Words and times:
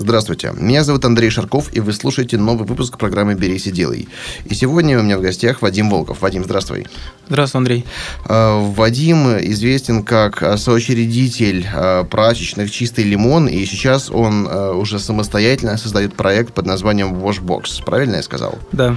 Здравствуйте, 0.00 0.52
меня 0.56 0.84
зовут 0.84 1.04
Андрей 1.04 1.28
Шарков, 1.28 1.74
и 1.74 1.80
вы 1.80 1.92
слушаете 1.92 2.38
новый 2.38 2.64
выпуск 2.64 2.96
программы 2.98 3.34
«Берись 3.34 3.66
и 3.66 3.72
делай». 3.72 4.08
И 4.44 4.54
сегодня 4.54 4.96
у 4.96 5.02
меня 5.02 5.18
в 5.18 5.22
гостях 5.22 5.60
Вадим 5.60 5.90
Волков. 5.90 6.22
Вадим, 6.22 6.44
здравствуй. 6.44 6.86
Здравствуй, 7.28 7.58
Андрей. 7.58 7.84
А, 8.24 8.60
Вадим 8.60 9.26
известен 9.38 10.04
как 10.04 10.56
соучредитель 10.56 11.66
а, 11.74 12.04
прачечных 12.04 12.70
«Чистый 12.70 13.02
лимон», 13.02 13.48
и 13.48 13.64
сейчас 13.66 14.08
он 14.08 14.46
уже 14.46 15.00
самостоятельно 15.00 15.76
создает 15.76 16.14
проект 16.14 16.54
под 16.54 16.66
названием 16.66 17.14
Washbox. 17.14 17.82
Правильно 17.84 18.16
я 18.16 18.22
сказал? 18.22 18.56
Да. 18.70 18.96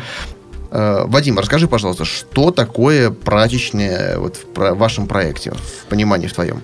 Вадим, 0.70 1.40
расскажи, 1.40 1.68
пожалуйста, 1.68 2.06
что 2.06 2.52
такое 2.52 3.10
прачечное 3.10 4.20
вот 4.20 4.38
в 4.56 4.74
вашем 4.76 5.08
проекте, 5.08 5.52
в 5.52 5.90
понимании 5.90 6.28
в 6.28 6.34
твоем? 6.34 6.62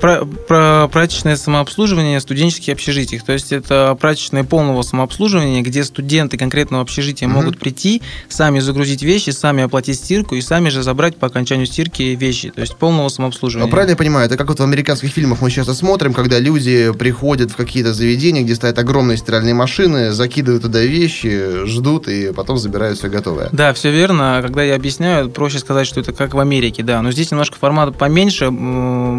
Про, 0.00 0.24
про 0.24 0.88
прачечное 0.88 1.36
самообслуживание 1.36 2.20
студенческих 2.20 2.72
общежитий. 2.72 3.20
То 3.20 3.32
есть 3.32 3.52
это 3.52 3.96
прачечное 4.00 4.44
полного 4.44 4.82
самообслуживания, 4.82 5.62
где 5.62 5.84
студенты 5.84 6.36
конкретного 6.36 6.82
общежития 6.82 7.28
угу. 7.28 7.36
могут 7.36 7.58
прийти, 7.58 8.02
сами 8.28 8.58
загрузить 8.60 9.02
вещи, 9.02 9.30
сами 9.30 9.62
оплатить 9.62 9.96
стирку 9.98 10.34
и 10.34 10.40
сами 10.40 10.68
же 10.68 10.82
забрать 10.82 11.16
по 11.16 11.28
окончанию 11.28 11.66
стирки 11.66 12.02
вещи. 12.02 12.50
То 12.50 12.60
есть 12.60 12.76
полного 12.76 13.08
самообслуживания. 13.08 13.68
А 13.68 13.70
правильно 13.70 13.92
я 13.92 13.96
понимаю, 13.96 14.26
это 14.26 14.36
как 14.36 14.48
вот 14.48 14.58
в 14.58 14.62
американских 14.62 15.10
фильмах 15.10 15.40
мы 15.40 15.50
сейчас 15.50 15.68
смотрим, 15.76 16.12
когда 16.12 16.38
люди 16.38 16.92
приходят 16.92 17.50
в 17.50 17.56
какие-то 17.56 17.94
заведения, 17.94 18.42
где 18.42 18.54
стоят 18.54 18.78
огромные 18.78 19.16
стиральные 19.16 19.54
машины, 19.54 20.12
закидывают 20.12 20.62
туда 20.62 20.82
вещи, 20.82 21.64
ждут 21.64 22.08
и 22.08 22.32
потом 22.32 22.58
забирают 22.58 22.98
все 22.98 23.08
готовое. 23.08 23.48
Да, 23.52 23.72
все 23.72 23.90
верно. 23.90 24.40
Когда 24.42 24.62
я 24.62 24.74
объясняю, 24.74 25.30
проще 25.30 25.58
сказать, 25.58 25.86
что 25.86 26.00
это 26.00 26.12
как 26.12 26.34
в 26.34 26.38
Америке, 26.38 26.82
да. 26.82 27.00
Но 27.02 27.12
здесь 27.12 27.30
немножко 27.30 27.56
формат 27.56 27.96
поменьше, 27.96 28.50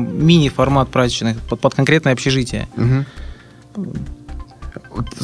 мини-формат 0.04 0.73
формат 0.73 0.90
прачечных 0.90 1.38
под, 1.50 1.59
под 1.59 1.76
конкретное 1.76 2.14
общежитие. 2.14 2.68
Угу. 2.78 3.86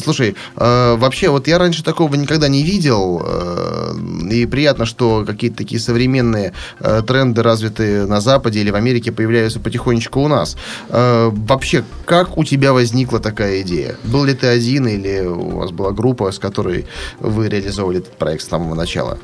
Слушай, 0.04 0.36
э, 0.56 0.96
вообще, 0.96 1.30
вот 1.30 1.48
я 1.48 1.58
раньше 1.60 1.84
такого 1.84 2.16
никогда 2.16 2.48
не 2.48 2.64
видел, 2.64 3.22
э, 3.24 3.94
и 4.32 4.46
приятно, 4.46 4.86
что 4.86 5.24
какие-то 5.26 5.58
такие 5.58 5.80
современные 5.80 6.54
э, 6.80 7.02
тренды, 7.06 7.44
развитые 7.44 8.06
на 8.06 8.22
Западе 8.22 8.60
или 8.60 8.72
в 8.72 8.76
Америке, 8.76 9.12
появляются 9.12 9.60
потихонечку 9.60 10.22
у 10.22 10.28
нас. 10.28 10.58
Э, 10.90 11.30
вообще, 11.32 11.84
как 12.06 12.38
у 12.38 12.44
тебя 12.44 12.74
возникла 12.74 13.20
такая 13.20 13.62
идея? 13.62 13.96
Был 14.04 14.26
ли 14.26 14.34
ты 14.34 14.48
один 14.48 14.88
или 14.88 15.26
у 15.26 15.58
вас 15.58 15.72
была 15.72 15.92
группа, 15.92 16.32
с 16.32 16.40
которой 16.40 16.86
вы 17.20 17.50
реализовывали 17.50 18.00
этот 18.00 18.18
проект 18.18 18.44
с 18.44 18.48
самого 18.48 18.76
начала? 18.76 19.20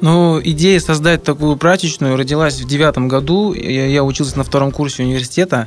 Ну, 0.00 0.40
идея 0.42 0.78
создать 0.78 1.24
такую 1.24 1.56
прачечную 1.56 2.16
родилась 2.16 2.60
в 2.60 2.66
девятом 2.66 3.08
году. 3.08 3.52
Я, 3.52 3.86
я 3.86 4.04
учился 4.04 4.38
на 4.38 4.44
втором 4.44 4.70
курсе 4.70 5.02
университета 5.02 5.66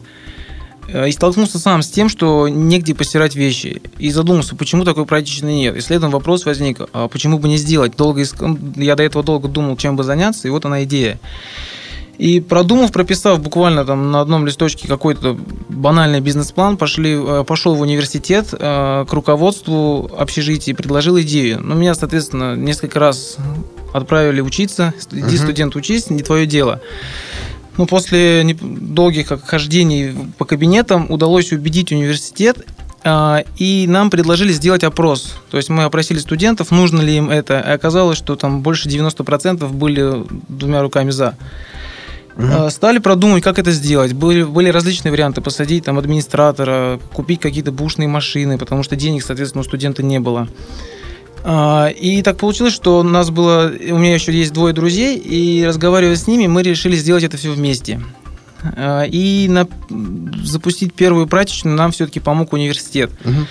э, 0.87 1.09
и 1.09 1.11
столкнулся 1.11 1.59
сам 1.59 1.81
с 1.81 1.89
тем, 1.89 2.07
что 2.07 2.47
негде 2.47 2.95
постирать 2.95 3.35
вещи. 3.35 3.81
И 3.97 4.09
задумался, 4.09 4.55
почему 4.55 4.85
такой 4.85 5.05
прачечной 5.05 5.55
нет. 5.55 5.75
И 5.75 5.81
следом 5.81 6.11
вопрос 6.11 6.45
возник, 6.45 6.79
а 6.93 7.09
почему 7.09 7.39
бы 7.39 7.49
не 7.49 7.57
сделать? 7.57 7.97
Долго 7.97 8.21
иск... 8.21 8.41
Я 8.77 8.95
до 8.95 9.03
этого 9.03 9.23
долго 9.23 9.49
думал, 9.49 9.75
чем 9.75 9.97
бы 9.97 10.03
заняться, 10.03 10.47
и 10.47 10.51
вот 10.51 10.63
она 10.65 10.83
идея. 10.85 11.19
И 12.17 12.39
продумав, 12.39 12.91
прописав 12.91 13.41
буквально 13.41 13.83
там 13.83 14.11
на 14.11 14.21
одном 14.21 14.45
листочке 14.45 14.87
какой-то 14.87 15.37
банальный 15.69 16.21
бизнес-план, 16.21 16.77
пошли, 16.77 17.15
э, 17.19 17.43
пошел 17.45 17.75
в 17.75 17.81
университет 17.81 18.53
э, 18.53 19.05
к 19.09 19.11
руководству 19.11 20.09
общежития 20.17 20.73
и 20.73 20.77
предложил 20.77 21.19
идею. 21.19 21.59
Ну, 21.61 21.75
меня, 21.75 21.95
соответственно, 21.95 22.55
несколько 22.55 22.99
раз 22.99 23.37
отправили 23.93 24.41
учиться. 24.41 24.93
Иди, 25.11 25.21
uh-huh. 25.21 25.37
студент, 25.37 25.75
учись, 25.75 26.09
не 26.09 26.23
твое 26.23 26.45
дело. 26.45 26.81
Ну, 27.77 27.85
после 27.85 28.55
долгих 28.61 29.31
хождений 29.45 30.13
по 30.37 30.45
кабинетам 30.45 31.09
удалось 31.09 31.51
убедить 31.51 31.91
университет, 31.91 32.65
а, 33.03 33.43
и 33.57 33.85
нам 33.87 34.09
предложили 34.09 34.51
сделать 34.51 34.83
опрос. 34.83 35.35
То 35.49 35.57
есть 35.57 35.69
мы 35.69 35.83
опросили 35.83 36.19
студентов, 36.19 36.71
нужно 36.71 37.01
ли 37.01 37.17
им 37.17 37.29
это. 37.29 37.59
И 37.59 37.71
оказалось, 37.71 38.17
что 38.17 38.35
там 38.35 38.61
больше 38.61 38.89
90% 38.89 39.67
были 39.71 40.25
двумя 40.49 40.81
руками 40.81 41.09
за. 41.09 41.35
Угу. 42.37 42.69
Стали 42.69 42.99
продумывать, 42.99 43.43
как 43.43 43.59
это 43.59 43.71
сделать. 43.71 44.13
Были, 44.13 44.43
были 44.43 44.69
различные 44.69 45.11
варианты. 45.11 45.41
Посадить 45.41 45.85
там 45.85 45.97
администратора, 45.97 46.99
купить 47.13 47.39
какие-то 47.39 47.71
бушные 47.71 48.07
машины, 48.07 48.57
потому 48.57 48.83
что 48.83 48.95
денег, 48.95 49.23
соответственно, 49.23 49.61
у 49.61 49.65
студента 49.65 50.03
не 50.03 50.19
было. 50.19 50.47
А, 51.43 51.87
и 51.87 52.21
так 52.21 52.37
получилось, 52.37 52.73
что 52.73 52.99
у 52.99 53.03
нас 53.03 53.29
было, 53.29 53.71
у 53.89 53.97
меня 53.97 54.13
еще 54.13 54.31
есть 54.31 54.53
двое 54.53 54.73
друзей, 54.73 55.17
и 55.17 55.65
разговаривая 55.65 56.15
с 56.15 56.27
ними, 56.27 56.47
мы 56.47 56.61
решили 56.61 56.95
сделать 56.95 57.23
это 57.23 57.37
все 57.37 57.51
вместе. 57.51 58.01
А, 58.63 59.03
и 59.03 59.47
на, 59.47 59.67
запустить 60.43 60.93
первую 60.93 61.27
прачечную 61.27 61.75
нам 61.75 61.91
все-таки 61.91 62.19
помог 62.19 62.53
университет. 62.53 63.11
Угу. 63.25 63.47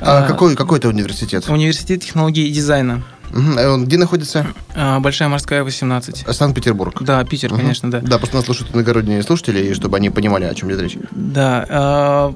А, 0.00 0.24
а 0.24 0.26
какой, 0.26 0.56
какой 0.56 0.78
это 0.78 0.88
университет? 0.88 1.48
Университет 1.48 2.02
технологии 2.02 2.46
и 2.46 2.50
дизайна. 2.50 3.02
Угу. 3.30 3.84
Где 3.84 3.98
находится? 3.98 4.46
Большая 5.00 5.28
морская 5.28 5.64
18. 5.64 6.24
Санкт-Петербург. 6.30 7.02
Да, 7.02 7.22
Питер, 7.24 7.52
угу. 7.52 7.60
конечно, 7.60 7.90
да. 7.90 8.00
Да, 8.00 8.18
просто 8.18 8.36
нас 8.36 8.44
слушают 8.46 8.74
иногородние 8.74 9.22
слушатели, 9.22 9.74
чтобы 9.74 9.96
они 9.96 10.10
понимали, 10.10 10.44
о 10.44 10.54
чем 10.54 10.70
идет 10.70 10.80
речь. 10.80 10.96
Да 11.10 12.32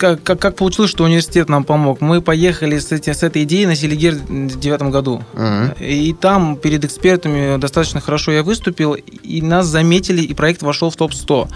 как, 0.00 0.22
как, 0.22 0.40
как 0.40 0.56
получилось, 0.56 0.90
что 0.90 1.04
университет 1.04 1.50
нам 1.50 1.62
помог? 1.62 2.00
Мы 2.00 2.22
поехали 2.22 2.78
с, 2.78 2.90
эти, 2.90 3.12
с 3.12 3.22
этой 3.22 3.42
идеей 3.42 3.66
на 3.66 3.76
Селигер 3.76 4.14
в 4.14 4.58
девятом 4.58 4.90
году. 4.90 5.22
Uh-huh. 5.34 5.78
И 5.78 6.14
там 6.14 6.56
перед 6.56 6.82
экспертами 6.86 7.58
достаточно 7.58 8.00
хорошо 8.00 8.32
я 8.32 8.42
выступил, 8.42 8.94
и 8.94 9.42
нас 9.42 9.66
заметили, 9.66 10.22
и 10.22 10.32
проект 10.32 10.62
вошел 10.62 10.88
в 10.88 10.96
топ-100. 10.96 11.48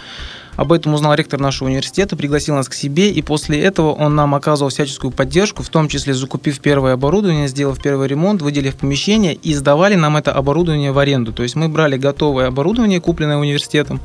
Об 0.56 0.72
этом 0.72 0.92
узнал 0.92 1.14
ректор 1.14 1.40
нашего 1.40 1.68
университета, 1.68 2.16
пригласил 2.16 2.54
нас 2.54 2.68
к 2.68 2.74
себе, 2.74 3.10
и 3.10 3.22
после 3.22 3.60
этого 3.60 3.92
он 3.92 4.14
нам 4.14 4.34
оказывал 4.34 4.68
всяческую 4.68 5.10
поддержку, 5.10 5.62
в 5.62 5.68
том 5.70 5.88
числе 5.88 6.12
закупив 6.12 6.60
первое 6.60 6.92
оборудование, 6.92 7.48
сделав 7.48 7.82
первый 7.82 8.06
ремонт, 8.08 8.42
выделив 8.42 8.76
помещение 8.76 9.34
и 9.34 9.54
сдавали 9.54 9.94
нам 9.94 10.18
это 10.18 10.32
оборудование 10.32 10.92
в 10.92 10.98
аренду. 10.98 11.32
То 11.32 11.42
есть 11.42 11.56
мы 11.56 11.68
брали 11.68 11.96
готовое 11.96 12.46
оборудование, 12.46 13.00
купленное 13.00 13.38
университетом, 13.38 14.00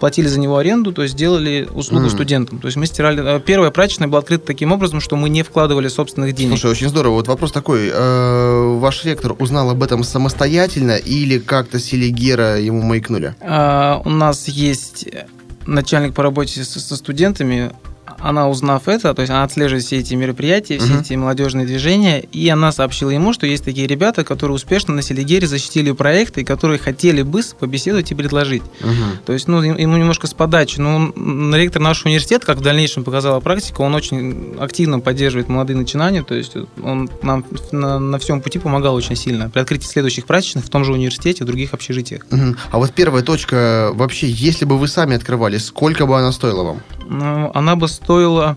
платили 0.00 0.26
за 0.26 0.40
него 0.40 0.56
аренду, 0.56 0.92
то 0.92 1.02
есть 1.02 1.14
сделали 1.14 1.68
услугу 1.72 2.06
mm. 2.06 2.10
студентам. 2.10 2.58
То 2.58 2.66
есть 2.66 2.76
мы 2.76 2.86
стирали... 2.86 3.36
Э, 3.36 3.40
первая 3.40 3.70
прачечная 3.70 4.08
была 4.08 4.20
открыта 4.20 4.46
таким 4.46 4.72
образом, 4.72 5.00
что 5.00 5.16
мы 5.16 5.28
не 5.28 5.42
вкладывали 5.42 5.88
собственных 5.88 6.34
денег. 6.34 6.50
Слушай, 6.50 6.72
очень 6.72 6.88
здорово. 6.88 7.14
Вот 7.14 7.28
вопрос 7.28 7.52
такой. 7.52 7.90
Э, 7.92 8.76
ваш 8.78 9.04
ректор 9.04 9.36
узнал 9.38 9.70
об 9.70 9.82
этом 9.82 10.02
самостоятельно 10.02 10.96
или 10.96 11.38
как-то 11.38 11.78
Селигера 11.78 12.58
ему 12.58 12.82
маякнули? 12.82 13.34
А, 13.40 14.02
у 14.04 14.10
нас 14.10 14.48
есть 14.48 15.06
начальник 15.66 16.14
по 16.14 16.22
работе 16.22 16.64
со 16.64 16.96
студентами, 16.96 17.70
она, 18.22 18.48
узнав 18.48 18.88
это, 18.88 19.14
то 19.14 19.22
есть 19.22 19.30
она 19.30 19.44
отслеживает 19.44 19.84
все 19.84 19.98
эти 19.98 20.14
мероприятия, 20.14 20.78
все 20.78 20.94
uh-huh. 20.94 21.00
эти 21.00 21.14
молодежные 21.14 21.66
движения, 21.66 22.20
и 22.20 22.48
она 22.48 22.72
сообщила 22.72 23.10
ему, 23.10 23.32
что 23.32 23.46
есть 23.46 23.64
такие 23.64 23.86
ребята, 23.86 24.24
которые 24.24 24.54
успешно 24.54 24.94
на 24.94 25.02
Селигере 25.02 25.46
защитили 25.46 25.92
проекты, 25.92 26.44
которые 26.44 26.78
хотели 26.78 27.22
бы 27.22 27.40
побеседовать 27.58 28.10
и 28.10 28.14
предложить. 28.14 28.62
Uh-huh. 28.80 29.18
То 29.24 29.32
есть, 29.32 29.48
ну, 29.48 29.62
ему 29.62 29.96
немножко 29.96 30.26
с 30.26 30.34
подачи. 30.34 30.78
Ну, 30.78 31.54
ректор 31.54 31.80
нашего 31.80 32.08
университета, 32.08 32.44
как 32.44 32.58
в 32.58 32.60
дальнейшем 32.62 33.04
показала 33.04 33.40
практика, 33.40 33.80
он 33.80 33.94
очень 33.94 34.56
активно 34.58 35.00
поддерживает 35.00 35.48
молодые 35.48 35.76
начинания, 35.76 36.22
то 36.22 36.34
есть 36.34 36.54
он 36.82 37.08
нам 37.22 37.44
на, 37.72 37.98
на 37.98 38.18
всем 38.18 38.40
пути 38.42 38.58
помогал 38.58 38.94
очень 38.94 39.16
сильно 39.16 39.48
при 39.48 39.60
открытии 39.60 39.86
следующих 39.86 40.26
прачечных 40.26 40.64
в 40.64 40.68
том 40.68 40.84
же 40.84 40.92
университете, 40.92 41.44
в 41.44 41.46
других 41.46 41.72
общежитиях. 41.72 42.26
Uh-huh. 42.30 42.56
А 42.70 42.78
вот 42.78 42.92
первая 42.92 43.22
точка, 43.22 43.90
вообще, 43.94 44.28
если 44.28 44.64
бы 44.64 44.78
вы 44.78 44.88
сами 44.88 45.16
открывали, 45.16 45.58
сколько 45.58 46.06
бы 46.06 46.18
она 46.18 46.32
стоила 46.32 46.62
вам? 46.62 46.82
Ну, 47.10 47.50
она 47.54 47.74
бы 47.74 47.88
стоила 47.88 48.56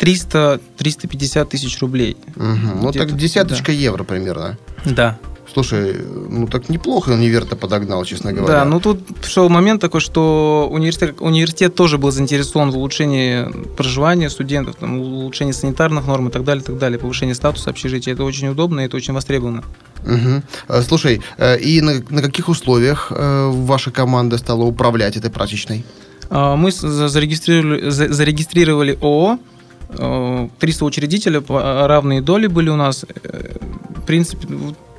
300-350 0.00 1.44
тысяч 1.46 1.80
рублей. 1.80 2.16
Угу. 2.34 2.82
Ну, 2.82 2.92
так 2.92 3.16
десяточка 3.16 3.66
да. 3.66 3.72
евро 3.72 4.02
примерно. 4.02 4.58
Да. 4.84 5.16
Слушай, 5.52 5.94
ну 6.28 6.46
так 6.46 6.70
неплохо 6.70 7.10
универ-то 7.10 7.56
подогнал, 7.56 8.04
честно 8.04 8.32
говоря. 8.32 8.60
Да, 8.60 8.64
ну 8.64 8.80
тут 8.80 9.00
шел 9.22 9.48
момент 9.48 9.80
такой, 9.80 10.00
что 10.00 10.68
университет, 10.72 11.16
университет 11.20 11.74
тоже 11.74 11.98
был 11.98 12.10
заинтересован 12.10 12.70
в 12.70 12.76
улучшении 12.78 13.44
проживания 13.76 14.30
студентов, 14.30 14.76
там, 14.76 14.98
улучшении 14.98 15.52
санитарных 15.52 16.06
норм 16.06 16.28
и 16.28 16.30
так 16.32 16.42
далее, 16.42 16.64
так 16.64 16.78
далее, 16.78 16.98
повышении 16.98 17.34
статуса 17.34 17.70
общежития. 17.70 18.14
Это 18.14 18.24
очень 18.24 18.48
удобно 18.48 18.80
и 18.80 18.86
это 18.86 18.96
очень 18.96 19.14
востребовано. 19.14 19.62
Угу. 20.04 20.82
Слушай, 20.82 21.20
э, 21.36 21.58
и 21.58 21.80
на, 21.80 22.02
на 22.08 22.22
каких 22.22 22.48
условиях 22.48 23.12
э, 23.14 23.50
ваша 23.52 23.90
команда 23.90 24.38
стала 24.38 24.64
управлять 24.64 25.16
этой 25.16 25.30
прачечной? 25.30 25.84
А, 26.34 26.56
мы 26.56 26.70
зарегистрировали, 26.72 27.90
зарегистрировали 27.90 28.98
ООО, 29.02 29.38
э, 29.90 30.48
три 30.58 30.72
соучредителя, 30.72 31.42
равные 31.46 32.22
доли 32.22 32.46
были 32.46 32.70
у 32.70 32.76
нас. 32.76 33.04
Э, 33.04 33.56
в 33.90 34.06
принципе, 34.06 34.48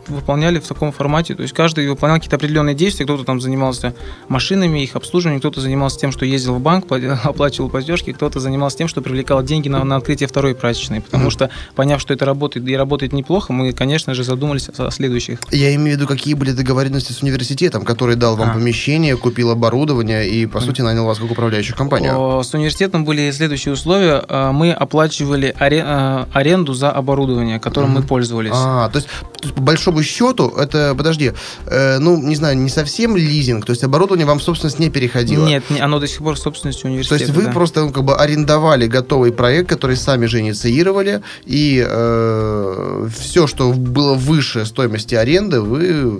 выполняли 0.07 0.59
в 0.59 0.67
таком 0.67 0.91
формате. 0.91 1.35
То 1.35 1.43
есть 1.43 1.53
каждый 1.53 1.87
выполнял 1.87 2.17
какие-то 2.17 2.35
определенные 2.35 2.75
действия. 2.75 3.05
Кто-то 3.05 3.23
там 3.23 3.41
занимался 3.41 3.93
машинами, 4.27 4.79
их 4.79 4.95
обслуживанием, 4.95 5.39
кто-то 5.39 5.61
занимался 5.61 5.99
тем, 5.99 6.11
что 6.11 6.25
ездил 6.25 6.55
в 6.55 6.59
банк, 6.59 6.85
оплачивал 7.23 7.69
платежки, 7.69 8.13
кто-то 8.13 8.39
занимался 8.39 8.77
тем, 8.77 8.87
что 8.87 9.01
привлекал 9.01 9.43
деньги 9.43 9.69
на, 9.69 9.83
на 9.83 9.95
открытие 9.95 10.27
второй 10.27 10.55
прачечной. 10.55 11.01
Потому 11.01 11.29
что, 11.29 11.49
поняв, 11.75 12.01
что 12.01 12.13
это 12.13 12.25
работает 12.25 12.67
и 12.67 12.75
работает 12.75 13.13
неплохо, 13.13 13.53
мы, 13.53 13.71
конечно 13.73 14.13
же, 14.13 14.23
задумались 14.23 14.69
о 14.77 14.91
следующих. 14.91 15.39
Я 15.51 15.73
имею 15.75 15.97
в 15.97 15.99
виду, 15.99 16.07
какие 16.07 16.33
были 16.33 16.51
договоренности 16.51 17.11
с 17.11 17.21
университетом, 17.21 17.83
который 17.83 18.15
дал 18.15 18.35
вам 18.35 18.51
а. 18.51 18.53
помещение, 18.53 19.15
купил 19.17 19.51
оборудование 19.51 20.27
и, 20.27 20.45
по 20.45 20.59
сути, 20.59 20.81
нанял 20.81 21.05
вас 21.05 21.19
как 21.19 21.31
управляющую 21.31 21.75
компанию. 21.75 22.43
С 22.43 22.53
университетом 22.53 23.05
были 23.05 23.31
следующие 23.31 23.73
условия. 23.73 24.23
А, 24.27 24.51
мы 24.51 24.71
оплачивали 24.71 25.53
а, 25.59 26.27
аренду 26.33 26.73
за 26.73 26.91
оборудование, 26.91 27.59
которым 27.59 27.91
mm-hmm. 27.91 28.01
мы 28.01 28.03
пользовались. 28.03 28.51
А, 28.53 28.89
то 28.89 28.97
есть, 28.97 29.07
то 29.07 29.43
есть, 29.43 29.55
по 29.55 29.61
большому 29.61 29.92
счету, 30.01 30.49
это, 30.57 30.95
подожди, 30.97 31.33
э, 31.67 31.99
ну, 31.99 32.17
не 32.17 32.35
знаю, 32.35 32.57
не 32.57 32.69
совсем 32.69 33.15
лизинг, 33.15 33.65
то 33.65 33.71
есть 33.71 33.83
оборудование 33.83 34.25
вам 34.25 34.39
в 34.39 34.43
собственность 34.43 34.79
не 34.79 34.89
переходило? 34.89 35.45
Нет, 35.45 35.63
оно 35.79 35.99
до 35.99 36.07
сих 36.07 36.19
пор 36.19 36.35
в 36.35 36.39
собственности 36.39 36.85
университета. 36.85 37.19
То 37.19 37.25
есть 37.25 37.35
вы 37.35 37.43
да. 37.43 37.51
просто 37.51 37.81
ну, 37.81 37.91
как 37.91 38.03
бы 38.03 38.15
арендовали 38.15 38.87
готовый 38.87 39.31
проект, 39.31 39.69
который 39.69 39.95
сами 39.97 40.25
же 40.25 40.39
инициировали, 40.39 41.21
и 41.45 41.85
э, 41.85 43.07
все, 43.17 43.47
что 43.47 43.71
было 43.71 44.13
выше 44.13 44.65
стоимости 44.65 45.15
аренды, 45.15 45.61
вы 45.61 46.19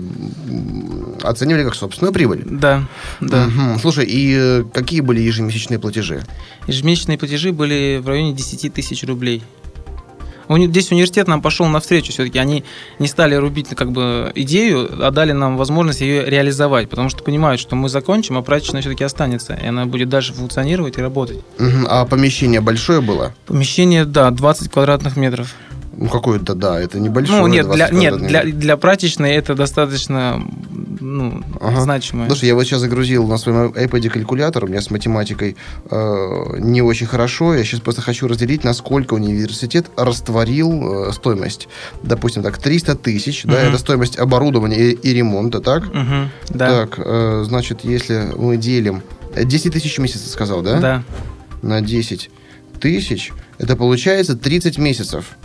оценивали 1.22 1.64
как 1.64 1.74
собственную 1.74 2.12
прибыль. 2.12 2.42
Да, 2.44 2.86
да. 3.20 3.46
Угу. 3.46 3.78
Слушай, 3.80 4.06
и 4.06 4.34
э, 4.36 4.64
какие 4.72 5.00
были 5.00 5.20
ежемесячные 5.20 5.78
платежи? 5.78 6.22
Ежемесячные 6.66 7.18
платежи 7.18 7.52
были 7.52 8.00
в 8.02 8.08
районе 8.08 8.32
10 8.32 8.72
тысяч 8.72 9.04
рублей. 9.04 9.42
Здесь 10.48 10.92
университет 10.92 11.28
нам 11.28 11.42
пошел 11.42 11.66
навстречу, 11.66 12.12
все-таки 12.12 12.38
они 12.38 12.64
не 12.98 13.08
стали 13.08 13.34
рубить 13.34 13.68
как 13.70 13.92
бы 13.92 14.32
идею, 14.34 14.88
а 15.04 15.10
дали 15.10 15.32
нам 15.32 15.56
возможность 15.56 16.00
ее 16.00 16.24
реализовать, 16.24 16.88
потому 16.88 17.08
что 17.08 17.22
понимают, 17.22 17.60
что 17.60 17.76
мы 17.76 17.88
закончим, 17.88 18.38
а 18.38 18.42
прачечная 18.42 18.80
все-таки 18.80 19.04
останется, 19.04 19.54
и 19.54 19.66
она 19.66 19.86
будет 19.86 20.08
дальше 20.08 20.32
функционировать 20.32 20.98
и 20.98 21.02
работать. 21.02 21.38
А 21.88 22.04
помещение 22.04 22.60
большое 22.60 23.00
было? 23.00 23.34
Помещение, 23.46 24.04
да, 24.04 24.30
20 24.30 24.70
квадратных 24.70 25.16
метров. 25.16 25.54
Ну, 25.96 26.08
какое-то, 26.08 26.54
да, 26.54 26.80
это 26.80 26.98
небольшое. 26.98 27.40
Ну, 27.40 27.46
нет, 27.46 27.70
для, 27.70 27.88
нет 27.90 28.16
для, 28.16 28.44
для 28.44 28.76
прачечной 28.76 29.32
это 29.32 29.54
достаточно 29.54 30.42
ну, 31.00 31.42
ага. 31.60 31.80
значимое. 31.80 32.28
Слушай, 32.28 32.46
я 32.46 32.54
вот 32.54 32.64
сейчас 32.64 32.80
загрузил 32.80 33.26
на 33.26 33.38
своем 33.38 33.70
iPad 33.70 34.08
калькулятор, 34.08 34.64
у 34.64 34.66
меня 34.68 34.80
с 34.80 34.90
математикой 34.90 35.56
э, 35.90 36.56
не 36.58 36.82
очень 36.82 37.06
хорошо, 37.06 37.54
я 37.54 37.64
сейчас 37.64 37.80
просто 37.80 38.02
хочу 38.02 38.26
разделить, 38.26 38.64
насколько 38.64 39.14
университет 39.14 39.86
растворил 39.96 41.08
э, 41.08 41.12
стоимость. 41.12 41.68
Допустим, 42.02 42.42
так, 42.42 42.58
300 42.58 42.96
тысяч, 42.96 43.44
угу. 43.44 43.52
да, 43.52 43.60
это 43.62 43.78
стоимость 43.78 44.18
оборудования 44.18 44.78
и, 44.78 44.92
и 44.92 45.14
ремонта, 45.14 45.60
так? 45.60 45.84
Угу, 45.84 46.30
да. 46.50 46.68
Так, 46.68 46.98
э, 46.98 47.44
значит, 47.46 47.80
если 47.84 48.32
мы 48.36 48.56
делим... 48.56 49.02
10 49.36 49.72
тысяч 49.72 49.98
в 49.98 50.00
месяц, 50.00 50.30
сказал, 50.30 50.62
да? 50.62 50.80
Да. 50.80 51.02
На 51.60 51.80
10 51.80 52.30
тысяч, 52.80 53.32
это 53.58 53.76
получается 53.76 54.36
30 54.36 54.78
месяцев. 54.78 55.36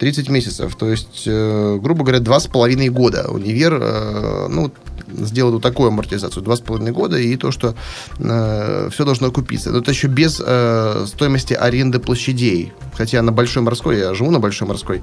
30 0.00 0.30
месяцев. 0.30 0.74
То 0.76 0.88
есть, 0.88 1.24
э, 1.26 1.78
грубо 1.80 2.04
говоря, 2.04 2.20
два 2.20 2.40
с 2.40 2.46
половиной 2.46 2.88
года 2.88 3.26
универ, 3.28 3.78
э, 3.80 4.46
ну, 4.48 4.72
сделать 5.12 5.54
вот 5.54 5.62
такую 5.62 5.88
амортизацию, 5.88 6.42
два 6.42 6.56
с 6.56 6.60
половиной 6.60 6.92
года, 6.92 7.18
и 7.18 7.36
то, 7.36 7.50
что 7.50 7.74
э, 8.18 8.88
все 8.92 9.04
должно 9.04 9.28
окупиться. 9.28 9.70
Но 9.70 9.78
это 9.78 9.90
еще 9.90 10.08
без 10.08 10.42
э, 10.44 11.04
стоимости 11.06 11.54
аренды 11.54 11.98
площадей. 11.98 12.72
Хотя 12.94 13.22
на 13.22 13.32
Большой 13.32 13.62
Морской, 13.62 13.98
я 13.98 14.14
живу 14.14 14.30
на 14.30 14.40
Большой 14.40 14.68
Морской 14.68 15.02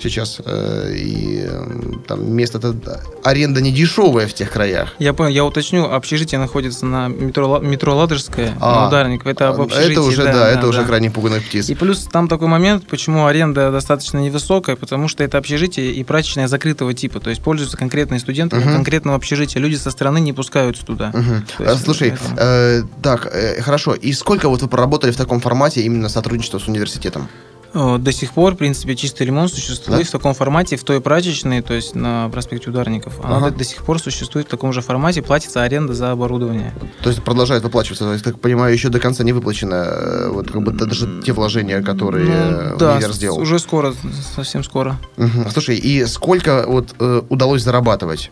сейчас, 0.00 0.40
э, 0.44 0.94
и 0.94 1.42
э, 1.44 1.92
там 2.06 2.32
место-то, 2.32 3.00
аренда 3.24 3.60
не 3.60 3.72
дешевая 3.72 4.26
в 4.28 4.34
тех 4.34 4.50
краях. 4.50 4.94
Я 4.98 5.12
понял, 5.12 5.30
я 5.30 5.44
уточню, 5.44 5.84
общежитие 5.84 6.38
находится 6.38 6.86
на 6.86 7.08
метро, 7.08 7.58
метро 7.58 7.96
Ладожское, 7.96 8.54
а, 8.60 8.82
на 8.82 8.88
Ударник, 8.88 9.26
это. 9.26 9.44
Это 9.72 10.02
уже, 10.02 10.24
да, 10.24 10.32
да, 10.32 10.32
да 10.32 10.48
это 10.50 10.62
да. 10.62 10.68
уже 10.68 10.84
крайне 10.84 11.10
пуганных 11.10 11.44
птиц. 11.44 11.68
И 11.68 11.74
плюс 11.74 12.04
там 12.04 12.28
такой 12.28 12.48
момент, 12.48 12.86
почему 12.86 13.26
аренда 13.26 13.72
достаточно 13.72 14.18
невысокая, 14.32 14.76
потому 14.76 15.08
что 15.08 15.22
это 15.22 15.38
общежитие 15.38 15.92
и 15.92 16.02
прачечное 16.04 16.48
закрытого 16.48 16.94
типа, 16.94 17.20
то 17.20 17.30
есть 17.30 17.42
пользуются 17.42 17.76
конкретные 17.76 18.18
студенты 18.18 18.56
угу. 18.56 18.68
конкретного 18.68 19.16
общежития. 19.16 19.60
Люди 19.60 19.76
со 19.76 19.90
стороны 19.90 20.18
не 20.20 20.32
пускаются 20.32 20.84
туда. 20.84 21.12
Угу. 21.14 21.64
Есть, 21.70 21.84
Слушай, 21.84 22.14
э, 22.38 22.82
так, 23.02 23.26
э, 23.32 23.60
хорошо. 23.60 23.94
И 23.94 24.12
сколько 24.12 24.48
вот 24.48 24.62
вы 24.62 24.68
проработали 24.68 25.10
в 25.10 25.16
таком 25.16 25.40
формате 25.40 25.82
именно 25.82 26.08
сотрудничества 26.08 26.58
с 26.58 26.68
университетом? 26.68 27.28
До 27.74 28.12
сих 28.12 28.32
пор, 28.32 28.54
в 28.54 28.58
принципе, 28.58 28.94
чистый 28.94 29.26
ремонт 29.26 29.50
существует 29.50 30.02
да? 30.02 30.08
в 30.08 30.10
таком 30.10 30.34
формате, 30.34 30.76
в 30.76 30.84
той 30.84 31.00
прачечной, 31.00 31.62
то 31.62 31.72
есть 31.72 31.94
на 31.94 32.28
проспекте 32.30 32.70
Ударников. 32.70 33.18
Она 33.24 33.38
ага. 33.38 33.50
до, 33.50 33.58
до 33.58 33.64
сих 33.64 33.84
пор 33.84 33.98
существует 33.98 34.46
в 34.46 34.50
таком 34.50 34.72
же 34.72 34.82
формате, 34.82 35.22
платится 35.22 35.62
аренда 35.62 35.94
за 35.94 36.10
оборудование. 36.10 36.74
То 37.02 37.08
есть 37.08 37.22
продолжает 37.22 37.62
выплачиваться, 37.62 38.04
то 38.04 38.12
есть, 38.12 38.24
так 38.24 38.38
понимаю, 38.40 38.72
еще 38.74 38.88
до 38.90 39.00
конца 39.00 39.24
не 39.24 39.32
выплачено, 39.32 39.74
э, 39.74 40.28
вот 40.28 40.50
как 40.50 40.62
бы 40.62 40.72
даже 40.72 41.22
те 41.22 41.32
вложения, 41.32 41.82
которые 41.82 42.70
ну, 42.72 42.76
да, 42.76 42.94
универ 42.94 43.12
сделал. 43.12 43.38
уже 43.38 43.58
скоро, 43.58 43.94
совсем 44.34 44.64
скоро. 44.64 44.98
Угу. 45.16 45.50
Слушай, 45.50 45.76
и 45.76 46.04
сколько 46.04 46.64
вот 46.66 46.94
э, 46.98 47.22
удалось 47.30 47.62
зарабатывать 47.62 48.30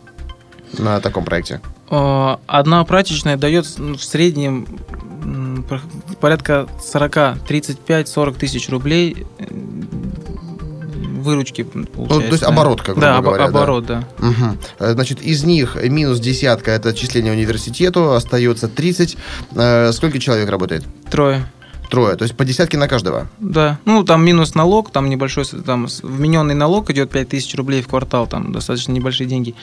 на 0.79 1.01
таком 1.01 1.25
проекте? 1.25 1.61
Одна 1.89 2.85
прачечная 2.85 3.37
дает 3.37 3.67
в 3.67 3.99
среднем 3.99 4.67
порядка 6.21 6.67
40, 6.83 7.41
35, 7.47 8.09
40 8.09 8.37
тысяч 8.37 8.69
рублей 8.69 9.27
э, 9.39 9.45
выручки 11.21 11.63
получается. 11.63 11.97
Ну, 11.97 12.21
то 12.21 12.33
есть 12.33 12.43
оборотка, 12.43 12.93
грубо 12.93 13.01
да, 13.01 13.21
говоря. 13.21 13.45
оборот, 13.45 13.87
да. 13.87 14.05
да. 14.19 14.29
Угу. 14.29 14.93
Значит, 14.95 15.23
из 15.23 15.45
них 15.45 15.77
минус 15.77 16.19
десятка– 16.19 16.71
это 16.73 16.91
отчисление 16.91 17.33
университету, 17.33 18.13
остается 18.13 18.69
30. 18.69 19.17
Э, 19.55 19.93
сколько 19.93 20.19
человек 20.19 20.49
работает? 20.49 20.85
Трое. 21.11 21.47
Трое, 21.91 22.15
то 22.15 22.23
есть 22.23 22.37
по 22.37 22.45
десятке 22.45 22.79
на 22.79 22.87
каждого? 22.87 23.29
Да. 23.41 23.81
Ну, 23.85 24.05
там 24.05 24.25
минус 24.25 24.55
налог, 24.55 24.93
там 24.93 25.11
небольшой, 25.11 25.45
там 25.45 25.89
вмененный 26.03 26.55
налог 26.55 26.89
идет 26.91 27.11
5000 27.11 27.57
рублей 27.57 27.83
в 27.83 27.89
квартал, 27.89 28.29
там 28.29 28.53
достаточно 28.53 28.93
небольшие 28.93 29.27
деньги. 29.27 29.57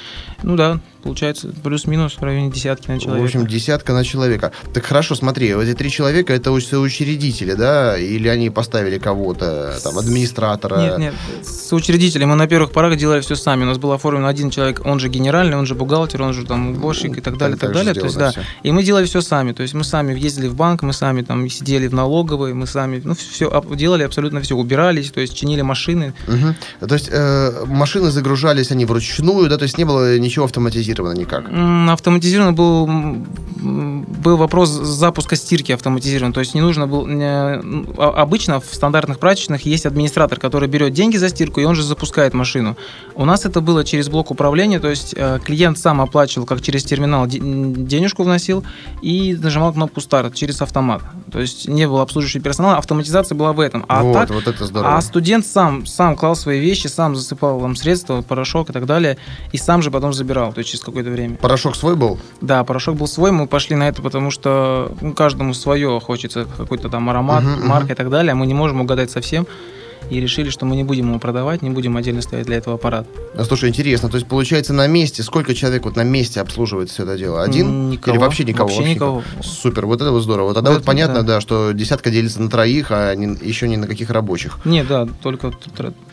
Ну 0.43 0.57
да, 0.57 0.81
получается 1.07 1.53
плюс-минус 1.63 2.15
в 2.17 2.21
районе 2.21 2.51
десятки 2.51 2.89
на 2.89 2.99
человека. 2.99 3.21
В 3.21 3.25
общем, 3.25 3.47
десятка 3.47 3.93
на 3.93 4.03
человека. 4.03 4.51
Так 4.73 4.85
хорошо, 4.85 5.15
смотри, 5.15 5.53
вот 5.53 5.63
эти 5.63 5.77
три 5.77 5.89
человека 5.89 6.33
это 6.33 6.51
учредители, 6.51 7.53
да? 7.53 7.97
Или 7.97 8.27
они 8.27 8.49
поставили 8.49 8.97
кого-то, 8.97 9.79
там, 9.81 9.97
администратора? 9.97 10.77
Нет, 10.77 10.97
нет, 10.97 11.13
с 11.43 11.71
учредителей. 11.71 12.25
Мы 12.25 12.35
на 12.35 12.47
первых 12.47 12.71
порах 12.71 12.97
делали 12.97 13.21
все 13.21 13.35
сами. 13.35 13.63
У 13.63 13.67
нас 13.67 13.77
был 13.77 13.93
оформлен 13.93 14.25
один 14.25 14.49
человек, 14.49 14.81
он 14.83 14.99
же 14.99 15.07
генеральный, 15.07 15.55
он 15.55 15.65
же 15.65 15.75
бухгалтер, 15.75 16.21
он 16.21 16.33
же 16.33 16.45
там 16.45 16.71
уборщик 16.71 17.17
и 17.17 17.21
так 17.21 17.37
далее, 17.37 17.57
так, 17.57 17.69
так 17.69 17.77
далее. 17.77 17.93
То 17.93 18.05
есть, 18.05 18.17
да. 18.17 18.31
Все. 18.31 18.41
И 18.63 18.71
мы 18.71 18.83
делали 18.83 19.05
все 19.05 19.21
сами. 19.21 19.53
То 19.53 19.61
есть 19.61 19.73
мы 19.73 19.85
сами 19.85 20.19
ездили 20.19 20.49
в 20.49 20.55
банк, 20.55 20.83
мы 20.83 20.91
сами 20.91 21.21
там 21.21 21.49
сидели 21.49 21.87
в 21.87 21.93
налоговой, 21.93 22.53
мы 22.53 22.67
сами, 22.67 23.01
ну, 23.03 23.15
все 23.15 23.63
делали 23.75 24.03
абсолютно 24.03 24.41
все, 24.41 24.55
убирались, 24.55 25.11
то 25.11 25.21
есть 25.21 25.35
чинили 25.35 25.61
машины. 25.61 26.13
Угу. 26.27 26.87
То 26.87 26.95
есть 26.95 27.09
э, 27.09 27.63
машины 27.65 28.11
загружались 28.11 28.71
они 28.71 28.83
вручную, 28.83 29.49
да, 29.49 29.57
то 29.57 29.63
есть 29.63 29.77
не 29.77 29.85
было 29.85 30.17
ничего 30.17 30.45
автоматизировано 30.45 30.96
автоматизировано 30.99 31.13
никак? 31.13 31.93
Автоматизировано 31.93 32.53
был, 32.53 32.87
был 32.87 34.37
вопрос 34.37 34.69
запуска 34.69 35.35
стирки 35.35 35.71
автоматизирован. 35.71 36.33
То 36.33 36.39
есть 36.39 36.53
не 36.53 36.61
нужно 36.61 36.87
было... 36.87 37.07
А, 37.97 38.13
обычно 38.17 38.59
в 38.59 38.65
стандартных 38.65 39.19
прачечных 39.19 39.65
есть 39.65 39.85
администратор, 39.85 40.39
который 40.39 40.67
берет 40.69 40.93
деньги 40.93 41.17
за 41.17 41.29
стирку, 41.29 41.59
и 41.59 41.65
он 41.65 41.75
же 41.75 41.83
запускает 41.83 42.33
машину. 42.33 42.77
У 43.15 43.25
нас 43.25 43.45
это 43.45 43.61
было 43.61 43.83
через 43.83 44.09
блок 44.09 44.31
управления, 44.31 44.79
то 44.79 44.89
есть 44.89 45.13
э, 45.17 45.39
клиент 45.43 45.77
сам 45.77 46.01
оплачивал, 46.01 46.45
как 46.45 46.61
через 46.61 46.83
терминал 46.83 47.27
денежку 47.27 48.23
вносил, 48.23 48.63
и 49.01 49.37
нажимал 49.39 49.73
кнопку 49.73 50.01
старт 50.01 50.35
через 50.35 50.61
автомат. 50.61 51.01
То 51.31 51.39
есть 51.39 51.67
не 51.67 51.87
было 51.87 52.01
обслуживающего 52.01 52.43
персонала, 52.43 52.77
автоматизация 52.77 53.35
была 53.35 53.53
в 53.53 53.59
этом. 53.59 53.85
А 53.87 54.03
вот, 54.03 54.13
так, 54.13 54.29
вот 54.29 54.47
это 54.47 54.65
здорово. 54.65 54.97
А 54.97 55.01
студент 55.01 55.45
сам, 55.45 55.85
сам 55.85 56.15
клал 56.15 56.35
свои 56.35 56.59
вещи, 56.59 56.87
сам 56.87 57.15
засыпал 57.15 57.59
там 57.59 57.75
средства, 57.75 58.21
порошок 58.21 58.69
и 58.69 58.73
так 58.73 58.85
далее, 58.85 59.17
и 59.51 59.57
сам 59.57 59.81
же 59.81 59.91
потом 59.91 60.13
забирал. 60.13 60.53
То 60.53 60.59
есть 60.59 60.69
через 60.69 60.81
какое-то 60.91 61.11
время. 61.11 61.35
Порошок 61.37 61.75
свой 61.75 61.95
был? 61.95 62.19
Да, 62.41 62.63
порошок 62.63 62.97
был 62.97 63.07
свой. 63.07 63.31
Мы 63.31 63.47
пошли 63.47 63.75
на 63.75 63.87
это, 63.87 64.01
потому 64.01 64.31
что 64.31 64.91
ну, 65.01 65.13
каждому 65.13 65.53
свое 65.53 65.99
хочется 65.99 66.47
какой-то 66.57 66.89
там 66.89 67.09
аромат, 67.09 67.43
uh-huh, 67.43 67.65
марка 67.65 67.89
uh-huh. 67.89 67.93
и 67.93 67.95
так 67.95 68.09
далее. 68.09 68.33
Мы 68.33 68.45
не 68.47 68.53
можем 68.53 68.81
угадать 68.81 69.11
совсем 69.11 69.47
и 70.09 70.19
решили, 70.19 70.49
что 70.49 70.65
мы 70.65 70.75
не 70.75 70.83
будем 70.83 71.09
его 71.09 71.19
продавать, 71.19 71.61
не 71.61 71.69
будем 71.69 71.97
отдельно 71.97 72.21
ставить 72.21 72.45
для 72.45 72.57
этого 72.57 72.75
аппарат. 72.75 73.07
А, 73.35 73.43
слушай, 73.43 73.69
интересно, 73.69 74.09
то 74.09 74.15
есть 74.15 74.27
получается 74.27 74.73
на 74.73 74.87
месте, 74.87 75.23
сколько 75.23 75.53
человек 75.53 75.85
вот 75.85 75.95
на 75.95 76.03
месте 76.03 76.39
обслуживает 76.39 76.89
все 76.89 77.03
это 77.03 77.17
дело? 77.17 77.43
Один? 77.43 77.89
Никого. 77.89 78.15
Или 78.15 78.21
вообще 78.21 78.43
никого? 78.43 78.69
Вообще, 78.69 78.93
никого. 78.93 79.23
Супер, 79.41 79.85
вот 79.85 80.01
это 80.01 80.11
вот 80.11 80.21
здорово. 80.21 80.53
Тогда 80.53 80.71
вот, 80.71 80.77
вот 80.77 80.85
понятно, 80.85 81.21
да. 81.23 81.35
да, 81.35 81.41
что 81.41 81.71
десятка 81.71 82.09
делится 82.09 82.41
на 82.41 82.49
троих, 82.49 82.87
а 82.91 83.13
не, 83.15 83.37
еще 83.41 83.67
не 83.67 83.77
на 83.77 83.87
каких 83.87 84.09
рабочих. 84.09 84.59
Нет, 84.65 84.87
да, 84.87 85.07
только 85.21 85.51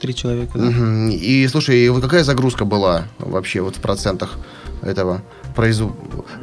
три 0.01 0.15
человека. 0.15 0.59
Да. 0.59 0.67
Угу. 0.67 1.11
И 1.11 1.47
слушай, 1.49 1.89
вот 1.91 2.03
какая 2.03 2.25
загрузка 2.25 2.65
была 2.65 3.05
вообще 3.19 3.61
вот 3.61 3.77
в 3.77 3.81
процентах 3.81 4.39
этого, 4.83 5.23
производ... 5.55 5.93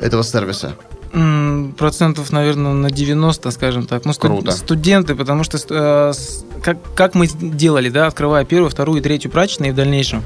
этого 0.01 0.23
сервиса? 0.23 0.75
процентов, 1.77 2.31
наверное, 2.31 2.71
на 2.71 2.89
90, 2.89 3.51
скажем 3.51 3.85
так. 3.85 4.05
Ну, 4.05 4.13
Круто. 4.13 4.51
студенты, 4.51 5.13
потому 5.13 5.43
что 5.43 5.57
э, 5.69 6.13
как, 6.63 6.77
как 6.95 7.15
мы 7.15 7.27
делали, 7.27 7.89
да, 7.89 8.07
открывая 8.07 8.45
первую, 8.45 8.69
вторую 8.69 8.99
и 8.99 9.03
третью 9.03 9.29
прачечные 9.29 9.73
в 9.73 9.75
дальнейшем, 9.75 10.23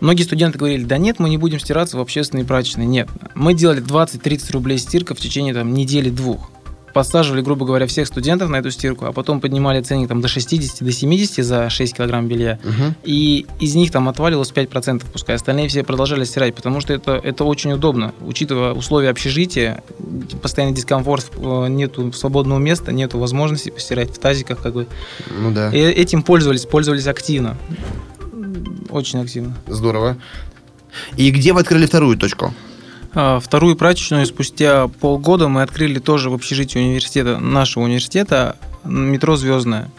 Многие 0.00 0.24
студенты 0.24 0.58
говорили, 0.58 0.82
да 0.82 0.98
нет, 0.98 1.20
мы 1.20 1.30
не 1.30 1.38
будем 1.38 1.60
стираться 1.60 1.96
в 1.96 2.00
общественной 2.00 2.44
прачечной. 2.44 2.86
Нет, 2.86 3.08
мы 3.36 3.54
делали 3.54 3.80
20-30 3.80 4.50
рублей 4.50 4.78
стирка 4.78 5.14
в 5.14 5.20
течение 5.20 5.54
там, 5.54 5.72
недели-двух 5.72 6.50
подсаживали, 6.92 7.40
грубо 7.42 7.66
говоря, 7.66 7.86
всех 7.86 8.06
студентов 8.06 8.48
на 8.48 8.56
эту 8.56 8.70
стирку, 8.70 9.06
а 9.06 9.12
потом 9.12 9.40
поднимали 9.40 9.80
ценник 9.80 10.08
там, 10.08 10.20
до 10.20 10.28
60, 10.28 10.82
до 10.82 10.92
70 10.92 11.44
за 11.44 11.70
6 11.70 11.96
килограмм 11.96 12.28
белья. 12.28 12.58
Угу. 12.64 12.94
И 13.04 13.46
из 13.60 13.74
них 13.74 13.90
там 13.90 14.08
отваливалось 14.08 14.52
5%, 14.52 15.04
пускай 15.12 15.36
остальные 15.36 15.68
все 15.68 15.82
продолжали 15.82 16.24
стирать, 16.24 16.54
потому 16.54 16.80
что 16.80 16.92
это, 16.92 17.12
это 17.12 17.44
очень 17.44 17.72
удобно, 17.72 18.12
учитывая 18.20 18.72
условия 18.72 19.10
общежития, 19.10 19.82
постоянный 20.40 20.74
дискомфорт, 20.74 21.30
э, 21.36 21.66
нету 21.68 22.12
свободного 22.12 22.58
места, 22.58 22.92
нету 22.92 23.18
возможности 23.18 23.70
постирать 23.70 24.10
в 24.10 24.18
тазиках. 24.18 24.60
Как 24.62 24.74
бы. 24.74 24.86
Ну 25.30 25.50
да. 25.50 25.70
И 25.70 25.78
этим 25.78 26.22
пользовались, 26.22 26.66
пользовались 26.66 27.06
активно. 27.06 27.56
Очень 28.90 29.20
активно. 29.20 29.56
Здорово. 29.66 30.16
И 31.16 31.30
где 31.30 31.52
вы 31.52 31.60
открыли 31.60 31.86
вторую 31.86 32.18
точку? 32.18 32.52
А, 33.14 33.40
вторую 33.40 33.76
прачечную 33.76 34.26
спустя 34.26 34.88
полгода 34.88 35.48
мы 35.48 35.62
открыли 35.62 35.98
тоже 35.98 36.30
в 36.30 36.34
общежитии 36.34 36.78
университета, 36.78 37.38
нашего 37.38 37.84
университета, 37.84 38.56
метро 38.84 39.36
«Звездное». 39.36 39.90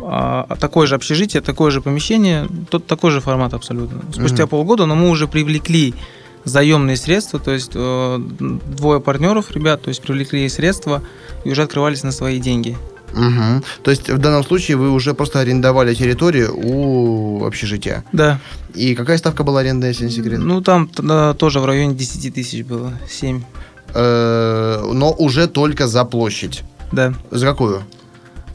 А, 0.00 0.46
такое 0.60 0.86
же 0.86 0.94
общежитие, 0.94 1.40
такое 1.40 1.70
же 1.70 1.80
помещение, 1.80 2.46
тот, 2.70 2.86
такой 2.86 3.10
же 3.10 3.20
формат 3.20 3.54
абсолютно. 3.54 4.02
Спустя 4.12 4.44
угу. 4.44 4.50
полгода, 4.50 4.86
но 4.86 4.94
мы 4.94 5.10
уже 5.10 5.26
привлекли 5.26 5.94
заемные 6.44 6.96
средства, 6.96 7.38
то 7.38 7.50
есть 7.50 7.72
э, 7.74 8.18
двое 8.18 9.00
партнеров, 9.00 9.50
ребят, 9.50 9.82
то 9.82 9.88
есть 9.88 10.02
привлекли 10.02 10.48
средства 10.48 11.02
и 11.44 11.50
уже 11.50 11.62
открывались 11.62 12.02
на 12.04 12.12
свои 12.12 12.38
деньги. 12.38 12.76
Угу. 13.12 13.64
То 13.82 13.90
есть 13.90 14.10
в 14.10 14.18
данном 14.18 14.44
случае 14.44 14.76
вы 14.76 14.90
уже 14.90 15.14
просто 15.14 15.40
арендовали 15.40 15.94
территорию 15.94 16.54
у 16.54 17.44
общежития? 17.44 18.04
Да. 18.12 18.38
И 18.74 18.94
какая 18.94 19.18
ставка 19.18 19.44
была 19.44 19.60
аренды, 19.60 19.86
если 19.86 20.04
не 20.04 20.10
секрет? 20.10 20.40
Ну, 20.40 20.60
там 20.60 20.90
да, 20.98 21.34
тоже 21.34 21.60
в 21.60 21.64
районе 21.64 21.94
10 21.94 22.34
тысяч 22.34 22.64
было, 22.64 22.92
7. 23.08 23.42
Э, 23.94 24.90
но 24.92 25.12
уже 25.12 25.46
только 25.46 25.88
за 25.88 26.04
площадь? 26.04 26.62
Да. 26.92 27.14
За 27.30 27.46
какую? 27.46 27.82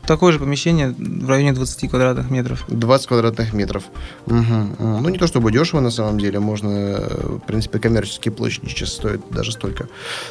Такое 0.05 0.31
же 0.31 0.39
помещение 0.39 0.89
в 0.97 1.29
районе 1.29 1.53
20 1.53 1.89
квадратных 1.89 2.29
метров. 2.29 2.65
20 2.67 3.07
квадратных 3.07 3.53
метров. 3.53 3.83
Угу. 4.25 4.75
Ну, 4.79 5.09
не 5.09 5.17
то 5.17 5.27
чтобы 5.27 5.51
дешево 5.51 5.79
на 5.79 5.91
самом 5.91 6.19
деле. 6.19 6.39
Можно, 6.39 6.69
в 6.69 7.39
принципе, 7.39 7.79
коммерческие 7.79 8.31
площади 8.31 8.67
сейчас 8.67 8.93
стоят 8.93 9.21
даже 9.31 9.51
столько. 9.51 9.87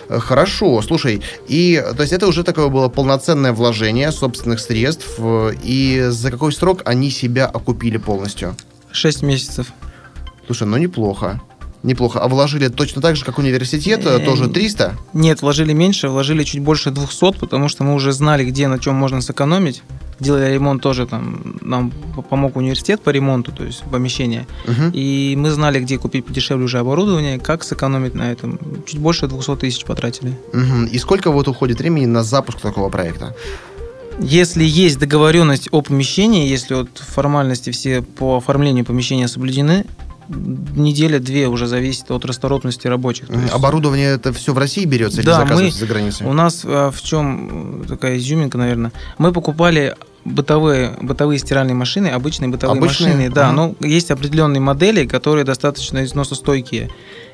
Э, 0.09 0.19
хорошо, 0.19 0.81
слушай. 0.83 1.23
И, 1.49 1.83
то 1.97 2.02
есть, 2.02 2.12
это 2.12 2.26
уже 2.26 2.45
такое 2.45 2.69
было 2.69 2.88
полноценное 2.88 3.52
вложение 3.52 4.12
собственных 4.12 4.61
средств. 4.61 5.19
И 5.62 6.07
за 6.09 6.31
какой 6.31 6.52
срок 6.52 6.83
они 6.85 7.11
себя 7.11 7.47
окупили 7.47 7.97
полностью? 7.97 8.57
Шесть 8.91 9.23
месяцев. 9.23 9.73
Слушай, 10.47 10.67
ну 10.67 10.76
неплохо. 10.76 11.41
Неплохо. 11.83 12.21
А 12.21 12.29
вложили 12.29 12.69
точно 12.69 13.03
так 13.03 13.17
же, 13.17 13.25
как 13.25 13.39
университет, 13.39 14.07
э, 14.07 14.21
тоже 14.21 14.49
300? 14.49 14.97
Нет, 15.15 15.43
вложили 15.43 15.73
меньше, 15.73 16.09
вложили 16.09 16.45
чуть 16.45 16.61
больше 16.61 16.91
200, 16.91 17.39
потому 17.39 17.69
что 17.69 17.83
мы 17.83 17.95
уже 17.95 18.12
знали, 18.12 18.45
где, 18.45 18.69
на 18.69 18.79
чем 18.79 18.95
можно 18.95 19.21
сэкономить. 19.21 19.83
Делали 20.21 20.53
ремонт 20.53 20.81
тоже, 20.81 21.07
там, 21.07 21.57
нам 21.61 21.93
помог 22.31 22.55
университет 22.57 23.03
по 23.03 23.11
ремонту, 23.11 23.51
то 23.51 23.65
есть 23.65 23.83
помещение. 23.91 24.47
Угу. 24.69 24.91
И 24.93 25.35
мы 25.37 25.51
знали, 25.51 25.81
где 25.81 25.99
купить 25.99 26.25
подешевле 26.25 26.65
уже 26.65 26.79
оборудование, 26.79 27.41
как 27.41 27.65
сэкономить 27.65 28.15
на 28.15 28.31
этом. 28.31 28.61
Чуть 28.87 29.01
больше 29.01 29.27
200 29.27 29.57
тысяч 29.57 29.85
потратили. 29.85 30.39
Угу. 30.53 30.85
И 30.93 30.99
сколько 30.99 31.33
вот 31.33 31.49
уходит 31.49 31.81
времени 31.81 32.07
на 32.07 32.23
запуск 32.23 32.61
такого 32.61 32.91
проекта? 32.91 33.35
Если 34.21 34.62
есть 34.62 34.99
договоренность 35.01 35.69
о 35.73 35.81
помещении, 35.81 36.47
если 36.47 36.75
вот 36.75 36.99
формальности 36.99 37.71
все 37.71 38.03
по 38.03 38.37
оформлению 38.37 38.85
помещения 38.85 39.27
соблюдены, 39.27 39.85
неделя-две 40.29 41.49
уже 41.49 41.67
зависит 41.67 42.11
от 42.11 42.25
расторопности 42.25 42.87
рабочих. 42.87 43.31
Есть... 43.31 43.52
Оборудование 43.52 44.11
это 44.11 44.33
все 44.33 44.52
в 44.52 44.59
России 44.59 44.85
берется 44.85 45.23
да, 45.23 45.23
или 45.23 45.31
заказывается 45.31 45.81
мы, 45.81 45.87
за 45.87 45.93
границей? 45.93 46.26
У 46.26 46.33
нас 46.33 46.64
э, 46.64 46.91
в 46.93 47.02
чем 47.02 47.85
такая 47.88 48.19
изюминка, 48.19 48.59
наверное. 48.59 48.93
Мы 49.19 49.33
покупали 49.33 49.97
бытовые, 50.25 50.97
бытовые 51.00 51.38
стиральные 51.38 51.75
машины, 51.75 52.09
обычные 52.09 52.49
бытовые 52.49 52.79
обычные? 52.79 53.14
машины, 53.14 53.31
да, 53.31 53.49
угу. 53.49 53.76
но 53.81 53.87
есть 53.87 54.11
определенные 54.11 54.61
модели, 54.61 55.07
которые 55.07 55.45
достаточно 55.45 56.05
износостойкие. 56.05 56.91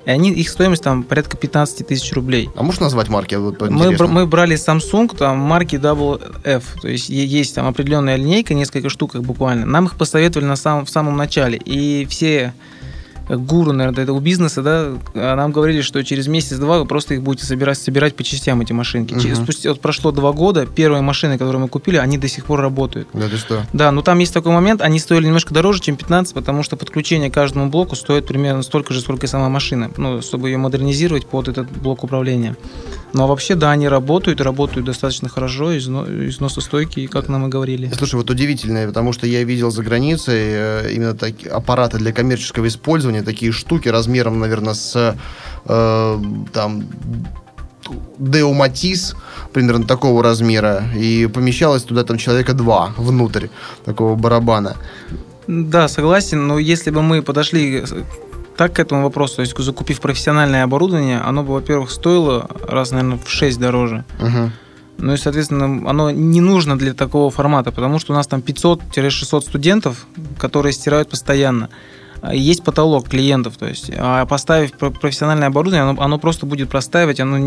И 0.07 0.11
они, 0.11 0.31
их 0.31 0.49
стоимость 0.49 0.83
там 0.83 1.03
порядка 1.03 1.37
15 1.37 1.87
тысяч 1.87 2.13
рублей. 2.13 2.49
А 2.57 2.63
можешь 2.63 2.81
назвать 2.81 3.09
марки? 3.09 3.35
Вот, 3.35 3.61
мы, 3.61 3.95
мы 4.09 4.27
брали 4.27 4.57
Samsung, 4.57 5.15
там 5.17 5.39
марки 5.39 5.77
Double 5.77 6.23
F. 6.45 6.81
То 6.81 6.89
есть 6.89 7.09
есть 7.11 7.55
там 7.55 7.67
определенная 7.67 8.17
линейка, 8.17 8.55
несколько 8.55 8.89
штук 8.89 9.17
буквально. 9.17 9.67
Нам 9.67 9.87
их 9.87 9.97
посоветовали 9.97 10.47
на 10.47 10.57
самом, 10.57 10.87
в 10.87 10.91
самом 10.91 11.17
начале. 11.17 11.59
И 11.59 12.07
все 12.09 12.55
гуру, 13.29 13.73
наверное, 13.73 14.03
этого 14.03 14.21
бизнеса, 14.21 14.63
да, 14.63 14.93
а 15.15 15.37
нам 15.37 15.53
говорили, 15.53 15.83
что 15.83 16.03
через 16.05 16.27
месяц-два 16.29 16.79
вы 16.79 16.87
просто 16.87 17.15
их 17.15 17.23
будете 17.23 17.47
собирать, 17.47 17.79
собирать 17.79 18.17
по 18.17 18.23
частям, 18.23 18.61
эти 18.61 18.73
машинки. 18.73 19.15
Угу. 19.15 19.21
Через, 19.21 19.39
спустя, 19.39 19.71
вот 19.71 19.81
прошло 19.81 20.13
два 20.13 20.33
года, 20.33 20.67
первые 20.67 21.03
машины, 21.03 21.39
которые 21.39 21.61
мы 21.61 21.69
купили, 21.69 21.97
они 21.97 22.19
до 22.19 22.29
сих 22.29 22.45
пор 22.45 22.61
работают. 22.61 23.09
Да 23.13 23.29
ты 23.29 23.37
что? 23.37 23.67
Да, 23.73 23.91
но 23.93 24.03
там 24.03 24.19
есть 24.19 24.35
такой 24.35 24.53
момент, 24.53 24.81
они 24.81 24.99
стоили 24.99 25.27
немножко 25.27 25.53
дороже, 25.53 25.81
чем 25.81 25.97
15, 25.97 26.35
потому 26.35 26.63
что 26.63 26.77
подключение 26.77 27.31
к 27.31 27.35
каждому 27.35 27.69
блоку 27.69 27.97
стоит 27.97 28.27
примерно 28.27 28.63
столько 28.63 28.95
же, 28.95 29.01
сколько 29.01 29.27
и 29.27 29.29
сама 29.29 29.49
машина, 29.49 29.91
ну, 29.97 30.23
чтобы 30.23 30.49
ее 30.49 30.59
модернизировать 30.59 31.27
под 31.27 31.49
этот 31.49 31.71
блок 31.71 32.05
управления. 32.05 32.57
Но 33.13 33.27
вообще, 33.27 33.55
да, 33.55 33.71
они 33.71 33.89
работают, 33.89 34.41
работают 34.41 34.87
достаточно 34.87 35.29
хорошо, 35.29 35.77
износостойкие, 35.77 37.09
как 37.09 37.29
нам 37.29 37.47
и 37.47 37.49
говорили. 37.49 37.91
Слушай, 37.97 38.17
вот 38.17 38.31
удивительное, 38.31 38.87
потому 38.87 39.13
что 39.13 39.27
я 39.27 39.45
видел 39.45 39.71
за 39.71 39.83
границей 39.83 40.41
э, 40.41 40.93
именно 40.93 41.15
такие 41.15 41.51
аппараты 41.51 41.99
для 41.99 42.13
коммерческого 42.13 42.69
использования, 42.69 43.23
такие 43.23 43.53
штуки 43.53 43.89
размером, 43.89 44.39
наверное, 44.39 44.75
с 44.75 45.17
э, 45.65 46.19
там 46.53 46.85
Деуматис, 48.19 49.17
примерно 49.53 49.87
такого 49.87 50.23
размера, 50.23 50.85
и 50.95 51.27
помещалось 51.27 51.85
туда 51.85 52.05
там 52.05 52.19
человека 52.19 52.53
два 52.53 52.93
внутрь 52.97 53.49
такого 53.85 54.17
барабана. 54.17 54.77
Да, 55.47 55.89
согласен, 55.89 56.47
но 56.47 56.59
если 56.59 56.91
бы 56.91 57.01
мы 57.01 57.23
подошли 57.23 57.85
так 58.59 58.73
к 58.73 58.81
этому 58.81 59.05
вопросу, 59.05 59.37
то 59.37 59.43
есть 59.43 59.57
закупив 59.57 60.01
профессиональное 60.01 60.65
оборудование, 60.65 61.21
оно 61.21 61.45
бы, 61.45 61.55
во-первых, 61.55 61.93
стоило 61.93 62.51
раз, 62.67 62.91
наверное, 62.91 63.19
в 63.25 63.31
6 63.31 63.59
дороже. 63.59 64.05
Угу. 64.21 64.51
Ну 64.99 65.13
и, 65.13 65.17
соответственно, 65.17 65.89
оно 65.89 66.11
не 66.11 66.41
нужно 66.41 66.77
для 66.77 66.93
такого 66.93 67.31
формата, 67.31 67.71
потому 67.71 68.01
что 68.01 68.13
у 68.13 68.17
нас 68.17 68.27
там 68.27 68.41
500-600 68.41 69.41
студентов, 69.43 70.07
которые 70.39 70.73
стирают 70.73 71.09
постоянно. 71.09 71.69
Есть 72.33 72.65
потолок 72.65 73.09
клиентов, 73.09 73.57
то 73.57 73.67
есть, 73.67 73.93
а 73.97 74.27
поставив 74.27 74.73
профессиональное 74.73 75.47
оборудование, 75.47 75.89
оно, 75.89 76.03
оно 76.03 76.19
просто 76.19 76.47
будет 76.47 76.69
простаивать, 76.69 77.21
оно 77.21 77.39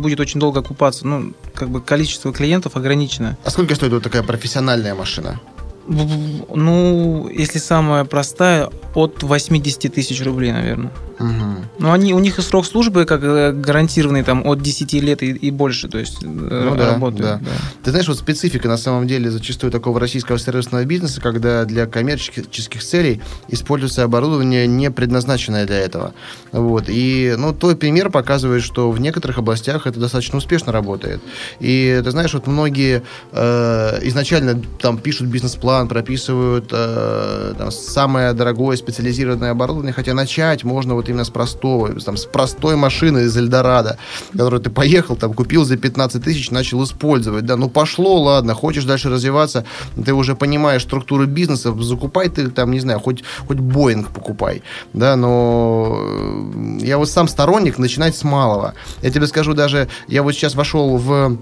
будет 0.00 0.20
очень 0.20 0.38
долго 0.38 0.60
окупаться. 0.60 1.04
Ну, 1.04 1.32
как 1.52 1.68
бы 1.68 1.80
количество 1.80 2.32
клиентов 2.32 2.76
ограничено. 2.76 3.36
А 3.44 3.50
сколько 3.50 3.74
стоит 3.74 3.92
вот 3.92 4.04
такая 4.04 4.22
профессиональная 4.22 4.94
машина? 4.94 5.40
Ну, 5.86 7.28
если 7.28 7.58
самая 7.58 8.04
простая, 8.04 8.70
от 8.94 9.22
80 9.22 9.92
тысяч 9.92 10.22
рублей, 10.24 10.52
наверное. 10.52 10.90
Угу. 11.20 11.80
Но 11.80 11.92
они, 11.92 12.14
у 12.14 12.18
них 12.18 12.38
и 12.38 12.42
срок 12.42 12.64
службы 12.64 13.04
как 13.04 13.22
э, 13.22 13.52
гарантированный 13.52 14.22
там 14.22 14.46
от 14.46 14.62
10 14.62 14.92
лет 14.94 15.22
и, 15.22 15.32
и 15.32 15.50
больше, 15.50 15.88
то 15.88 15.98
есть 15.98 16.22
э, 16.22 16.26
ну, 16.26 16.74
да, 16.74 16.94
работают. 16.94 17.22
Да. 17.22 17.36
Да. 17.36 17.50
Ты 17.84 17.90
знаешь, 17.90 18.08
вот 18.08 18.18
специфика 18.18 18.68
на 18.68 18.78
самом 18.78 19.06
деле 19.06 19.30
зачастую 19.30 19.70
такого 19.70 20.00
российского 20.00 20.38
сервисного 20.38 20.84
бизнеса, 20.86 21.20
когда 21.20 21.66
для 21.66 21.86
коммерческих 21.86 22.82
целей 22.82 23.20
используется 23.48 24.02
оборудование, 24.02 24.66
не 24.66 24.90
предназначенное 24.90 25.66
для 25.66 25.80
этого. 25.80 26.14
Вот. 26.52 26.84
И 26.88 27.34
ну, 27.36 27.52
твой 27.52 27.76
пример 27.76 28.10
показывает, 28.10 28.62
что 28.62 28.90
в 28.90 28.98
некоторых 28.98 29.36
областях 29.38 29.86
это 29.86 30.00
достаточно 30.00 30.38
успешно 30.38 30.72
работает. 30.72 31.20
И 31.60 32.00
ты 32.02 32.10
знаешь, 32.10 32.32
вот 32.32 32.46
многие 32.46 33.02
э, 33.32 33.98
изначально 34.04 34.62
там 34.80 34.96
пишут 34.96 35.28
бизнес-план, 35.28 35.69
прописывают 35.88 36.68
э, 36.72 37.54
там, 37.58 37.70
самое 37.70 38.32
дорогое 38.32 38.76
специализированное 38.76 39.50
оборудование, 39.50 39.92
хотя 39.92 40.14
начать 40.14 40.64
можно 40.64 40.94
вот 40.94 41.08
именно 41.08 41.24
с 41.24 41.30
простого, 41.30 41.88
там, 42.00 42.16
с 42.16 42.24
простой 42.24 42.76
машины 42.76 43.20
из 43.20 43.36
Эльдорадо, 43.36 43.98
которую 44.32 44.60
ты 44.60 44.70
поехал, 44.70 45.16
там, 45.16 45.32
купил 45.32 45.64
за 45.64 45.76
15 45.76 46.22
тысяч, 46.22 46.50
начал 46.50 46.82
использовать, 46.84 47.44
да, 47.44 47.56
ну 47.56 47.68
пошло, 47.68 48.20
ладно, 48.20 48.54
хочешь 48.54 48.84
дальше 48.84 49.08
развиваться, 49.08 49.64
ты 50.04 50.12
уже 50.12 50.34
понимаешь 50.34 50.82
структуру 50.82 51.26
бизнеса, 51.26 51.74
закупай 51.80 52.28
ты, 52.28 52.48
там, 52.50 52.70
не 52.70 52.80
знаю, 52.80 53.00
хоть, 53.00 53.22
хоть 53.46 53.58
Боинг 53.58 54.08
покупай, 54.08 54.62
да, 54.92 55.16
но 55.16 55.98
э, 56.00 56.78
я 56.82 56.98
вот 56.98 57.08
сам 57.08 57.28
сторонник 57.28 57.78
начинать 57.78 58.16
с 58.16 58.24
малого. 58.24 58.74
Я 59.02 59.10
тебе 59.10 59.26
скажу 59.26 59.54
даже, 59.54 59.88
я 60.08 60.22
вот 60.22 60.32
сейчас 60.32 60.54
вошел 60.54 60.96
в 60.96 61.38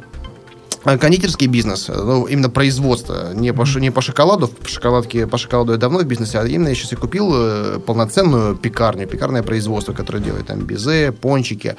кондитерский 0.96 1.48
бизнес, 1.48 1.88
ну, 1.88 2.26
именно 2.26 2.48
производство, 2.48 3.34
не 3.34 3.52
по, 3.52 3.64
не 3.78 3.90
по 3.90 4.00
шоколаду, 4.00 4.48
по 4.48 4.68
шоколадке, 4.68 5.26
по 5.26 5.36
шоколаду 5.36 5.72
я 5.72 5.78
давно 5.78 5.98
в 5.98 6.04
бизнесе, 6.04 6.38
а 6.38 6.46
именно 6.46 6.68
я 6.68 6.74
сейчас 6.74 6.92
и 6.92 6.96
купил 6.96 7.30
э, 7.34 7.80
полноценную 7.84 8.54
пекарню, 8.54 9.06
пекарное 9.06 9.42
производство, 9.42 9.92
которое 9.92 10.20
делает 10.20 10.46
там 10.46 10.60
безе, 10.60 11.12
пончики, 11.12 11.76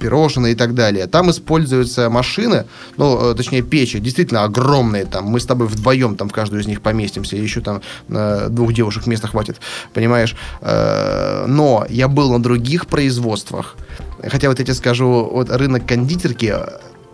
пирожные 0.00 0.54
и 0.54 0.56
так 0.56 0.74
далее. 0.74 1.06
Там 1.06 1.30
используются 1.30 2.10
машины, 2.10 2.64
ну, 2.96 3.32
э, 3.32 3.34
точнее, 3.34 3.62
печи, 3.62 4.00
действительно 4.00 4.44
огромные 4.44 5.04
там, 5.04 5.26
мы 5.26 5.38
с 5.38 5.46
тобой 5.46 5.66
вдвоем 5.66 6.16
там 6.16 6.28
в 6.28 6.32
каждую 6.32 6.62
из 6.62 6.66
них 6.66 6.80
поместимся, 6.80 7.36
еще 7.36 7.60
там 7.60 7.82
э, 8.08 8.48
двух 8.50 8.72
девушек 8.72 9.06
места 9.06 9.28
хватит, 9.28 9.60
понимаешь? 9.92 10.34
Э, 10.60 11.44
но 11.46 11.86
я 11.88 12.08
был 12.08 12.32
на 12.32 12.42
других 12.42 12.86
производствах, 12.86 13.76
хотя 14.22 14.48
вот 14.48 14.58
я 14.58 14.64
тебе 14.64 14.74
скажу, 14.74 15.28
вот 15.30 15.50
рынок 15.50 15.86
кондитерки, 15.86 16.54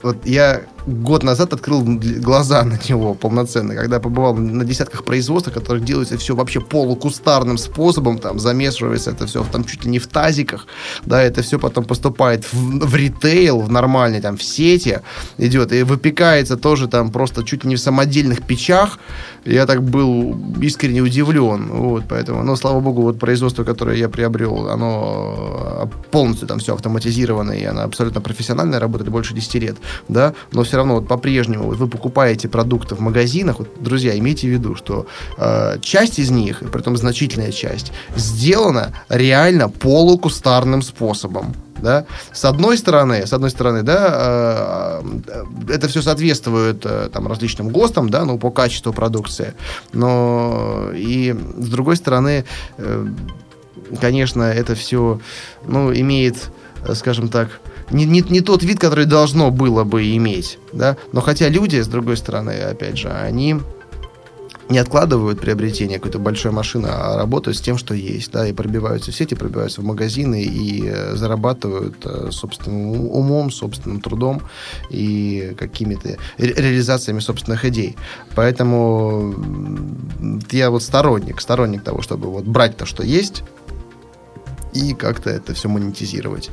вот 0.02 0.24
я 0.24 0.62
год 0.86 1.22
назад 1.22 1.52
открыл 1.52 1.82
глаза 1.84 2.62
на 2.62 2.78
него 2.88 3.14
полноценно, 3.14 3.74
когда 3.74 3.98
побывал 3.98 4.34
на 4.34 4.64
десятках 4.64 5.04
производств, 5.04 5.52
которых 5.52 5.84
делается 5.84 6.16
все 6.16 6.34
вообще 6.34 6.60
полукустарным 6.60 7.58
способом, 7.58 8.18
там 8.18 8.38
замешивается 8.38 9.10
это 9.10 9.26
все 9.26 9.44
там 9.44 9.64
чуть 9.64 9.84
ли 9.84 9.90
не 9.90 9.98
в 9.98 10.06
тазиках, 10.06 10.66
да, 11.04 11.22
это 11.22 11.42
все 11.42 11.58
потом 11.58 11.84
поступает 11.84 12.44
в, 12.52 12.86
в 12.86 12.94
ритейл, 12.94 13.60
в 13.60 13.70
нормальный, 13.70 14.20
там, 14.20 14.36
в 14.36 14.42
сети 14.42 15.00
идет, 15.38 15.72
и 15.72 15.82
выпекается 15.82 16.56
тоже 16.56 16.86
там 16.86 17.10
просто 17.10 17.42
чуть 17.42 17.64
ли 17.64 17.70
не 17.70 17.76
в 17.76 17.80
самодельных 17.80 18.42
печах, 18.42 18.98
я 19.44 19.66
так 19.66 19.82
был 19.82 20.36
искренне 20.60 21.00
удивлен, 21.00 21.68
вот, 21.68 22.04
поэтому, 22.08 22.42
но, 22.42 22.56
слава 22.56 22.80
богу, 22.80 23.02
вот 23.02 23.18
производство, 23.18 23.64
которое 23.64 23.96
я 23.96 24.08
приобрел, 24.08 24.68
оно 24.68 25.90
полностью 26.10 26.46
там 26.46 26.58
все 26.58 26.74
автоматизировано, 26.74 27.52
и 27.52 27.64
оно 27.64 27.82
абсолютно 27.82 28.20
профессиональное, 28.20 28.78
работает 28.78 29.10
больше 29.10 29.34
10 29.34 29.54
лет, 29.56 29.76
да, 30.08 30.34
но 30.52 30.62
все 30.62 30.75
равно 30.76 30.96
вот 30.96 31.08
по-прежнему 31.08 31.70
вы 31.70 31.88
покупаете 31.88 32.48
продукты 32.48 32.94
в 32.94 33.00
магазинах, 33.00 33.58
вот, 33.58 33.68
друзья, 33.80 34.16
имейте 34.18 34.48
в 34.48 34.50
виду, 34.50 34.74
что 34.74 35.06
э, 35.38 35.78
часть 35.80 36.18
из 36.18 36.30
них, 36.30 36.60
при 36.72 36.80
этом 36.80 36.96
значительная 36.96 37.52
часть, 37.52 37.92
сделана 38.16 38.94
реально 39.08 39.68
полукустарным 39.68 40.82
способом. 40.82 41.54
Да? 41.78 42.06
С 42.32 42.44
одной 42.44 42.78
стороны, 42.78 43.26
с 43.26 43.32
одной 43.32 43.50
стороны, 43.50 43.82
да, 43.82 45.00
э, 45.02 45.74
это 45.74 45.88
все 45.88 46.00
соответствует 46.00 46.86
э, 46.86 47.10
там, 47.12 47.26
различным 47.26 47.68
ГОСТам, 47.68 48.08
да, 48.08 48.24
ну, 48.24 48.38
по 48.38 48.50
качеству 48.50 48.92
продукции, 48.92 49.54
но 49.92 50.90
и 50.94 51.34
с 51.58 51.68
другой 51.68 51.96
стороны, 51.96 52.44
э, 52.78 53.06
конечно, 54.00 54.42
это 54.42 54.74
все, 54.74 55.20
ну, 55.66 55.92
имеет, 55.92 56.50
скажем 56.94 57.28
так, 57.28 57.60
не, 57.90 58.04
не, 58.04 58.22
не 58.22 58.40
тот 58.40 58.62
вид, 58.62 58.78
который 58.78 59.06
должно 59.06 59.50
было 59.50 59.84
бы 59.84 60.16
иметь, 60.16 60.58
да, 60.72 60.96
но 61.12 61.20
хотя 61.20 61.48
люди, 61.48 61.80
с 61.80 61.88
другой 61.88 62.16
стороны, 62.16 62.50
опять 62.50 62.98
же, 62.98 63.08
они 63.08 63.56
не 64.68 64.78
откладывают 64.78 65.40
приобретение 65.40 65.98
какой-то 65.98 66.18
большой 66.18 66.50
машины, 66.50 66.88
а 66.88 67.16
работают 67.16 67.56
с 67.56 67.60
тем, 67.60 67.78
что 67.78 67.94
есть, 67.94 68.32
да, 68.32 68.46
и 68.46 68.52
пробиваются 68.52 69.12
в 69.12 69.14
сети, 69.14 69.34
пробиваются 69.34 69.80
в 69.80 69.84
магазины 69.84 70.42
и 70.42 70.84
э, 70.84 71.14
зарабатывают 71.14 72.04
э, 72.04 72.30
собственным 72.32 73.08
умом, 73.10 73.50
собственным 73.50 74.00
трудом 74.00 74.42
и 74.90 75.54
какими-то 75.56 76.16
ре- 76.38 76.54
реализациями 76.54 77.20
собственных 77.20 77.64
идей. 77.64 77.96
Поэтому 78.34 79.34
я 80.50 80.70
вот 80.70 80.82
сторонник, 80.82 81.40
сторонник 81.40 81.84
того, 81.84 82.02
чтобы 82.02 82.28
вот 82.30 82.44
брать 82.44 82.76
то, 82.76 82.86
что 82.86 83.04
есть, 83.04 83.44
и 84.76 84.94
как-то 84.94 85.30
это 85.30 85.54
все 85.54 85.68
монетизировать. 85.68 86.50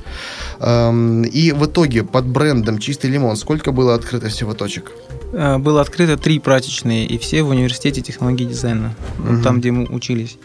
И 0.59 1.53
в 1.55 1.65
итоге 1.65 2.03
под 2.03 2.25
брендом 2.25 2.79
«Чистый 2.79 3.09
лимон» 3.09 3.35
сколько 3.35 3.71
было 3.71 3.95
открыто 3.95 4.29
всего 4.29 4.53
точек? 4.53 4.91
Э, 5.33 5.57
было 5.57 5.81
открыто 5.81 6.17
три 6.17 6.39
прачечные, 6.39 7.05
и 7.05 7.17
все 7.17 7.43
в 7.43 7.49
университете 7.49 8.01
технологии 8.01 8.45
дизайна, 8.45 8.95
угу. 9.19 9.41
там, 9.43 9.59
где 9.59 9.71
мы 9.71 9.85
учились. 9.85 10.37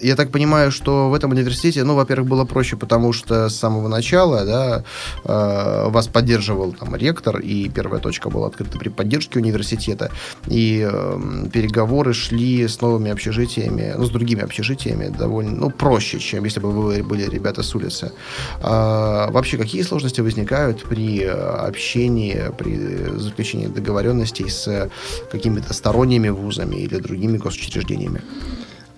Я 0.00 0.16
так 0.16 0.30
понимаю, 0.30 0.70
что 0.70 1.08
в 1.10 1.14
этом 1.14 1.32
университете, 1.32 1.84
ну, 1.84 1.94
во-первых, 1.94 2.28
было 2.28 2.44
проще, 2.44 2.76
потому 2.76 3.12
что 3.12 3.48
с 3.48 3.56
самого 3.56 3.88
начала, 3.88 4.44
да, 4.44 4.84
э, 5.24 5.88
вас 5.90 6.08
поддерживал 6.08 6.72
там 6.72 6.94
ректор, 6.96 7.38
и 7.38 7.68
первая 7.68 8.00
точка 8.00 8.30
была 8.30 8.48
открыта 8.48 8.78
при 8.78 8.88
поддержке 8.88 9.38
университета, 9.38 10.10
и 10.46 10.88
э, 10.90 11.18
переговоры 11.52 12.12
шли 12.12 12.66
с 12.68 12.80
новыми 12.80 13.10
общежитиями, 13.10 13.94
ну, 13.96 14.04
с 14.04 14.10
другими 14.10 14.42
общежитиями 14.42 15.08
довольно, 15.08 15.56
ну, 15.56 15.70
проще, 15.70 16.18
чем 16.18 16.44
если 16.44 16.60
бы 16.60 16.70
вы 16.70 17.02
были 17.02 17.28
ребята 17.28 17.62
с 17.62 17.74
улицы. 17.74 18.12
А, 18.60 19.30
вообще, 19.30 19.56
какие 19.56 19.82
сложности 19.82 20.20
возникают 20.20 20.84
при 20.84 21.24
общении, 21.24 22.52
при 22.56 23.18
заключении 23.18 23.66
договоренностей 23.66 24.48
с 24.48 24.90
какими-то 25.30 25.72
сторонними 25.72 26.28
вузами 26.28 26.76
или 26.76 26.98
другими 26.98 27.38
госучреждениями? 27.38 28.22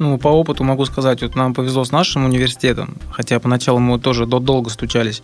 Ну, 0.01 0.17
по 0.17 0.29
опыту 0.29 0.65
могу 0.65 0.87
сказать, 0.87 1.21
вот 1.21 1.37
нам 1.37 1.53
повезло 1.53 1.85
с 1.85 1.93
нашим 1.93 2.25
университетом, 2.25 2.97
хотя 3.13 3.39
поначалу 3.39 3.81
мы 3.81 4.01
тоже 4.01 4.25
долго 4.25 4.71
стучались. 4.71 5.23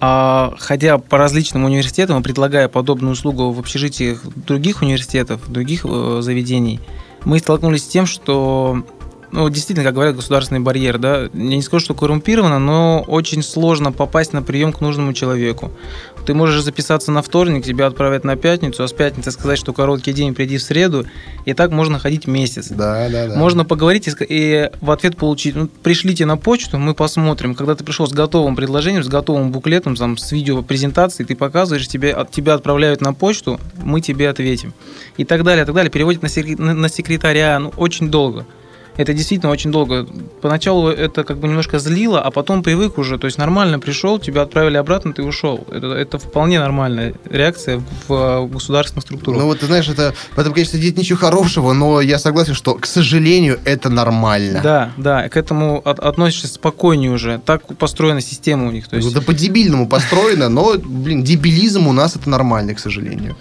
А, 0.00 0.52
ходя 0.58 0.98
по 0.98 1.16
различным 1.16 1.64
университетам 1.64 2.22
предлагая 2.22 2.68
подобную 2.68 3.12
услугу 3.12 3.52
в 3.52 3.58
общежитиях 3.58 4.22
других 4.36 4.82
университетов, 4.82 5.50
других 5.50 5.86
э, 5.88 6.18
заведений, 6.20 6.78
мы 7.24 7.38
столкнулись 7.38 7.84
с 7.84 7.88
тем, 7.88 8.04
что 8.04 8.84
ну, 9.32 9.48
действительно, 9.48 9.84
как 9.84 9.94
говорят, 9.94 10.16
государственный 10.16 10.60
барьер, 10.60 10.98
да, 10.98 11.22
я 11.22 11.28
не 11.32 11.62
скажу, 11.62 11.84
что 11.84 11.94
коррумпировано, 11.94 12.58
но 12.58 13.04
очень 13.06 13.42
сложно 13.42 13.92
попасть 13.92 14.32
на 14.32 14.42
прием 14.42 14.72
к 14.72 14.80
нужному 14.80 15.12
человеку. 15.12 15.70
Ты 16.26 16.34
можешь 16.34 16.62
записаться 16.62 17.12
на 17.12 17.22
вторник, 17.22 17.64
тебя 17.64 17.86
отправят 17.86 18.24
на 18.24 18.36
пятницу, 18.36 18.82
а 18.82 18.88
с 18.88 18.92
пятницы 18.92 19.30
сказать, 19.30 19.58
что 19.58 19.72
короткий 19.72 20.12
день, 20.12 20.34
приди 20.34 20.58
в 20.58 20.62
среду, 20.62 21.06
и 21.44 21.54
так 21.54 21.70
можно 21.70 21.98
ходить 21.98 22.26
месяц. 22.26 22.68
Да, 22.68 23.08
да, 23.08 23.28
да. 23.28 23.36
Можно 23.36 23.64
поговорить 23.64 24.08
и, 24.08 24.12
и 24.28 24.70
в 24.80 24.90
ответ 24.90 25.16
получить, 25.16 25.54
ну, 25.54 25.68
пришлите 25.82 26.26
на 26.26 26.36
почту, 26.36 26.78
мы 26.78 26.94
посмотрим. 26.94 27.54
Когда 27.54 27.74
ты 27.74 27.84
пришел 27.84 28.06
с 28.06 28.12
готовым 28.12 28.56
предложением, 28.56 29.04
с 29.04 29.08
готовым 29.08 29.52
буклетом, 29.52 29.96
там, 29.96 30.16
с 30.16 30.32
видеопрезентацией, 30.32 31.26
ты 31.26 31.36
показываешь, 31.36 31.88
тебе, 31.88 32.12
от 32.12 32.30
тебя 32.30 32.54
отправляют 32.54 33.00
на 33.00 33.14
почту, 33.14 33.60
мы 33.76 34.00
тебе 34.00 34.28
ответим. 34.28 34.74
И 35.16 35.24
так 35.24 35.44
далее, 35.44 35.62
и 35.62 35.66
так 35.66 35.74
далее. 35.74 35.90
Переводят 35.90 36.22
на, 36.22 36.74
на 36.74 36.88
секретаря, 36.88 37.58
ну, 37.58 37.72
очень 37.76 38.10
долго 38.10 38.44
это 38.96 39.12
действительно 39.12 39.50
очень 39.50 39.70
долго. 39.70 40.06
Поначалу 40.40 40.88
это 40.88 41.24
как 41.24 41.38
бы 41.38 41.48
немножко 41.48 41.78
злило, 41.78 42.20
а 42.20 42.30
потом 42.30 42.62
привык 42.62 42.98
уже. 42.98 43.18
То 43.18 43.26
есть 43.26 43.38
нормально 43.38 43.78
пришел, 43.78 44.18
тебя 44.18 44.42
отправили 44.42 44.76
обратно, 44.76 45.12
ты 45.12 45.22
ушел. 45.22 45.66
Это, 45.70 45.88
это 45.88 46.18
вполне 46.18 46.60
нормальная 46.60 47.14
реакция 47.24 47.82
в 48.08 48.46
государственных 48.46 49.02
структурах. 49.02 49.40
Ну 49.40 49.46
вот 49.46 49.60
ты 49.60 49.66
знаешь, 49.66 49.88
это 49.88 50.14
в 50.34 50.38
этом, 50.38 50.52
конечно, 50.52 50.76
нет 50.76 50.96
ничего 50.96 51.18
хорошего, 51.18 51.72
но 51.72 52.00
я 52.00 52.18
согласен, 52.18 52.54
что, 52.54 52.74
к 52.74 52.86
сожалению, 52.86 53.58
это 53.64 53.88
нормально. 53.88 54.60
Да, 54.62 54.92
да, 54.96 55.28
к 55.28 55.36
этому 55.36 55.80
от, 55.84 55.98
относишься 55.98 56.48
спокойнее 56.48 57.10
уже. 57.10 57.40
Так 57.44 57.66
построена 57.76 58.20
система 58.20 58.68
у 58.68 58.70
них. 58.70 58.88
То 58.88 58.96
есть... 58.96 59.08
Ну, 59.08 59.14
да 59.14 59.20
по-дебильному 59.20 59.88
построена, 59.88 60.48
но, 60.48 60.74
блин, 60.78 61.22
дебилизм 61.22 61.86
у 61.86 61.92
нас 61.92 62.16
это 62.16 62.28
нормально, 62.28 62.74
к 62.74 62.80
сожалению. 62.80 63.36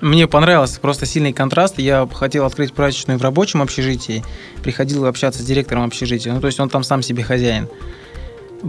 Мне 0.00 0.26
понравился 0.26 0.80
просто 0.80 1.06
сильный 1.06 1.32
контраст. 1.32 1.78
Я 1.78 2.08
хотел 2.12 2.46
открыть 2.46 2.72
прачечную 2.72 3.18
в 3.18 3.22
рабочем 3.22 3.60
общежитии. 3.60 4.24
Приходил 4.62 5.04
общаться 5.06 5.42
с 5.42 5.44
директором 5.44 5.84
общежития. 5.84 6.32
Ну, 6.32 6.40
то 6.40 6.46
есть 6.46 6.58
он 6.58 6.68
там 6.68 6.82
сам 6.82 7.02
себе 7.02 7.22
хозяин. 7.22 7.68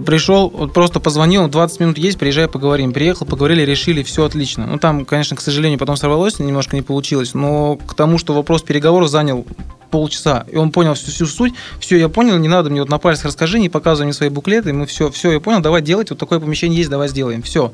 Пришел, 0.06 0.50
вот 0.50 0.74
просто 0.74 1.02
позвонил, 1.02 1.50
20 1.50 1.80
минут 1.82 1.98
есть, 1.98 2.18
приезжай, 2.18 2.48
поговорим. 2.48 2.94
Приехал, 2.94 3.26
поговорили, 3.26 3.64
решили, 3.64 4.04
все 4.04 4.24
отлично. 4.24 4.66
Ну, 4.66 4.78
там, 4.78 5.06
конечно, 5.06 5.36
к 5.36 5.42
сожалению, 5.42 5.80
потом 5.80 5.98
сорвалось, 5.98 6.40
немножко 6.40 6.78
не 6.78 6.82
получилось, 6.82 7.34
но 7.34 7.76
к 7.76 7.94
тому, 7.94 8.18
что 8.18 8.34
вопрос 8.34 8.62
переговоров 8.62 9.10
занял 9.10 9.46
полчаса, 9.90 10.46
и 10.50 10.56
он 10.56 10.72
понял 10.72 10.94
всю, 10.94 11.12
всю 11.12 11.26
суть, 11.26 11.54
все, 11.82 11.98
я 11.98 12.08
понял, 12.08 12.38
не 12.38 12.48
надо 12.48 12.70
мне 12.70 12.80
вот 12.80 12.90
на 12.90 13.00
пальцах 13.00 13.26
расскажи, 13.26 13.60
не 13.60 13.68
показывай 13.68 14.06
мне 14.06 14.14
свои 14.14 14.30
буклеты, 14.30 14.72
мы 14.72 14.86
все, 14.86 15.12
все, 15.12 15.34
я 15.34 15.42
понял, 15.42 15.60
давай 15.60 15.82
делать, 15.82 16.10
вот 16.10 16.20
такое 16.20 16.40
помещение 16.40 16.78
есть, 16.78 16.90
давай 16.90 17.10
сделаем, 17.10 17.42
все. 17.42 17.74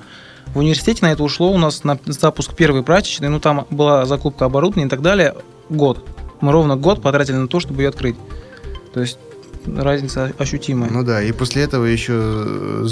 В 0.54 0.60
университете 0.60 1.06
на 1.06 1.12
это 1.12 1.24
ушло 1.24 1.52
у 1.52 1.58
нас 1.58 1.84
на 1.84 2.00
запуск 2.06 2.56
первой 2.56 2.84
прачечной, 2.84 3.30
ну 3.30 3.40
там 3.40 3.68
была 3.70 4.06
закупка 4.06 4.46
оборудования 4.46 4.88
и 4.88 4.90
так 4.90 5.02
далее, 5.02 5.36
год. 5.70 6.06
Мы 6.42 6.52
ровно 6.52 6.76
год 6.76 7.02
потратили 7.02 7.36
на 7.36 7.48
то, 7.48 7.60
чтобы 7.60 7.82
ее 7.82 7.90
открыть. 7.90 8.16
То 8.94 9.02
есть 9.02 9.20
разница 9.76 10.34
ощутимая. 10.38 10.90
Ну 10.90 11.04
да, 11.04 11.22
и 11.22 11.32
после 11.32 11.64
этого 11.64 11.86
еще 11.86 12.14
э, 12.14 12.88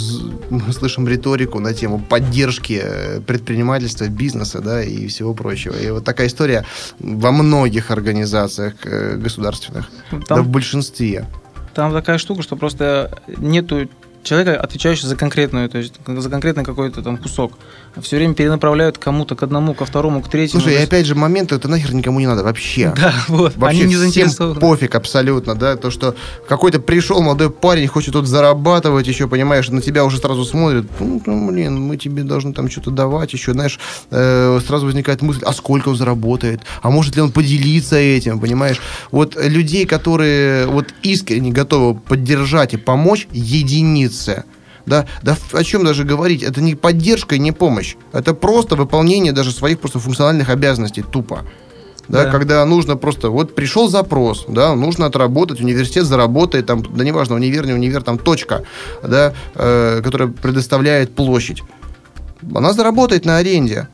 мы 0.50 0.74
слышим 0.74 1.08
риторику 1.08 1.60
на 1.60 1.74
тему 1.74 2.00
поддержки 2.00 2.82
э, 2.84 3.22
предпринимательства, 3.22 4.08
бизнеса, 4.08 4.62
да, 4.62 4.84
и 4.84 5.08
всего 5.08 5.34
прочего. 5.34 5.76
И 5.76 5.90
вот 5.90 6.04
такая 6.04 6.28
история 6.28 6.66
во 7.00 7.32
многих 7.32 7.92
организациях 7.92 8.76
э, 8.84 9.16
государственных, 9.16 9.90
там, 10.10 10.24
да 10.28 10.42
в 10.42 10.48
большинстве. 10.50 11.26
Там 11.74 11.92
такая 11.92 12.18
штука, 12.18 12.42
что 12.42 12.56
просто 12.56 13.20
нету 13.28 13.88
человека, 14.26 14.60
отвечающего 14.60 15.08
за 15.08 15.16
конкретную, 15.16 15.70
то 15.70 15.78
есть 15.78 15.94
за 16.06 16.30
конкретный 16.30 16.64
какой-то 16.64 17.02
там 17.02 17.18
кусок. 17.18 17.54
Все 18.02 18.18
время 18.18 18.34
перенаправляют 18.34 18.98
кому-то, 18.98 19.36
к 19.36 19.44
одному, 19.44 19.74
ко 19.74 19.86
второму, 19.86 20.22
к 20.22 20.30
третьему. 20.30 20.62
Слушай, 20.62 20.80
и 20.80 20.84
опять 20.84 21.06
же, 21.06 21.16
моменты 21.16 21.56
это 21.56 21.70
нахер 21.70 21.94
никому 21.94 22.20
не 22.20 22.28
надо 22.28 22.44
вообще. 22.44 22.94
Да, 23.06 23.14
вот. 23.28 23.56
Вообще 23.56 23.82
Они 23.82 23.90
не 23.90 23.96
заинтересованы. 23.98 24.60
пофиг 24.60 24.96
абсолютно, 24.96 25.54
да, 25.54 25.76
то, 25.76 25.92
что 25.92 26.16
какой-то 26.48 26.80
пришел 26.80 27.22
молодой 27.22 27.52
парень, 27.52 27.88
хочет 27.88 28.14
тут 28.14 28.26
зарабатывать, 28.26 29.06
еще, 29.08 29.28
понимаешь, 29.28 29.70
на 29.70 29.82
тебя 29.82 30.04
уже 30.06 30.18
сразу 30.18 30.44
смотрят, 30.44 30.86
ну, 31.00 31.22
ну, 31.26 31.52
блин, 31.52 31.80
мы 31.80 31.98
тебе 31.98 32.24
должны 32.24 32.54
там 32.54 32.70
что-то 32.70 32.90
давать, 32.90 33.34
еще, 33.34 33.52
знаешь, 33.52 33.80
э, 34.10 34.60
сразу 34.66 34.88
возникает 34.88 35.22
мысль, 35.22 35.42
а 35.46 35.54
сколько 35.54 35.90
он 35.90 35.96
заработает, 35.96 36.62
а 36.82 36.90
может 36.90 37.16
ли 37.16 37.22
он 37.22 37.32
поделиться 37.32 37.96
этим, 37.98 38.40
понимаешь? 38.40 38.82
Вот 39.12 39.36
людей, 39.36 39.86
которые 39.86 40.66
вот 40.66 40.88
искренне 41.04 41.52
готовы 41.52 41.94
поддержать 42.00 42.74
и 42.74 42.78
помочь, 42.78 43.28
единицы. 43.32 44.15
Да, 44.86 45.06
да 45.24 45.36
о 45.54 45.64
чем 45.64 45.84
даже 45.84 46.04
говорить? 46.04 46.44
Это 46.44 46.62
не 46.62 46.76
поддержка 46.76 47.36
и 47.36 47.40
не 47.40 47.52
помощь. 47.52 47.96
Это 48.14 48.34
просто 48.34 48.76
выполнение 48.76 49.34
даже 49.34 49.52
своих 49.52 49.80
просто 49.80 50.00
функциональных 50.00 50.50
обязанностей 50.50 51.02
тупо. 51.02 51.44
Да, 52.08 52.26
Да. 52.26 52.32
когда 52.32 52.64
нужно 52.66 52.98
просто, 52.98 53.32
вот 53.32 53.56
пришел 53.56 53.90
запрос, 53.90 54.46
да, 54.48 54.76
нужно 54.76 55.08
отработать, 55.08 55.60
университет 55.60 56.06
заработает, 56.06 56.68
там, 56.68 56.84
да 56.96 57.04
неважно, 57.04 57.34
универ, 57.34 57.66
не 57.66 57.74
универ, 57.74 58.04
там 58.04 58.20
точка, 58.20 58.64
да, 59.02 59.34
э, 59.56 60.02
которая 60.04 60.28
предоставляет 60.30 61.16
площадь. 61.16 61.64
Она 62.54 62.74
заработает 62.74 63.26
на 63.26 63.38
аренде. 63.38 63.88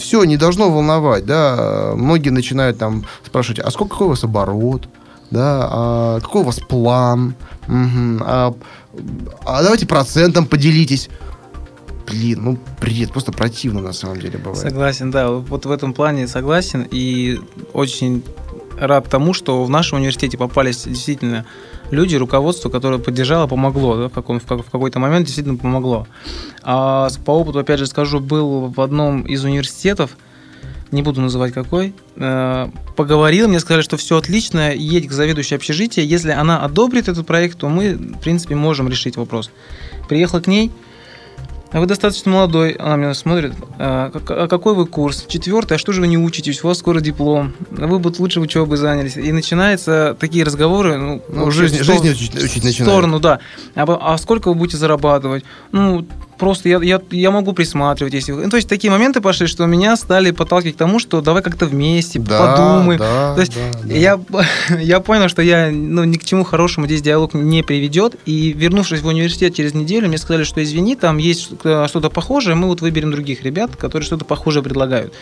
Все, 0.00 0.24
не 0.24 0.38
должно 0.38 0.70
волновать, 0.70 1.26
да. 1.26 1.92
Многие 1.94 2.30
начинают 2.30 2.78
там 2.78 3.04
спрашивать, 3.26 3.58
а 3.58 3.70
сколько 3.70 3.92
какой 3.92 4.06
у 4.06 4.10
вас 4.10 4.24
оборот, 4.24 4.88
да, 5.30 5.68
а 5.70 6.20
какой 6.20 6.42
у 6.42 6.44
вас 6.44 6.60
план, 6.60 7.34
Мгм, 7.66 8.22
а, 8.24 8.54
а 9.44 9.62
давайте 9.62 9.86
процентом 9.86 10.46
поделитесь. 10.46 11.08
Блин, 12.06 12.44
ну 12.44 12.58
бред, 12.80 13.12
просто 13.12 13.32
противно 13.32 13.80
на 13.80 13.92
самом 13.92 14.20
деле 14.20 14.38
бывает. 14.38 14.58
Согласен, 14.58 15.10
да. 15.10 15.30
Вот 15.30 15.64
в 15.64 15.70
этом 15.70 15.94
плане 15.94 16.28
согласен. 16.28 16.86
И 16.90 17.40
очень 17.72 18.22
рад 18.78 19.08
тому, 19.08 19.32
что 19.32 19.64
в 19.64 19.70
нашем 19.70 19.98
университете 19.98 20.36
попались 20.36 20.84
действительно 20.84 21.46
люди, 21.90 22.16
руководство, 22.16 22.68
которое 22.68 22.98
поддержало, 22.98 23.46
помогло, 23.46 23.96
да, 23.96 24.08
в, 24.08 24.12
каком, 24.12 24.38
в, 24.38 24.44
в 24.44 24.70
какой-то 24.70 24.98
момент 24.98 25.26
действительно 25.26 25.56
помогло. 25.56 26.06
А 26.62 27.08
по 27.24 27.30
опыту, 27.30 27.60
опять 27.60 27.78
же, 27.78 27.86
скажу, 27.86 28.20
был 28.20 28.68
в 28.68 28.80
одном 28.80 29.22
из 29.22 29.42
университетов, 29.44 30.16
не 30.90 31.02
буду 31.02 31.20
называть 31.20 31.52
какой, 31.52 31.94
э, 32.16 32.68
поговорил, 32.96 33.48
мне 33.48 33.60
сказали, 33.60 33.82
что 33.82 33.96
все 33.96 34.16
отлично, 34.16 34.74
едь 34.74 35.08
к 35.08 35.12
заведующей 35.12 35.56
общежития, 35.56 36.04
если 36.04 36.30
она 36.30 36.60
одобрит 36.60 37.08
этот 37.08 37.26
проект, 37.26 37.58
то 37.58 37.68
мы, 37.68 37.94
в 37.94 38.20
принципе, 38.20 38.54
можем 38.54 38.88
решить 38.88 39.16
вопрос. 39.16 39.50
Приехал 40.08 40.40
к 40.40 40.46
ней, 40.46 40.70
а 41.74 41.80
вы 41.80 41.86
достаточно 41.86 42.30
молодой, 42.30 42.70
она 42.74 42.94
меня 42.94 43.14
смотрит. 43.14 43.52
А, 43.80 44.12
а 44.14 44.46
какой 44.46 44.74
вы 44.76 44.86
курс? 44.86 45.26
Четвертый, 45.26 45.74
а 45.74 45.78
что 45.78 45.92
же 45.92 46.02
вы 46.02 46.06
не 46.06 46.16
учитесь? 46.16 46.62
У 46.62 46.68
вас 46.68 46.78
скоро 46.78 47.00
диплом. 47.00 47.52
Вы 47.72 47.98
бы 47.98 48.12
лучше 48.16 48.38
учебой 48.38 48.76
занялись. 48.76 49.16
И 49.16 49.32
начинаются 49.32 50.16
такие 50.20 50.44
разговоры. 50.44 50.98
Ну, 50.98 51.22
Ну, 51.28 51.50
жизнь, 51.50 51.80
в 51.80 51.82
жизнь 51.82 52.08
учить, 52.10 52.32
учить 52.36 52.64
в 52.64 52.72
сторону, 52.80 53.18
да. 53.18 53.40
А, 53.74 53.84
а 54.00 54.16
сколько 54.18 54.50
вы 54.50 54.54
будете 54.54 54.76
зарабатывать? 54.76 55.42
Ну, 55.72 56.06
просто 56.38 56.68
я, 56.68 56.78
я, 56.82 57.00
я 57.10 57.30
могу 57.30 57.52
присматривать, 57.52 58.14
если. 58.14 58.32
Ну, 58.32 58.48
то 58.50 58.56
есть 58.56 58.68
такие 58.68 58.90
моменты 58.90 59.20
пошли, 59.20 59.46
что 59.46 59.66
меня 59.66 59.96
стали 59.96 60.30
подталкивать 60.30 60.74
к 60.74 60.78
тому, 60.78 60.98
что 60.98 61.20
давай 61.20 61.42
как-то 61.42 61.66
вместе 61.66 62.18
Да, 62.18 62.38
подумаем. 62.56 62.98
да, 62.98 63.34
То 63.34 63.40
есть 63.40 63.54
да, 63.54 63.78
да. 63.84 63.94
я, 63.94 64.20
я 64.80 65.00
понял, 65.00 65.28
что 65.28 65.42
я 65.42 65.70
ну, 65.70 66.04
ни 66.04 66.16
к 66.16 66.24
чему 66.24 66.44
хорошему 66.44 66.86
здесь 66.86 67.02
диалог 67.02 67.34
не 67.34 67.62
приведет. 67.62 68.16
И 68.26 68.52
вернувшись 68.52 69.00
в 69.00 69.06
университет 69.06 69.54
через 69.54 69.74
неделю, 69.74 70.08
мне 70.08 70.18
сказали, 70.18 70.44
что 70.44 70.62
извини, 70.62 70.96
там 70.96 71.18
есть 71.18 71.50
э, 71.64 71.86
что-то 71.88 72.10
похожее, 72.10 72.54
мы 72.54 72.68
вот 72.68 72.80
выберем 72.80 73.10
других 73.12 73.42
ребят, 73.42 73.76
которые 73.76 74.04
что-то 74.06 74.24
похожее 74.24 74.62
предлагают. 74.62 75.12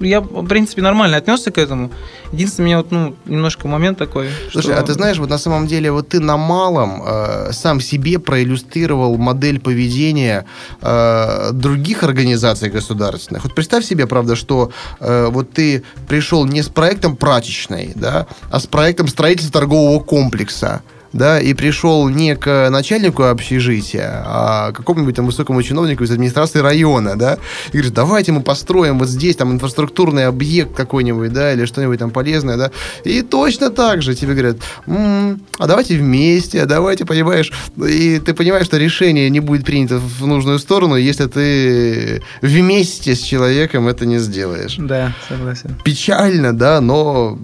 Я, 0.00 0.20
в 0.20 0.46
принципе, 0.46 0.82
нормально 0.82 1.16
отнесся 1.16 1.50
к 1.50 1.58
этому. 1.58 1.90
Единственное, 2.32 2.66
меня 2.66 2.76
вот, 2.78 2.90
ну, 2.90 3.14
немножко 3.26 3.68
момент 3.68 3.98
такой. 3.98 4.28
Слушай, 4.50 4.72
что- 4.72 4.78
а 4.80 4.82
ты 4.82 4.92
знаешь, 4.94 5.18
вот 5.18 5.30
на 5.30 5.38
самом 5.38 5.66
деле, 5.66 5.92
вот 5.92 6.08
ты 6.08 6.20
на 6.20 6.36
малом 6.36 7.02
э, 7.06 7.52
сам 7.52 7.80
себе 7.80 8.18
проиллюстрировал 8.18 9.16
модель 9.16 9.60
поведения 9.60 10.44
э, 10.80 11.50
других 11.52 12.02
организаций 12.02 12.70
государственных. 12.70 13.44
Вот 13.44 13.54
представь 13.54 13.84
себе, 13.84 14.06
правда, 14.06 14.36
что 14.36 14.70
э, 15.00 15.28
вот 15.30 15.52
ты 15.52 15.82
пришел 16.08 16.44
не 16.44 16.62
с 16.62 16.68
проектом 16.68 17.16
прачечной, 17.16 17.92
да, 17.94 18.26
а 18.50 18.60
с 18.60 18.66
проектом 18.66 19.08
строительства 19.08 19.60
торгового 19.60 20.00
комплекса. 20.02 20.82
Да, 21.16 21.40
и 21.40 21.54
пришел 21.54 22.08
не 22.08 22.36
к 22.36 22.68
начальнику 22.68 23.22
общежития, 23.22 24.22
а 24.26 24.72
к 24.72 24.76
какому-нибудь 24.76 25.16
там 25.16 25.24
высокому 25.24 25.62
чиновнику 25.62 26.04
из 26.04 26.10
администрации 26.10 26.58
района, 26.58 27.16
да, 27.16 27.38
и 27.68 27.72
говорит, 27.72 27.94
давайте 27.94 28.32
мы 28.32 28.42
построим 28.42 28.98
вот 28.98 29.08
здесь 29.08 29.34
там 29.36 29.50
инфраструктурный 29.50 30.26
объект 30.26 30.74
какой-нибудь, 30.76 31.32
да, 31.32 31.54
или 31.54 31.64
что-нибудь 31.64 31.98
там 31.98 32.10
полезное, 32.10 32.58
да, 32.58 32.70
и 33.04 33.22
точно 33.22 33.70
так 33.70 34.02
же 34.02 34.14
тебе 34.14 34.34
говорят, 34.34 34.58
«М, 34.86 35.40
а 35.58 35.66
давайте 35.66 35.96
вместе, 35.96 36.62
а 36.62 36.66
давайте, 36.66 37.06
понимаешь, 37.06 37.50
и 37.76 38.18
ты 38.18 38.34
понимаешь, 38.34 38.66
что 38.66 38.76
решение 38.76 39.30
не 39.30 39.40
будет 39.40 39.64
принято 39.64 39.98
в 39.98 40.26
нужную 40.26 40.58
сторону, 40.58 40.96
если 40.96 41.26
ты 41.26 42.22
вместе 42.42 43.14
с 43.14 43.20
человеком 43.20 43.88
это 43.88 44.04
не 44.04 44.18
сделаешь. 44.18 44.76
Да, 44.78 45.14
согласен. 45.28 45.76
Печально, 45.82 46.52
да, 46.52 46.80
но 46.82 47.38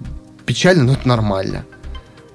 печально, 0.45 0.83
но 0.83 0.93
это 0.93 1.07
нормально. 1.07 1.65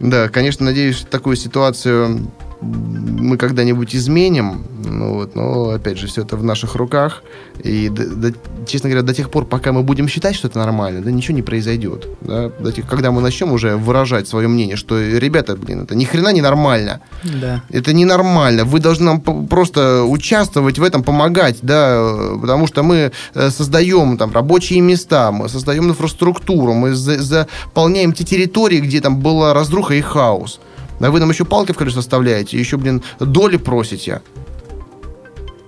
Да, 0.00 0.28
конечно, 0.28 0.64
надеюсь, 0.66 1.04
такую 1.10 1.36
ситуацию 1.36 2.30
мы 2.60 3.36
когда-нибудь 3.36 3.94
изменим, 3.94 4.64
ну 4.84 5.14
вот, 5.14 5.36
но 5.36 5.70
опять 5.70 5.98
же 5.98 6.06
все 6.06 6.22
это 6.22 6.36
в 6.36 6.42
наших 6.44 6.74
руках 6.74 7.22
и, 7.62 7.88
д- 7.88 8.06
д- 8.08 8.34
честно 8.66 8.88
говоря, 8.88 9.04
до 9.06 9.14
тех 9.14 9.30
пор, 9.30 9.44
пока 9.44 9.70
мы 9.72 9.82
будем 9.82 10.08
считать, 10.08 10.34
что 10.34 10.48
это 10.48 10.58
нормально, 10.58 11.00
да, 11.02 11.10
ничего 11.12 11.34
не 11.36 11.42
произойдет, 11.42 12.08
да? 12.20 12.50
до 12.58 12.72
тех, 12.72 12.86
когда 12.86 13.10
мы 13.12 13.20
начнем 13.20 13.52
уже 13.52 13.76
выражать 13.76 14.26
свое 14.28 14.48
мнение, 14.48 14.76
что 14.76 15.00
ребята, 15.00 15.56
блин, 15.56 15.82
это 15.82 15.94
ни 15.94 16.04
хрена 16.04 16.32
не 16.32 16.40
нормально, 16.40 17.00
Да. 17.22 17.62
это 17.70 17.92
ненормально. 17.92 18.64
Вы 18.64 18.80
должны 18.80 19.06
нам 19.06 19.20
просто 19.46 20.02
участвовать 20.04 20.78
в 20.78 20.82
этом, 20.82 21.02
помогать, 21.04 21.58
да, 21.62 22.02
потому 22.40 22.66
что 22.66 22.82
мы 22.82 23.12
э, 23.34 23.50
создаем 23.50 24.16
там 24.18 24.32
рабочие 24.32 24.80
места, 24.80 25.30
мы 25.30 25.48
создаем 25.48 25.88
инфраструктуру, 25.88 26.74
мы 26.74 26.94
за- 26.94 27.22
заполняем 27.22 28.12
те 28.12 28.24
территории, 28.24 28.80
где 28.80 29.00
там 29.00 29.18
была 29.18 29.54
разруха 29.54 29.94
и 29.94 30.00
хаос. 30.00 30.60
А 31.00 31.10
вы 31.10 31.20
нам 31.20 31.30
еще 31.30 31.44
палки 31.44 31.72
в 31.72 31.76
колесо 31.76 32.00
вставляете, 32.00 32.58
еще, 32.58 32.76
блин, 32.76 33.02
доли 33.20 33.56
просите. 33.56 34.20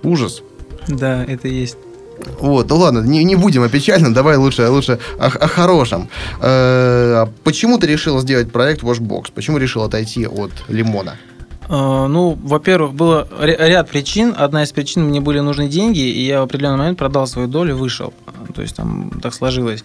Ужас. 0.03 0.41
Да, 0.87 1.23
это 1.23 1.47
есть. 1.47 1.77
Вот, 2.39 2.69
ну 2.69 2.77
ладно, 2.77 2.99
не, 2.99 3.23
не 3.23 3.35
будем 3.35 3.63
о 3.63 3.69
печальном, 3.69 4.13
давай 4.13 4.37
лучше, 4.37 4.67
лучше 4.69 4.99
о, 5.19 5.25
о 5.25 5.47
хорошем. 5.47 6.07
Э, 6.39 7.25
почему 7.43 7.79
ты 7.79 7.87
решила 7.87 8.21
сделать 8.21 8.51
проект 8.51 8.83
Washbox? 8.83 9.31
Почему 9.33 9.57
решил 9.57 9.81
отойти 9.83 10.27
от 10.27 10.51
лимона? 10.67 11.15
А, 11.67 12.07
Ну, 12.07 12.37
во-первых, 12.43 12.93
было 12.93 13.27
ря- 13.39 13.67
ряд 13.67 13.89
причин. 13.89 14.35
Одна 14.37 14.63
из 14.63 14.71
причин, 14.71 15.05
мне 15.05 15.19
были 15.19 15.39
нужны 15.39 15.67
деньги, 15.67 15.99
и 15.99 16.25
я 16.25 16.41
в 16.41 16.43
определенный 16.43 16.77
момент 16.77 16.99
продал 16.99 17.25
свою 17.25 17.47
долю, 17.47 17.75
вышел. 17.75 18.13
То 18.53 18.61
есть 18.61 18.75
там 18.75 19.19
так 19.21 19.33
сложилось. 19.33 19.83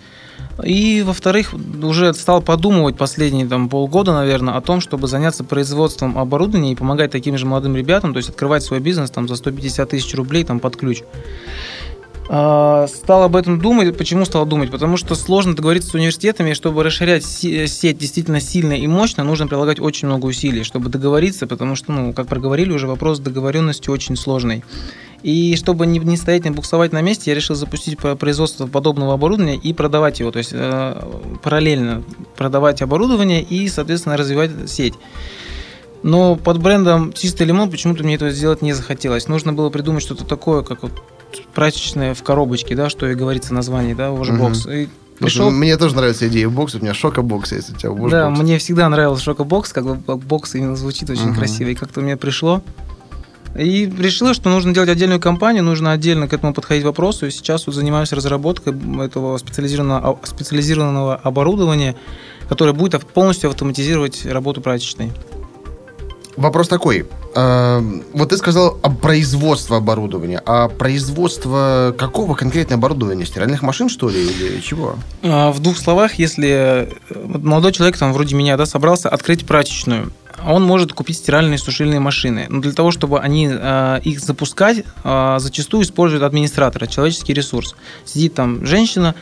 И, 0.65 1.03
во-вторых, 1.03 1.55
уже 1.83 2.15
стал 2.15 2.41
подумывать 2.41 2.97
последние 2.97 3.47
там, 3.47 3.69
полгода, 3.69 4.13
наверное, 4.13 4.55
о 4.55 4.61
том, 4.61 4.81
чтобы 4.81 5.07
заняться 5.07 5.45
производством 5.45 6.19
оборудования 6.19 6.73
и 6.73 6.77
помогать 6.77 7.11
таким 7.11 7.37
же 7.37 7.47
молодым 7.47 7.77
ребятам, 7.77 8.13
то 8.13 8.19
есть 8.19 8.31
открывать 8.31 8.63
свой 8.63 8.81
бизнес 8.81 9.11
там, 9.11 9.29
за 9.29 9.37
150 9.37 9.91
тысяч 9.91 10.15
рублей 10.15 10.45
там, 10.45 10.61
под 10.61 10.77
ключ. 10.77 11.03
А, 12.29 12.87
Стал 12.89 13.25
об 13.25 13.37
этом 13.37 13.61
думать. 13.61 13.97
Почему 13.97 14.25
стал 14.25 14.47
думать? 14.47 14.71
Потому 14.71 14.97
что 14.97 15.15
сложно 15.15 15.55
договориться 15.55 15.91
с 15.91 15.95
университетами, 15.95 16.55
чтобы 16.55 16.83
расширять 16.83 17.25
си- 17.25 17.67
сеть 17.67 17.99
действительно 17.99 18.41
сильно 18.41 18.73
и 18.73 18.87
мощно, 18.87 19.23
нужно 19.25 19.47
прилагать 19.47 19.81
очень 19.81 20.09
много 20.09 20.27
усилий, 20.27 20.65
чтобы 20.65 20.89
договориться, 20.89 21.47
потому 21.47 21.77
что, 21.77 21.93
ну, 21.93 22.13
как 22.13 22.27
проговорили 22.27 22.73
уже, 22.73 22.87
вопрос 22.87 23.19
договоренности 23.19 23.91
очень 23.91 24.17
сложный. 24.17 24.65
И 25.23 25.57
чтобы 25.57 25.87
не, 25.87 25.99
не 25.99 26.17
стоять, 26.17 26.45
не 26.45 26.51
буксовать 26.51 26.93
на 26.93 27.01
месте, 27.01 27.31
я 27.31 27.35
решил 27.35 27.57
запустить 27.57 27.99
производство 27.99 28.67
подобного 28.67 29.15
оборудования 29.15 29.57
и 29.57 29.73
продавать 29.73 30.21
его, 30.21 30.31
то 30.31 30.39
есть 30.39 30.51
э, 30.53 31.03
параллельно 31.43 32.03
продавать 32.37 32.83
оборудование 32.83 33.43
и, 33.43 33.69
соответственно, 33.69 34.17
развивать 34.17 34.51
сеть. 34.69 34.95
Но 36.03 36.37
под 36.37 36.61
брендом 36.61 37.13
«Чистый 37.13 37.47
лимон» 37.47 37.71
почему-то 37.71 38.05
мне 38.05 38.15
этого 38.15 38.31
сделать 38.31 38.63
не 38.63 38.73
захотелось. 38.73 39.27
Нужно 39.27 39.53
было 39.53 39.71
придумать 39.71 40.03
что-то 40.03 40.25
такое, 40.25 40.63
как 40.63 40.83
вот 40.83 40.93
прачечная 41.55 42.15
в 42.15 42.23
коробочке, 42.23 42.75
да, 42.75 42.89
что 42.91 43.09
и 43.09 43.15
говорится 43.15 43.51
в 43.51 43.53
названии, 43.53 43.95
да, 43.95 44.09
Washbox. 44.09 44.53
И 44.53 44.55
Слушай, 44.55 44.89
пришел... 45.19 45.51
Мне 45.51 45.77
тоже 45.77 45.97
нравится 45.97 46.29
идея 46.29 46.49
бокса, 46.49 46.79
у 46.79 46.81
меня 46.81 46.95
шока-бокс 46.95 47.53
есть, 47.53 47.71
у 47.71 47.75
тебя 47.75 47.91
Washbox. 47.91 48.11
Да, 48.11 48.31
мне 48.31 48.59
всегда 48.59 48.89
нравился 48.89 49.23
шокобокс, 49.25 49.73
как 49.73 49.85
бы 49.85 50.17
бокс 50.17 50.55
именно 50.55 50.77
звучит 50.77 51.09
очень 51.11 51.29
Мгм. 51.29 51.37
красиво. 51.37 51.69
И 51.71 51.75
как-то 51.75 52.01
мне 52.01 52.17
пришло. 52.17 52.63
И 53.59 53.91
решила, 53.99 54.35
что 54.35 54.51
нужно 54.51 54.75
делать 54.75 54.91
отдельную 54.91 55.19
компанию, 55.19 55.65
нужно 55.65 55.93
отдельно 55.93 56.29
к 56.29 56.35
этому 56.35 56.53
подходить 56.53 56.85
вопросу. 56.85 57.27
И 57.27 57.31
сейчас 57.31 57.67
вот 57.67 57.75
занимаюсь 57.75 58.13
разработкой 58.13 58.75
этого 59.03 59.39
специализированного, 59.39 60.19
специализированного 60.25 61.17
оборудования, 61.17 61.97
которое 62.51 62.75
будет 62.75 63.07
полностью 63.07 63.49
автоматизировать 63.49 64.27
работу 64.27 64.61
прачечной. 64.61 65.11
Вопрос 66.37 66.69
такой. 66.69 67.07
Э, 67.35 67.81
вот 68.13 68.29
ты 68.29 68.37
сказал 68.37 68.79
о 68.83 68.91
производстве 68.91 69.77
оборудования. 69.77 70.43
А 70.45 70.69
производство 70.69 71.95
какого 71.97 72.35
конкретно 72.35 72.77
оборудования? 72.77 73.25
Стиральных 73.25 73.63
машин, 73.63 73.89
что 73.89 74.11
ли, 74.11 74.23
или 74.23 74.61
чего? 74.61 74.97
А, 75.23 75.51
В 75.51 75.61
двух 75.61 75.79
словах, 75.79 76.15
если 76.15 76.91
вот 77.15 77.43
молодой 77.43 77.73
человек, 77.73 77.97
там, 77.97 78.13
вроде 78.13 78.37
меня, 78.37 78.57
да, 78.57 78.67
собрался 78.67 79.09
открыть 79.09 79.47
прачечную, 79.47 80.13
он 80.47 80.63
может 80.63 80.93
купить 80.93 81.17
стиральные 81.17 81.55
и 81.55 81.59
сушильные 81.59 82.01
машины. 82.01 82.47
Но 82.51 82.61
для 82.61 82.73
того, 82.73 82.91
чтобы 82.91 83.21
они 83.21 83.49
э, 83.51 84.01
их 84.05 84.21
запускать, 84.21 84.85
э, 85.05 85.37
зачастую 85.39 85.85
используют 85.85 86.23
администратора, 86.23 86.87
человеческий 86.87 87.33
ресурс. 87.33 87.75
Сидит 88.05 88.35
там 88.35 88.67
женщина, 88.67 89.15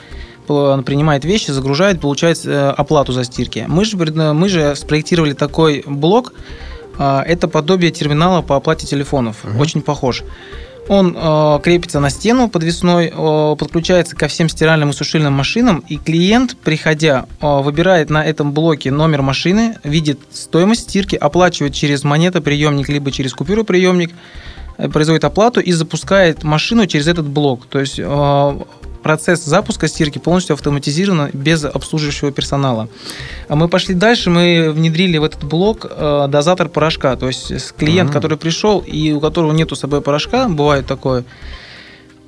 принимает 0.46 1.24
вещи, 1.24 1.52
загружает, 1.52 2.00
получает 2.00 2.44
э, 2.44 2.70
оплату 2.70 3.12
за 3.12 3.24
стирки. 3.24 3.64
Мы 3.68 3.84
же, 3.84 3.96
мы 3.96 4.48
же 4.48 4.74
спроектировали 4.74 5.32
такой 5.32 5.84
блок, 5.86 6.32
э, 6.32 6.73
это 6.98 7.48
подобие 7.48 7.90
терминала 7.90 8.42
по 8.42 8.56
оплате 8.56 8.86
телефонов, 8.86 9.44
очень 9.58 9.82
похож. 9.82 10.22
Он 10.88 11.16
э, 11.16 11.60
крепится 11.62 11.98
на 11.98 12.10
стену 12.10 12.48
подвесной, 12.48 13.06
э, 13.06 13.56
подключается 13.58 14.14
ко 14.14 14.28
всем 14.28 14.50
стиральным 14.50 14.90
и 14.90 14.92
сушильным 14.92 15.32
машинам, 15.32 15.82
и 15.88 15.96
клиент, 15.96 16.56
приходя, 16.58 17.26
э, 17.40 17.60
выбирает 17.62 18.10
на 18.10 18.22
этом 18.22 18.52
блоке 18.52 18.90
номер 18.90 19.22
машины, 19.22 19.78
видит 19.82 20.20
стоимость 20.30 20.82
стирки, 20.90 21.16
оплачивает 21.16 21.72
через 21.72 22.04
монетоприемник 22.04 22.88
либо 22.90 23.10
через 23.10 23.32
купюроприемник, 23.32 24.12
э, 24.76 24.88
производит 24.88 25.24
оплату 25.24 25.60
и 25.60 25.72
запускает 25.72 26.44
машину 26.44 26.86
через 26.86 27.08
этот 27.08 27.26
блок. 27.26 27.66
То 27.66 27.80
есть 27.80 27.98
э, 27.98 28.58
процесс 29.04 29.44
запуска 29.44 29.86
стирки 29.86 30.18
полностью 30.18 30.54
автоматизирован 30.54 31.30
без 31.32 31.64
обслуживающего 31.64 32.32
персонала. 32.32 32.88
А 33.48 33.54
мы 33.54 33.68
пошли 33.68 33.94
дальше, 33.94 34.30
мы 34.30 34.72
внедрили 34.72 35.18
в 35.18 35.24
этот 35.24 35.44
блок 35.44 35.86
э, 35.88 36.26
дозатор 36.28 36.68
порошка. 36.68 37.14
То 37.16 37.28
есть 37.28 37.52
с- 37.52 37.70
клиент, 37.72 38.08
Мгм. 38.10 38.14
который 38.14 38.38
пришел 38.38 38.80
и 38.80 39.12
у 39.12 39.20
которого 39.20 39.52
нету 39.52 39.76
с 39.76 39.80
собой 39.80 40.00
порошка, 40.00 40.48
бывает 40.48 40.86
такое, 40.86 41.24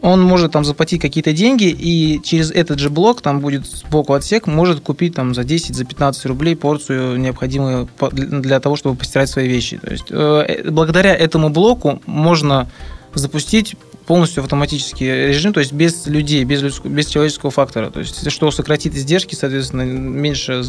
он 0.03 0.21
может 0.23 0.53
там 0.53 0.65
заплатить 0.65 1.01
какие-то 1.01 1.33
деньги, 1.33 1.65
и 1.71 2.21
через 2.23 2.51
этот 2.51 2.79
же 2.79 2.91
блок, 2.91 3.23
там 3.23 3.41
будет 3.41 3.67
сбоку 3.67 4.12
отсек, 4.12 4.47
может 4.47 4.81
купить 4.81 5.15
там 5.15 5.35
за 5.35 5.43
10, 5.43 5.75
за 5.75 5.85
15 5.87 6.27
рублей 6.27 6.55
порцию, 6.55 7.19
необходимую 7.19 7.89
для 8.12 8.61
того, 8.61 8.77
чтобы 8.77 8.97
постирать 8.97 9.31
свои 9.31 9.49
вещи. 9.49 9.79
То 9.79 9.91
есть 9.91 10.05
э, 10.11 10.45
э, 10.47 10.71
благодаря 10.71 11.15
этому 11.15 11.49
блоку 11.49 12.01
можно 12.07 12.69
запустить 13.15 13.75
полностью 14.07 14.42
автоматический 14.42 15.07
режим, 15.07 15.53
то 15.53 15.61
есть 15.61 15.73
без 15.73 16.07
людей, 16.07 16.45
без, 16.45 16.81
без 16.81 17.07
человеческого 17.07 17.51
фактора. 17.51 17.90
То 17.90 18.01
есть 18.01 18.31
что 18.31 18.51
сократит 18.51 18.95
издержки, 18.95 19.35
соответственно, 19.35 19.83
меньше 19.83 20.62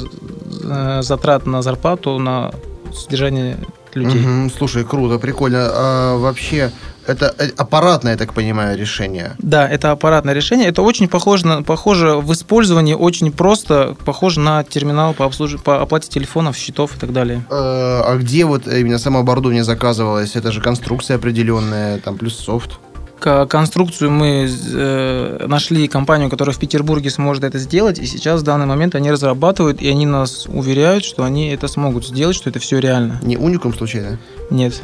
э, 0.64 1.00
затрат 1.02 1.46
на 1.46 1.62
зарплату, 1.62 2.20
на 2.20 2.52
содержание 2.94 3.58
людей. 3.94 4.22
Мгм, 4.22 4.52
слушай, 4.52 4.84
круто, 4.84 5.20
прикольно. 5.20 5.70
А 5.72 6.18
вообще, 6.18 6.72
это 7.06 7.34
э, 7.38 7.50
аппаратное, 7.58 8.14
я 8.14 8.18
так 8.18 8.34
понимаю, 8.34 8.78
решение. 8.78 9.36
Да, 9.40 9.68
это 9.68 9.92
аппаратное 9.92 10.34
решение. 10.34 10.68
Это 10.68 10.82
очень 10.82 11.08
похоже, 11.08 11.48
на, 11.48 11.64
похоже 11.64 12.16
в 12.16 12.32
использовании, 12.34 12.94
очень 12.94 13.32
просто, 13.32 13.96
похоже 14.06 14.40
на 14.40 14.64
терминал 14.64 15.14
по, 15.14 15.26
обслуж... 15.26 15.58
по 15.64 15.82
оплате 15.82 16.10
телефонов, 16.10 16.58
счетов 16.58 16.96
и 16.96 17.00
так 17.00 17.14
далее. 17.14 17.46
Э, 17.50 18.02
А 18.06 18.18
где 18.18 18.46
вот 18.46 18.68
именно 18.68 19.00
само 19.00 19.20
оборудование 19.20 19.64
заказывалось? 19.64 20.36
Это 20.36 20.52
же 20.52 20.62
конструкция 20.62 21.18
определенная, 21.18 22.00
там 22.00 22.18
плюс 22.18 22.38
софт. 22.38 22.80
К- 23.20 23.46
Конструкцию 23.48 24.12
мы 24.12 24.48
э, 24.50 25.46
нашли 25.48 25.88
компанию, 25.88 26.30
которая 26.30 26.54
в 26.56 26.60
Петербурге 26.60 27.10
сможет 27.10 27.44
это 27.44 27.58
сделать, 27.60 27.98
и 28.00 28.06
сейчас 28.06 28.42
в 28.42 28.44
данный 28.44 28.66
момент 28.68 28.94
они 28.96 29.12
разрабатывают, 29.12 29.82
и 29.82 29.90
они 29.90 30.06
нас 30.06 30.46
уверяют, 30.48 31.04
что 31.04 31.24
они 31.24 31.50
это 31.50 31.68
смогут 31.68 32.06
сделать, 32.06 32.36
что 32.36 32.50
это 32.50 32.60
все 32.60 32.80
реально. 32.80 33.20
Не 33.24 33.38
уникум 33.38 33.74
случайно? 33.74 34.20
Нет. 34.52 34.82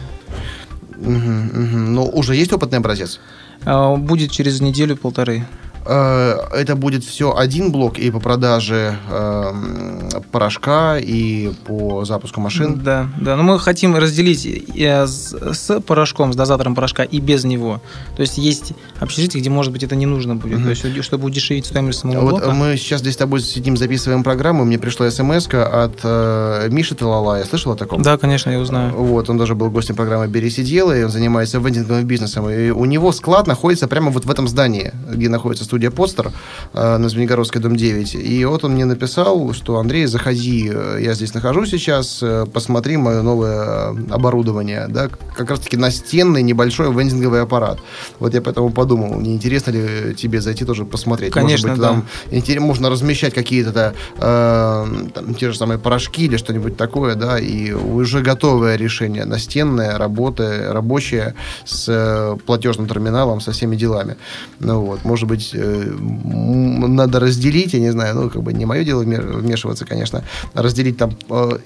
Мгм, 0.96 1.46
мгм. 1.54 1.93
Но 1.93 2.06
уже 2.06 2.36
есть 2.36 2.54
опытный 2.54 2.80
образец? 2.80 3.19
А, 3.65 3.96
Будет 3.96 4.32
через 4.32 4.62
неделю-полторы. 4.62 5.46
Э, 5.86 6.36
Это 6.54 6.76
будет 6.76 7.04
все 7.04 7.36
один 7.36 7.72
блок 7.72 7.98
и 8.00 8.12
по 8.12 8.19
продаже 8.19 8.96
эм, 9.12 10.10
порошка, 10.32 10.98
и 10.98 11.52
по 11.65 12.06
запуску 12.06 12.41
машин. 12.41 12.82
Да, 12.84 13.08
да. 13.19 13.36
Но 13.36 13.43
мы 13.43 13.60
хотим 13.60 13.96
разделить 13.96 14.46
э, 14.46 15.08
с, 15.08 15.82
порошком, 15.82 16.34
с 16.34 16.36
дозатором 16.36 16.76
порошка 16.76 17.04
и 17.04 17.19
без 17.19 17.43
него. 17.43 17.82
То 18.15 18.22
есть 18.22 18.38
есть 18.38 18.74
общежитие, 19.00 19.41
где, 19.41 19.50
может 19.50 19.72
быть, 19.72 19.84
это 19.84 19.96
не 19.96 20.06
нужно 20.06 20.36
будет. 20.36 20.60
Мгм. 20.60 20.63
То 20.63 20.69
есть, 20.69 21.04
чтобы 21.04 21.26
удешевить 21.26 21.65
стоимость 21.65 22.00
самого 22.00 22.22
Вот 22.22 22.30
блока. 22.32 22.52
мы 22.52 22.78
сейчас 22.78 23.02
здесь 23.02 23.15
с 23.15 23.17
тобой 23.17 23.41
сидим, 23.41 23.78
записываем 23.78 24.24
программу. 24.24 24.63
Мне 24.65 24.80
пришла 24.80 25.10
смс 25.12 25.48
от 25.54 26.00
э, 26.04 26.67
Миши 26.69 26.96
Талалая. 26.96 27.43
Слышал 27.46 27.74
о 27.74 27.76
таком? 27.76 28.02
Да, 28.02 28.17
конечно, 28.17 28.50
я 28.50 28.60
узнаю. 28.60 28.93
Вот, 28.93 29.30
он 29.30 29.38
даже 29.38 29.56
был 29.56 29.69
гостем 29.69 29.96
программы 29.96 30.28
«Бери, 30.28 30.50
сидела», 30.50 30.98
и 30.98 31.04
он 31.04 31.10
занимается 31.10 31.60
вендинговым 31.60 32.06
бизнесом. 32.06 32.50
И 32.50 32.69
у 32.69 32.86
него 32.86 33.12
склад 33.12 33.48
находится 33.48 33.88
прямо 33.88 34.12
вот 34.12 34.26
в 34.26 34.32
этом 34.32 34.48
здании, 34.48 34.93
где 35.12 35.30
находится 35.30 35.65
студия 35.74 35.90
«Постер» 35.90 36.32
э, 36.74 36.98
на 36.98 37.10
Звенигородской, 37.10 37.60
дом 37.60 37.76
9. 37.76 38.14
И 38.14 38.46
вот 38.46 38.64
он 38.64 38.74
мне 38.74 38.86
написал, 38.86 39.54
что 39.54 39.80
«Андрей, 39.80 40.06
заходи, 40.06 40.70
э, 40.72 41.00
я 41.02 41.16
здесь 41.16 41.34
нахожусь 41.34 41.72
сейчас, 41.72 42.20
э, 42.22 42.46
посмотри 42.54 42.98
мое 42.98 43.24
новое 43.24 43.90
оборудование». 44.12 44.86
Да, 44.88 45.10
как 45.36 45.50
раз-таки 45.50 45.76
настенный 45.76 46.44
небольшой 46.44 46.94
вендинговый 46.94 47.42
аппарат. 47.42 47.80
Вот 48.20 48.36
я 48.36 48.42
поэтому 48.42 48.70
подумал, 48.70 49.20
не 49.20 49.34
интересно 49.34 49.72
ли 49.72 50.14
тебе 50.14 50.42
зайти 50.42 50.64
тоже 50.64 50.86
посмотреть? 50.86 51.34
Конечно, 51.34 51.70
Может 51.70 51.82
быть, 51.82 51.90
там 51.90 52.06
интерес- 52.30 52.60
можно 52.60 52.92
размещать 52.92 53.34
какие-то 53.34 53.96
э, 54.18 54.86
там, 55.14 55.34
те 55.34 55.52
же 55.52 55.58
самые 55.58 55.80
порошки 55.80 56.26
или 56.26 56.38
что-нибудь 56.38 56.78
такое, 56.78 57.16
да, 57.16 57.40
и 57.40 57.72
уже 57.72 58.22
готовое 58.22 58.76
решение 58.76 59.26
настенное, 59.26 59.98
работа, 59.98 60.70
рабочее 60.72 61.34
с 61.66 62.38
платежным 62.46 62.88
терминалом, 62.88 63.42
со 63.42 63.52
всеми 63.52 63.76
делами. 63.76 64.18
Ну 64.60 64.82
вот, 64.86 65.04
может 65.04 65.28
быть, 65.28 65.56
надо 65.63 67.19
разделить, 67.19 67.73
я 67.73 67.80
не 67.80 67.91
знаю, 67.91 68.15
ну, 68.15 68.30
как 68.30 68.41
бы 68.43 68.54
не 68.54 68.65
мое 68.65 68.84
дело 68.84 69.04
вме- 69.04 69.21
вмешиваться, 69.21 69.86
конечно, 69.86 70.23
разделить 70.54 70.97
там 70.97 71.12
э, 71.30 71.58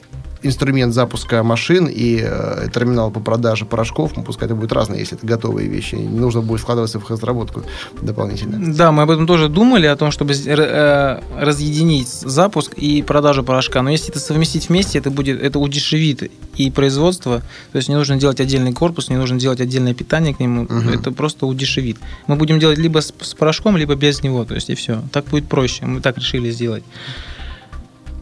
инструмент 0.42 0.94
запуска 0.94 1.44
машин 1.44 1.88
и 1.88 2.20
э, 2.22 2.68
терминал 2.74 3.12
по 3.12 3.20
продаже 3.20 3.66
порошков, 3.66 4.16
ну, 4.16 4.24
пускай 4.24 4.48
это 4.48 4.56
будет 4.56 4.72
разное, 4.72 5.00
если 5.00 5.18
это 5.18 5.26
готовые 5.26 5.68
вещи, 5.68 5.96
не 5.96 6.20
нужно 6.20 6.42
будет 6.42 6.62
вкладываться 6.62 7.00
в 7.00 7.04
их 7.04 7.10
разработку 7.10 7.64
дополнительно. 8.02 8.74
Да, 8.74 8.92
мы 8.92 9.04
об 9.04 9.12
этом 9.12 9.28
тоже 9.28 9.50
думали, 9.50 9.88
о 9.88 9.96
том, 9.96 10.12
чтобы 10.12 10.34
э, 10.34 11.22
разъединить 11.40 12.08
запуск 12.08 12.74
и 12.74 13.02
продажу 13.02 13.44
порошка. 13.44 13.82
Но 13.82 13.90
если 13.90 14.10
это 14.10 14.20
совместить 14.20 14.70
вместе, 14.70 15.00
это 15.00 15.12
будет 15.12 15.42
это 15.42 15.60
удешевит 15.60 16.32
и 16.56 16.72
производство. 16.72 17.42
То 17.72 17.78
есть 17.78 17.90
не 17.90 17.96
нужно 17.96 18.18
делать 18.18 18.40
отдельный 18.40 18.74
корпус, 18.74 19.10
не 19.10 19.18
нужно 19.18 19.40
делать 19.40 19.62
отдельное 19.62 19.94
питание 19.94 20.34
к 20.34 20.40
нему. 20.40 20.64
Мгм. 20.64 20.90
Это 20.90 21.12
просто 21.12 21.46
удешевит. 21.46 21.98
Мы 22.28 22.36
будем 22.36 22.60
делать 22.60 22.78
либо 22.78 23.00
с, 23.00 23.14
с 23.22 23.34
порошком, 23.34 23.78
либо 23.78 23.96
без 23.96 24.24
него. 24.24 24.46
То 24.46 24.56
есть 24.56 24.70
и 24.70 24.76
все. 24.76 25.02
Так 25.12 25.26
будет 25.26 25.48
проще. 25.48 25.86
Мы 25.86 26.02
так 26.02 26.18
решили 26.18 26.50
сделать. 26.52 26.84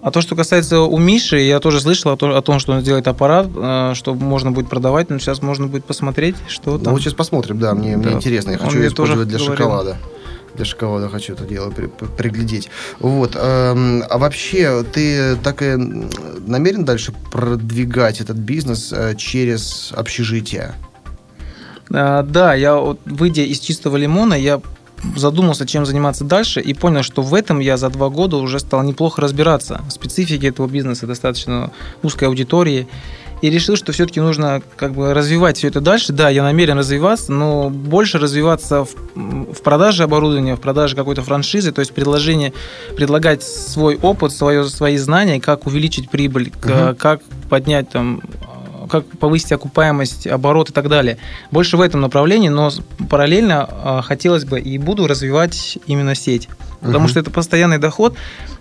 А 0.05 0.11
то, 0.11 0.21
что 0.21 0.35
касается 0.35 0.81
у 0.81 0.99
Миши, 0.99 1.39
я 1.39 1.59
тоже 1.59 1.81
слышал 1.81 2.11
о, 2.11 2.15
то- 2.15 2.37
о 2.37 2.41
том, 2.43 2.59
что 2.59 2.73
он 2.73 2.81
сделает 2.81 3.07
аппарат, 3.07 3.47
э, 3.55 3.93
что 3.95 4.13
можно 4.13 4.51
будет 4.51 4.69
продавать, 4.69 5.09
но 5.09 5.17
сейчас 5.17 5.41
можно 5.41 5.65
будет 5.65 5.83
посмотреть, 5.85 6.35
что 6.47 6.73
Ну, 6.73 6.77
там. 6.79 6.93
вот 6.93 7.01
сейчас 7.01 7.15
посмотрим, 7.15 7.57
да, 7.57 7.73
мне, 7.73 7.97
мне 7.97 8.09
Да. 8.09 8.11
интересно, 8.11 8.51
я 8.51 8.59
хочу 8.59 8.77
мне 8.77 8.85
использовать 8.89 9.27
для 9.27 9.39
говорил. 9.39 9.57
шоколада. 9.57 9.97
Для 10.53 10.63
шоколада 10.63 11.09
хочу 11.09 11.33
это 11.33 11.43
дело 11.45 11.71
при- 11.71 11.87
при- 11.87 12.05
приглядеть. 12.05 12.69
Вот. 12.99 13.35
эм, 13.35 14.03
а 14.07 14.19
вообще, 14.19 14.83
ты 14.83 15.37
так 15.37 15.63
и 15.63 15.73
намерен 15.75 16.85
дальше 16.85 17.11
продвигать 17.31 18.21
этот 18.21 18.37
бизнес 18.37 18.93
э, 18.93 19.15
через 19.17 19.91
общежитие? 19.91 20.75
А, 21.91 22.21
Да, 22.21 22.53
я 22.53 22.75
выйдя 23.05 23.41
из 23.41 23.59
чистого 23.59 23.97
лимона, 23.97 24.35
я 24.35 24.61
задумался, 25.15 25.65
чем 25.65 25.85
заниматься 25.85 26.23
дальше, 26.23 26.61
и 26.61 26.73
понял, 26.73 27.03
что 27.03 27.21
в 27.21 27.33
этом 27.33 27.59
я 27.59 27.77
за 27.77 27.89
два 27.89 28.09
года 28.09 28.37
уже 28.37 28.59
стал 28.59 28.83
неплохо 28.83 29.21
разбираться. 29.21 29.81
В 29.87 29.91
специфике 29.91 30.47
этого 30.47 30.67
бизнеса 30.67 31.07
достаточно 31.07 31.71
узкой 32.03 32.25
аудитории. 32.25 32.87
И 33.41 33.49
решил, 33.49 33.75
что 33.75 33.91
все-таки 33.91 34.21
нужно 34.21 34.61
как 34.77 34.93
бы 34.93 35.13
развивать 35.13 35.57
все 35.57 35.67
это 35.67 35.81
дальше. 35.81 36.13
Да, 36.13 36.29
я 36.29 36.41
намерен 36.41 36.77
развиваться, 36.79 37.31
но 37.33 37.69
больше 37.69 38.17
развиваться 38.17 38.85
в, 38.85 38.95
в 39.53 39.61
продаже 39.61 40.03
оборудования, 40.03 40.55
в 40.55 40.61
продаже 40.61 40.95
какой-то 40.95 41.21
франшизы, 41.21 41.71
то 41.73 41.79
есть 41.79 41.91
предложение, 41.93 42.53
предлагать 42.95 43.43
свой 43.43 43.97
опыт, 44.01 44.31
свое, 44.31 44.63
свои 44.69 44.95
знания, 44.97 45.41
как 45.41 45.67
увеличить 45.67 46.09
прибыль, 46.09 46.53
Мгм. 46.63 46.95
как 46.95 47.21
поднять 47.49 47.89
там 47.89 48.21
как 48.89 49.05
повысить 49.19 49.51
окупаемость, 49.51 50.27
оборот 50.27 50.69
и 50.69 50.73
так 50.73 50.89
далее. 50.89 51.17
Больше 51.51 51.77
в 51.77 51.81
этом 51.81 52.01
направлении, 52.01 52.49
но 52.49 52.71
параллельно 53.09 53.67
э, 53.69 54.01
хотелось 54.03 54.45
бы 54.45 54.59
и 54.59 54.77
буду 54.77 55.07
развивать 55.07 55.77
именно 55.87 56.15
сеть. 56.15 56.49
Потому 56.79 56.99
Мгм. 56.99 57.07
что 57.09 57.19
это 57.19 57.31
постоянный 57.31 57.77
доход, 57.77 58.15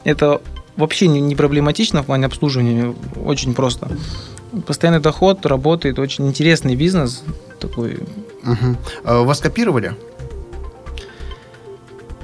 это 0.05 0.41
вообще 0.77 1.07
не, 1.09 1.35
проблематично 1.37 2.03
в 2.03 2.07
плане 2.07 2.27
обслуживания, 2.27 2.95
очень 3.25 3.55
просто. 3.55 3.89
Постоянный 4.67 5.01
доход 5.01 5.45
работает, 5.47 5.99
очень 5.99 6.27
интересный 6.29 6.77
бизнес 6.77 7.23
такой. 7.61 7.99
Мгм. 8.43 8.77
А 9.05 9.23
Вас 9.23 9.41
копировали? 9.41 9.95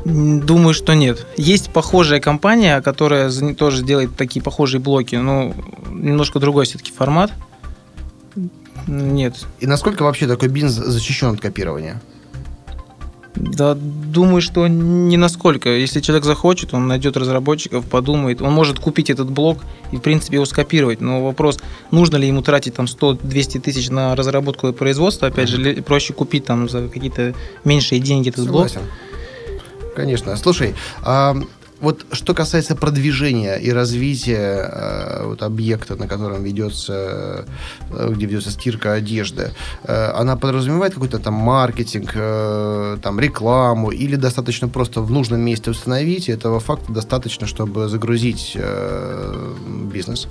Думаю, 0.05 0.73
что 0.73 0.95
нет. 0.95 1.27
Есть 1.37 1.71
похожая 1.71 2.21
компания, 2.21 2.81
которая 2.81 3.31
тоже 3.55 3.83
делает 3.85 4.17
такие 4.17 4.43
похожие 4.43 4.81
блоки, 4.81 5.17
но 5.17 5.53
немножко 5.91 6.39
другой 6.39 6.65
все-таки 6.65 6.91
формат. 6.93 7.33
Нет. 8.87 9.47
И 9.61 9.67
насколько 9.67 10.03
вообще 10.03 10.27
такой 10.27 10.49
бизнес 10.49 10.75
защищен 10.75 11.29
от 11.29 11.41
копирования? 11.41 12.01
Да, 13.37 13.75
думаю, 13.75 14.43
что 14.43 14.67
не 14.67 15.17
насколько. 15.17 15.71
Если 15.71 16.01
человек 16.01 16.25
захочет, 16.25 16.75
он 16.75 16.89
найдет 16.89 17.17
разработчиков, 17.17 17.87
подумает. 17.87 18.43
Он 18.43 18.53
может 18.53 18.81
купить 18.81 19.09
этот 19.09 19.31
блок 19.31 19.61
и, 19.93 19.97
в 19.97 20.01
принципе, 20.01 20.37
его 20.37 20.45
скопировать. 20.45 21.01
Но 21.01 21.25
вопрос, 21.25 21.59
нужно 21.91 22.17
ли 22.17 22.27
ему 22.27 22.43
тратить 22.43 22.75
там 22.75 22.87
100-200 22.87 23.61
тысяч 23.61 23.89
на 23.89 24.17
разработку 24.17 24.69
и 24.69 24.73
производство, 24.73 25.29
опять 25.29 25.49
же, 25.49 25.83
проще 25.83 26.13
купить 26.13 26.45
там 26.45 26.69
за 26.69 26.89
какие-то 26.89 27.35
меньшие 27.65 28.01
деньги 28.01 28.31
этот 28.31 28.45
Согласен. 28.45 28.81
блок. 28.81 29.95
Конечно. 29.95 30.37
Слушай, 30.37 30.75
а 31.03 31.37
вот 31.81 32.07
что 32.13 32.35
касается 32.35 32.77
продвижения 32.77 33.57
и 33.57 33.73
развития 33.73 34.71
э, 34.73 35.25
вот, 35.25 35.43
объекта, 35.43 35.97
на 35.97 36.07
котором 36.09 36.45
ведется, 36.45 37.47
э, 37.91 38.09
где 38.11 38.27
ведется 38.27 38.51
стирка 38.51 38.93
одежды, 38.93 39.53
э, 39.85 40.11
она 40.15 40.37
подразумевает 40.37 40.95
какой-то 40.95 41.19
там 41.19 41.35
маркетинг, 41.35 42.13
э, 42.15 42.99
там 43.03 43.21
рекламу, 43.21 43.91
или 43.91 44.17
достаточно 44.17 44.69
просто 44.69 45.01
в 45.01 45.11
нужном 45.11 45.41
месте 45.41 45.71
установить, 45.71 46.29
и 46.29 46.33
этого 46.33 46.61
факта 46.61 46.93
достаточно, 46.93 47.47
чтобы 47.47 47.89
загрузить 47.89 48.53
э, 48.55 49.55
бизнес? 49.93 50.29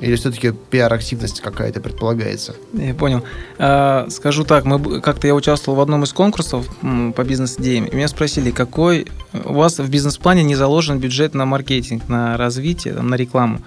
Или 0.00 0.14
все-таки 0.16 0.52
пиар-активность 0.52 1.40
какая-то 1.40 1.80
предполагается? 1.80 2.54
Я 2.74 2.94
понял. 2.94 3.24
А, 3.58 4.06
скажу 4.10 4.44
так, 4.44 4.64
мы 4.64 5.00
как-то 5.00 5.26
я 5.26 5.34
участвовал 5.34 5.78
в 5.78 5.80
одном 5.80 6.04
из 6.04 6.12
конкурсов 6.12 6.66
по 7.14 7.24
бизнес-идеям, 7.24 7.86
и 7.86 7.96
меня 7.96 8.08
спросили, 8.08 8.50
какой 8.50 9.06
у 9.32 9.54
вас 9.54 9.78
в 9.78 9.88
бизнес-плане 9.88 10.42
не 10.42 10.54
заложен 10.54 10.98
бюджет 10.98 11.34
на 11.34 11.46
маркетинг, 11.46 12.08
на 12.08 12.36
развитие, 12.36 12.94
на 12.94 13.14
рекламу. 13.14 13.60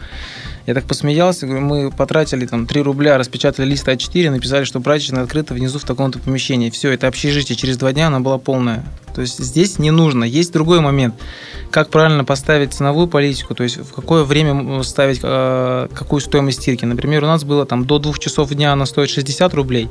Я 0.70 0.76
так 0.76 0.86
посмеялся, 0.86 1.48
говорю, 1.48 1.66
мы 1.66 1.90
потратили 1.90 2.46
там 2.46 2.68
3 2.68 2.84
рубля, 2.84 3.18
распечатали 3.18 3.66
лист 3.66 3.88
А4, 3.88 4.30
написали, 4.30 4.66
что 4.66 4.80
прачечная 4.80 5.24
открыта 5.24 5.56
внизу 5.56 5.80
в 5.80 5.84
таком-то 5.84 6.20
помещении. 6.20 6.70
Все, 6.70 6.92
это 6.92 7.08
общежитие. 7.08 7.56
Через 7.56 7.78
два 7.78 7.92
дня 7.92 8.06
она 8.06 8.20
была 8.20 8.38
полная. 8.38 8.86
То 9.16 9.22
есть 9.22 9.40
здесь 9.40 9.80
не 9.80 9.90
нужно. 9.90 10.24
Есть 10.26 10.54
другой 10.54 10.80
момент. 10.80 11.16
Как 11.72 11.90
правильно 11.90 12.24
поставить 12.24 12.72
ценовую 12.72 13.08
политику, 13.08 13.56
то 13.56 13.64
есть 13.64 13.78
в 13.78 13.94
какое 13.94 14.24
время 14.24 14.84
ставить 14.84 15.22
э, 15.24 15.88
какую 15.92 16.20
стоимость 16.20 16.62
стирки. 16.62 16.86
Например, 16.86 17.24
у 17.24 17.28
нас 17.28 17.44
было 17.44 17.66
там 17.66 17.86
до 17.86 17.98
двух 17.98 18.20
часов 18.20 18.52
дня 18.52 18.72
она 18.72 18.86
стоит 18.86 19.10
60 19.10 19.52
рублей, 19.56 19.90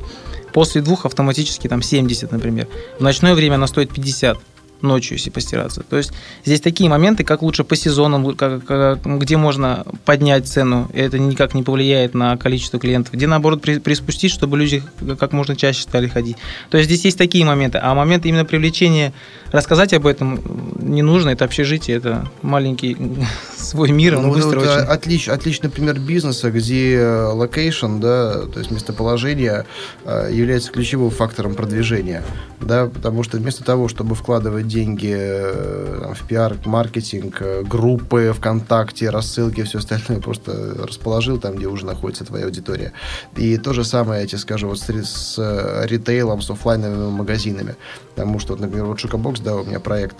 после 0.53 0.81
двух 0.81 1.05
автоматически 1.05 1.67
там 1.67 1.81
70, 1.81 2.31
например. 2.31 2.69
В 2.99 3.03
ночное 3.03 3.35
время 3.35 3.55
она 3.55 3.67
стоит 3.67 3.91
50 3.91 4.37
ночью, 4.81 5.17
если 5.17 5.29
постираться. 5.29 5.83
То 5.83 5.97
есть 5.97 6.11
здесь 6.45 6.61
такие 6.61 6.89
моменты, 6.89 7.23
как 7.23 7.41
лучше 7.41 7.63
по 7.63 7.75
сезонам, 7.75 8.35
как, 8.35 8.65
как, 8.65 8.99
где 9.03 9.37
можно 9.37 9.85
поднять 10.05 10.47
цену, 10.47 10.89
и 10.93 10.99
это 10.99 11.19
никак 11.19 11.53
не 11.53 11.63
повлияет 11.63 12.13
на 12.13 12.37
количество 12.37 12.79
клиентов, 12.79 13.13
где 13.13 13.27
наоборот 13.27 13.61
при, 13.61 13.79
приспустить, 13.79 14.31
чтобы 14.31 14.57
люди 14.57 14.83
как 15.19 15.33
можно 15.33 15.55
чаще 15.55 15.81
стали 15.81 16.07
ходить. 16.07 16.37
То 16.69 16.77
есть 16.77 16.89
здесь 16.89 17.05
есть 17.05 17.17
такие 17.17 17.45
моменты. 17.45 17.79
А 17.81 17.93
момент 17.93 18.25
именно 18.25 18.45
привлечения, 18.45 19.13
рассказать 19.51 19.93
об 19.93 20.07
этом 20.07 20.39
не 20.79 21.01
нужно, 21.01 21.29
это 21.29 21.45
общежитие, 21.45 21.97
это 21.97 22.29
маленький 22.41 22.97
свой 23.57 23.91
мир, 23.91 24.17
он 24.17 24.27
ну, 24.27 24.33
быстро 24.33 24.59
вот, 24.59 24.69
очень... 24.69 24.85
Отлич, 24.85 25.29
отличный 25.29 25.69
пример 25.69 25.99
бизнеса, 25.99 26.51
где 26.51 27.01
location, 27.03 27.99
да, 27.99 28.45
то 28.45 28.59
есть 28.59 28.71
местоположение 28.71 29.65
э, 30.05 30.29
является 30.31 30.71
ключевым 30.71 31.09
фактором 31.09 31.55
продвижения, 31.55 32.23
да, 32.61 32.87
потому 32.87 33.23
что 33.23 33.37
вместо 33.37 33.63
того, 33.63 33.87
чтобы 33.87 34.15
вкладывать 34.15 34.67
деньги 34.69 35.13
э, 35.13 36.13
в 36.13 36.27
пиар, 36.27 36.55
маркетинг, 36.65 37.41
э, 37.41 37.63
группы 37.63 38.33
ВКонтакте, 38.37 39.09
рассылки, 39.09 39.63
все 39.63 39.79
остальное 39.79 40.21
просто 40.21 40.75
расположил 40.85 41.39
там, 41.39 41.55
где 41.55 41.67
уже 41.67 41.85
находится 41.85 42.23
твоя 42.23 42.45
аудитория. 42.45 42.93
И 43.35 43.57
то 43.57 43.73
же 43.73 43.83
самое, 43.83 44.21
я 44.21 44.27
тебе 44.27 44.37
скажу, 44.37 44.67
вот 44.67 44.79
с, 44.79 44.87
с 44.87 45.35
э, 45.37 45.85
ритейлом, 45.87 46.41
с 46.41 46.49
офлайновыми 46.49 47.11
магазинами. 47.11 47.75
Потому 48.15 48.39
что, 48.39 48.53
вот, 48.53 48.61
например, 48.61 48.85
вот 48.85 48.99
Шокобокс, 48.99 49.39
да, 49.39 49.55
у 49.55 49.63
меня 49.63 49.79
проект, 49.79 50.17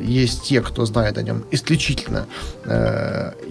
есть 0.00 0.42
те, 0.42 0.60
кто 0.60 0.84
знает 0.84 1.16
о 1.16 1.22
нем 1.22 1.44
исключительно 1.52 2.26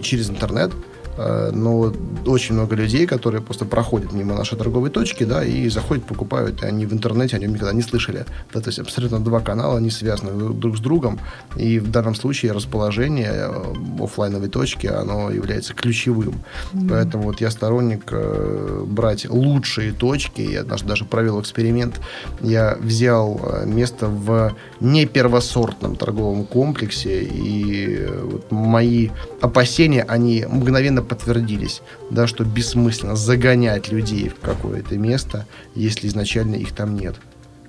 через 0.02 0.28
интернет, 0.28 0.70
но 1.16 1.92
очень 2.26 2.54
много 2.54 2.76
людей, 2.76 3.06
которые 3.06 3.42
просто 3.42 3.64
проходят 3.64 4.12
мимо 4.12 4.34
нашей 4.34 4.56
торговой 4.56 4.90
точки, 4.90 5.24
да, 5.24 5.44
и 5.44 5.68
заходят, 5.68 6.04
покупают, 6.04 6.62
и 6.62 6.66
они 6.66 6.86
в 6.86 6.92
интернете 6.92 7.36
о 7.36 7.38
нем 7.38 7.52
никогда 7.52 7.72
не 7.72 7.82
слышали. 7.82 8.24
Да, 8.52 8.60
то 8.60 8.68
есть 8.68 8.78
абсолютно 8.78 9.20
два 9.20 9.40
канала, 9.40 9.78
они 9.78 9.90
связаны 9.90 10.52
друг 10.54 10.76
с 10.76 10.80
другом, 10.80 11.20
и 11.56 11.78
в 11.78 11.90
данном 11.90 12.14
случае 12.14 12.52
расположение 12.52 13.32
э, 13.32 13.74
офлайновой 14.02 14.48
точки, 14.48 14.86
оно 14.86 15.30
является 15.30 15.74
ключевым. 15.74 16.42
Mm-hmm. 16.72 16.88
Поэтому 16.88 17.24
вот 17.24 17.40
я 17.40 17.50
сторонник 17.50 18.04
э, 18.10 18.84
брать 18.86 19.28
лучшие 19.28 19.92
точки, 19.92 20.40
я 20.40 20.64
даже, 20.64 20.84
даже 20.84 21.04
провел 21.04 21.40
эксперимент, 21.40 22.00
я 22.40 22.76
взял 22.80 23.40
э, 23.42 23.66
место 23.66 24.06
в 24.06 24.54
не 24.80 25.06
первосортном 25.06 25.96
торговом 25.96 26.44
комплексе, 26.44 27.22
и 27.22 28.06
вот 28.22 28.50
мои 28.50 29.10
опасения, 29.40 30.02
они 30.02 30.44
мгновенно 30.48 30.99
подтвердились, 31.02 31.82
да, 32.10 32.26
что 32.26 32.44
бессмысленно 32.44 33.16
загонять 33.16 33.90
людей 33.90 34.28
в 34.28 34.40
какое-то 34.40 34.96
место, 34.96 35.46
если 35.74 36.08
изначально 36.08 36.56
их 36.56 36.72
там 36.72 36.96
нет. 36.96 37.16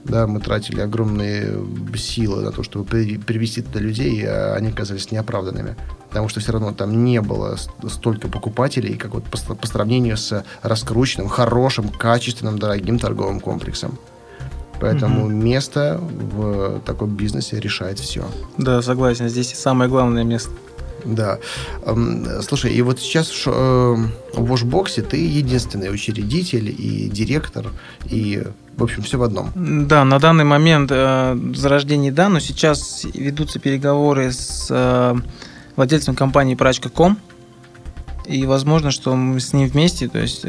Да, 0.04 0.26
мы 0.26 0.40
тратили 0.40 0.82
огромные 0.82 1.64
силы 1.96 2.42
на 2.42 2.52
то, 2.52 2.64
чтобы 2.64 2.86
привести 2.86 3.62
туда 3.62 3.80
людей, 3.80 4.26
а 4.26 4.56
они 4.56 4.70
оказались 4.70 5.12
неоправданными. 5.12 5.76
Потому 6.10 6.28
что 6.28 6.40
все 6.40 6.54
равно 6.54 6.74
там 6.74 7.06
не 7.06 7.22
было 7.22 7.56
столько 7.88 8.28
покупателей, 8.28 8.96
как 8.98 9.14
вот 9.14 9.24
по, 9.26 9.56
по 9.56 9.68
сравнению 9.68 10.18
с 10.18 10.44
раскрученным, 10.64 11.28
хорошим, 11.28 11.90
качественным, 11.90 12.58
дорогим 12.58 12.98
торговым 12.98 13.40
комплексом. 13.40 13.98
Поэтому 14.80 15.26
угу. 15.26 15.30
место 15.30 16.00
в 16.02 16.82
таком 16.82 17.16
бизнесе 17.16 17.60
решает 17.60 18.00
все. 18.00 18.26
Да, 18.58 18.82
согласен. 18.82 19.30
Здесь 19.30 19.54
самое 19.54 19.90
главное 19.90 20.24
место. 20.24 20.50
Да. 21.06 21.40
Слушай, 22.42 22.74
и 22.74 22.82
вот 22.82 23.00
сейчас 23.00 23.30
в 23.30 23.48
э, 23.48 23.96
Washbox 24.34 25.02
ты 25.02 25.18
единственный 25.18 25.94
учредитель 25.94 26.70
и 26.70 27.10
директор, 27.10 27.68
и, 28.06 28.44
в 28.78 28.84
общем, 28.84 29.04
все 29.04 29.18
в 29.18 29.24
одном. 29.24 29.52
Да, 29.56 30.06
на 30.06 30.20
данный 30.20 30.44
момент 30.44 30.92
э, 30.92 31.38
зарождение 31.56 32.12
да, 32.12 32.30
но 32.30 32.40
сейчас 32.40 33.06
ведутся 33.14 33.60
переговоры 33.60 34.32
с 34.32 34.68
э, 34.70 35.16
владельцем 35.76 36.16
компании 36.16 36.56
Прачка.ком, 36.56 37.18
и 38.26 38.46
возможно, 38.46 38.92
что 38.92 39.16
мы 39.16 39.40
с 39.40 39.54
ним 39.54 39.68
вместе, 39.68 40.08
то 40.08 40.20
есть 40.20 40.46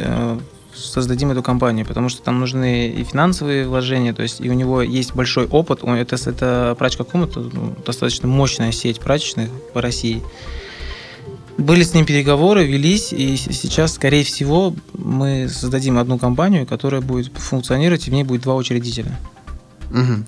создадим 0.74 1.30
эту 1.30 1.42
компанию, 1.42 1.87
потому 1.87 2.08
что 2.08 2.22
там 2.22 2.40
нужны 2.40 2.88
и 2.88 3.04
финансовые 3.04 3.66
вложения, 3.66 4.12
то 4.12 4.22
есть 4.22 4.40
и 4.40 4.50
у 4.50 4.52
него 4.52 4.82
есть 4.82 5.14
большой 5.14 5.46
опыт. 5.46 5.82
Это, 5.85 6.16
это 6.16 6.74
прачка.ком, 6.78 7.24
это 7.24 7.40
ну, 7.40 7.76
достаточно 7.85 8.28
мощная 8.28 8.72
сеть 8.72 9.00
прачечных 9.00 9.50
по 9.72 9.80
России. 9.80 10.22
Были 11.58 11.82
с 11.82 11.92
ним 11.92 12.06
переговоры, 12.06 12.64
велись, 12.64 13.12
и 13.12 13.37
сейчас, 13.37 13.92
скорее 13.92 14.24
всего, 14.24 14.74
мы 14.94 15.48
создадим 15.48 15.98
одну 15.98 16.18
компанию, 16.18 16.66
которая 16.66 17.02
будет 17.02 17.30
функционировать, 17.37 18.06
и 18.06 18.11
в 18.11 18.14
ней 18.14 18.24
будет 18.24 18.42
два 18.42 18.56
учредителя. 18.56 19.18
Угу. 19.90 20.24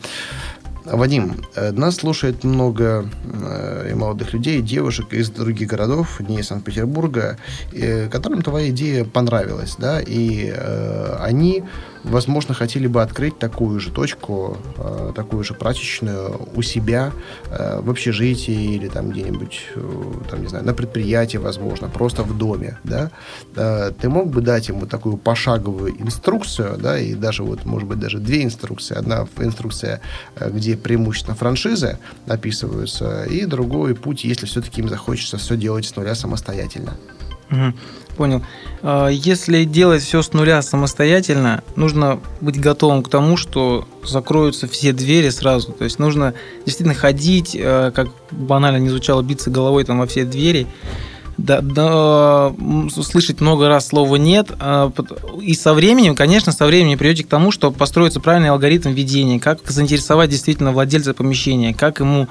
Вадим, 0.85 1.37
э, 1.55 1.73
нас 1.73 1.97
слушает 1.97 2.44
много 2.44 3.09
э, 3.25 3.88
и 3.90 3.94
молодых 3.94 4.35
людей, 4.35 4.61
девушек 4.61 5.12
из 5.14 5.31
других 5.31 5.68
городов, 5.68 6.20
не 6.20 6.40
из 6.40 6.49
Санкт-Петербурга, 6.49 7.38
э, 7.73 8.09
которым 8.09 8.42
твоя 8.42 8.68
идея 8.68 9.05
понравилась, 9.05 9.77
да, 9.79 10.01
и 10.01 10.51
они 11.18 11.64
возможно, 12.05 12.55
хотели 12.55 12.87
бы 12.87 13.03
открыть 13.03 13.38
такую 13.38 13.81
же 13.81 13.90
точку, 13.90 14.57
э, 14.79 15.12
такую 15.14 15.43
же 15.45 15.55
прачечную 15.55 16.49
у 16.55 16.62
себя 16.62 17.12
э, 17.51 17.81
в 17.81 17.90
общежитии 17.90 18.75
или 18.75 18.88
там 18.88 19.11
где-нибудь, 19.11 19.62
э, 19.75 20.12
там, 20.31 20.43
не 20.43 20.49
знаю, 20.49 20.64
на 20.64 20.75
предприятии, 20.75 21.38
возможно, 21.38 21.88
просто 21.88 22.23
в 22.23 22.37
доме, 22.37 22.79
да, 22.85 23.11
ты 23.55 24.09
мог 24.09 24.29
бы 24.29 24.40
дать 24.40 24.69
ему 24.69 24.87
такую 24.87 25.17
пошаговую 25.17 26.01
инструкцию, 26.01 26.77
да, 26.79 26.99
и 26.99 27.14
даже 27.14 27.43
вот, 27.43 27.64
может 27.64 27.88
быть, 27.88 27.99
даже 27.99 28.19
две 28.19 28.45
инструкции. 28.45 28.97
Одна 28.97 29.27
инструкция, 29.38 30.01
где 30.38 30.77
преимущественно 30.77 31.35
франшизы 31.37 31.99
описываются, 32.27 33.25
и 33.25 33.45
другой 33.47 33.95
путь, 33.95 34.25
если 34.25 34.47
все-таки 34.47 34.81
им 34.81 34.88
захочется 34.88 35.38
все 35.38 35.57
делать 35.57 35.87
с 35.87 35.97
нуля 35.97 36.14
самостоятельно. 36.14 36.95
Угу. 37.51 37.75
Понял. 38.16 38.42
А, 38.83 39.09
если 39.09 39.64
делать 39.64 40.03
все 40.03 40.22
с 40.22 40.33
нуля 40.33 40.62
самостоятельно, 40.62 41.62
нужно 41.77 42.20
быть 42.40 42.61
готовым 42.61 43.03
к 43.03 43.09
тому, 43.09 43.37
что 43.37 43.87
закроются 44.05 44.68
все 44.68 44.92
двери 44.92 45.31
сразу. 45.31 45.72
То 45.72 45.85
есть 45.85 45.98
нужно 45.98 46.35
действительно 46.64 46.94
ходить, 46.94 47.57
а, 47.59 47.90
как 47.90 48.09
банально 48.31 48.77
не 48.77 48.90
звучало, 48.90 49.22
биться 49.22 49.50
головой 49.50 49.85
там 49.85 49.98
во 49.98 50.07
все 50.07 50.24
двери. 50.24 50.66
Да, 51.37 51.61
да, 51.61 52.53
слышать 53.03 53.40
много 53.40 53.68
раз 53.68 53.88
слово 53.88 54.16
нет. 54.16 54.53
А, 54.61 54.92
и 55.40 55.55
со 55.55 55.74
временем, 55.74 56.14
конечно, 56.14 56.53
со 56.53 56.66
временем 56.66 56.96
придете 56.96 57.24
к 57.24 57.29
тому, 57.29 57.50
что 57.50 57.72
построится 57.72 58.20
правильный 58.20 58.50
алгоритм 58.50 58.90
ведения, 58.90 59.40
как 59.40 59.59
заинтересовать 59.68 60.31
действительно 60.31 60.72
владельца 60.72 61.14
помещения, 61.14 61.74
как 61.74 62.00
ему 62.00 62.29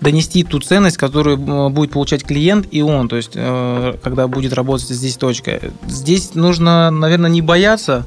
донести 0.00 0.44
ту 0.44 0.60
ценность, 0.60 0.96
которую 0.96 1.36
будет 1.70 1.92
получать 1.92 2.24
клиент 2.24 2.66
и 2.70 2.82
он, 2.82 3.08
то 3.08 3.16
есть 3.16 3.32
э, 3.34 3.96
когда 4.02 4.28
будет 4.28 4.52
работать 4.52 4.88
здесь 4.88 5.16
точка. 5.16 5.60
Здесь 5.86 6.34
нужно, 6.34 6.90
наверное, 6.90 7.30
не 7.30 7.42
бояться 7.42 8.04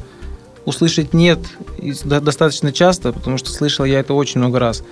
услышать 0.66 1.14
нет 1.14 1.40
достаточно 2.04 2.74
часто, 2.74 3.14
потому 3.14 3.38
что 3.38 3.50
слышал 3.52 3.86
я 3.86 4.00
это 4.00 4.14
очень 4.14 4.40
много 4.40 4.60
раз. 4.60 4.84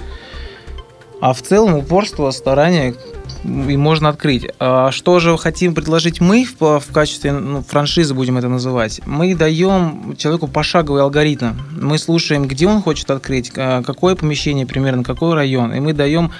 А 1.21 1.33
в 1.33 1.41
целом 1.41 1.75
упорство, 1.75 2.31
старание 2.31 2.95
и 3.43 3.77
можно 3.77 4.09
открыть. 4.09 4.47
А 4.59 4.91
что 4.91 5.19
же 5.19 5.37
хотим 5.37 5.75
предложить 5.75 6.21
мы 6.21 6.47
в, 6.59 6.81
качестве 6.93 7.31
ну, 7.31 7.61
франшизы, 7.61 8.13
будем 8.13 8.37
это 8.37 8.47
называть? 8.47 9.01
Мы 9.05 9.35
даем 9.35 10.15
человеку 10.17 10.47
пошаговый 10.47 11.01
алгоритм. 11.01 11.53
Мы 11.71 11.97
слушаем, 11.97 12.47
где 12.47 12.67
он 12.67 12.81
хочет 12.81 13.09
открыть, 13.11 13.51
а, 13.55 13.83
какое 13.83 14.15
помещение 14.15 14.65
примерно, 14.65 15.03
какой 15.03 15.35
район, 15.35 15.73
и 15.73 15.79
мы 15.79 15.93
даем 15.93 16.31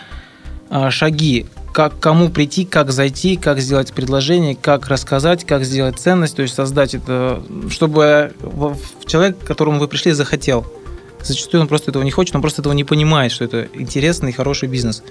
шаги, 0.90 1.46
как 1.74 2.00
кому 2.00 2.30
прийти, 2.30 2.66
как 2.66 2.92
зайти, 2.92 3.36
как 3.36 3.60
сделать 3.60 3.94
предложение, 3.94 4.56
как 4.56 4.88
рассказать, 4.88 5.46
как 5.46 5.64
сделать 5.66 6.00
ценность, 6.00 6.36
то 6.36 6.42
есть 6.42 6.56
создать 6.56 6.96
это, 6.96 7.44
чтобы 7.70 8.34
человек, 9.06 9.38
к 9.38 9.44
которому 9.46 9.80
вы 9.80 9.88
пришли, 9.88 10.12
захотел. 10.14 10.66
Зачастую 11.22 11.62
он 11.62 11.68
просто 11.68 11.92
этого 11.92 12.04
не 12.04 12.12
хочет, 12.12 12.36
он 12.36 12.42
просто 12.42 12.62
этого 12.62 12.74
не 12.74 12.84
понимает, 12.84 13.32
что 13.32 13.44
это 13.44 13.68
интересный 13.74 14.30
и 14.30 14.34
хороший 14.34 14.70
бизнес. 14.70 15.04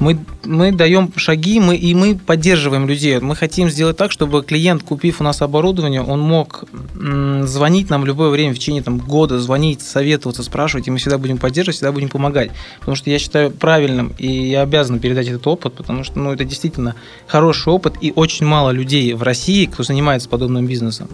Мы, 0.00 0.18
мы 0.44 0.72
даем 0.72 1.12
шаги, 1.16 1.60
мы, 1.60 1.76
и 1.76 1.94
мы 1.94 2.16
поддерживаем 2.16 2.88
людей. 2.88 3.18
Мы 3.20 3.36
хотим 3.36 3.70
сделать 3.70 3.96
так, 3.96 4.10
чтобы 4.10 4.42
клиент, 4.42 4.82
купив 4.82 5.20
у 5.20 5.24
нас 5.24 5.40
оборудование, 5.40 6.02
он 6.02 6.20
мог 6.20 6.64
звонить 6.94 7.90
нам 7.90 8.02
в 8.02 8.06
любое 8.06 8.30
время 8.30 8.54
в 8.54 8.58
течение 8.58 8.82
там, 8.82 8.98
года, 8.98 9.38
звонить, 9.38 9.82
советоваться, 9.82 10.42
спрашивать, 10.42 10.88
и 10.88 10.90
мы 10.90 10.98
всегда 10.98 11.18
будем 11.18 11.38
поддерживать, 11.38 11.76
всегда 11.76 11.92
будем 11.92 12.08
помогать. 12.08 12.50
Потому 12.80 12.96
что 12.96 13.10
я 13.10 13.18
считаю 13.18 13.50
правильным, 13.50 14.12
и 14.18 14.26
я 14.50 14.62
обязан 14.62 14.98
передать 14.98 15.28
этот 15.28 15.46
опыт, 15.46 15.74
потому 15.74 16.04
что 16.04 16.18
ну, 16.18 16.32
это 16.32 16.44
действительно 16.44 16.96
хороший 17.26 17.72
опыт, 17.72 17.94
и 18.00 18.12
очень 18.14 18.46
мало 18.46 18.70
людей 18.70 19.12
в 19.14 19.22
России, 19.22 19.66
кто 19.66 19.82
занимается 19.82 20.28
подобным 20.28 20.66
бизнесом. 20.66 21.08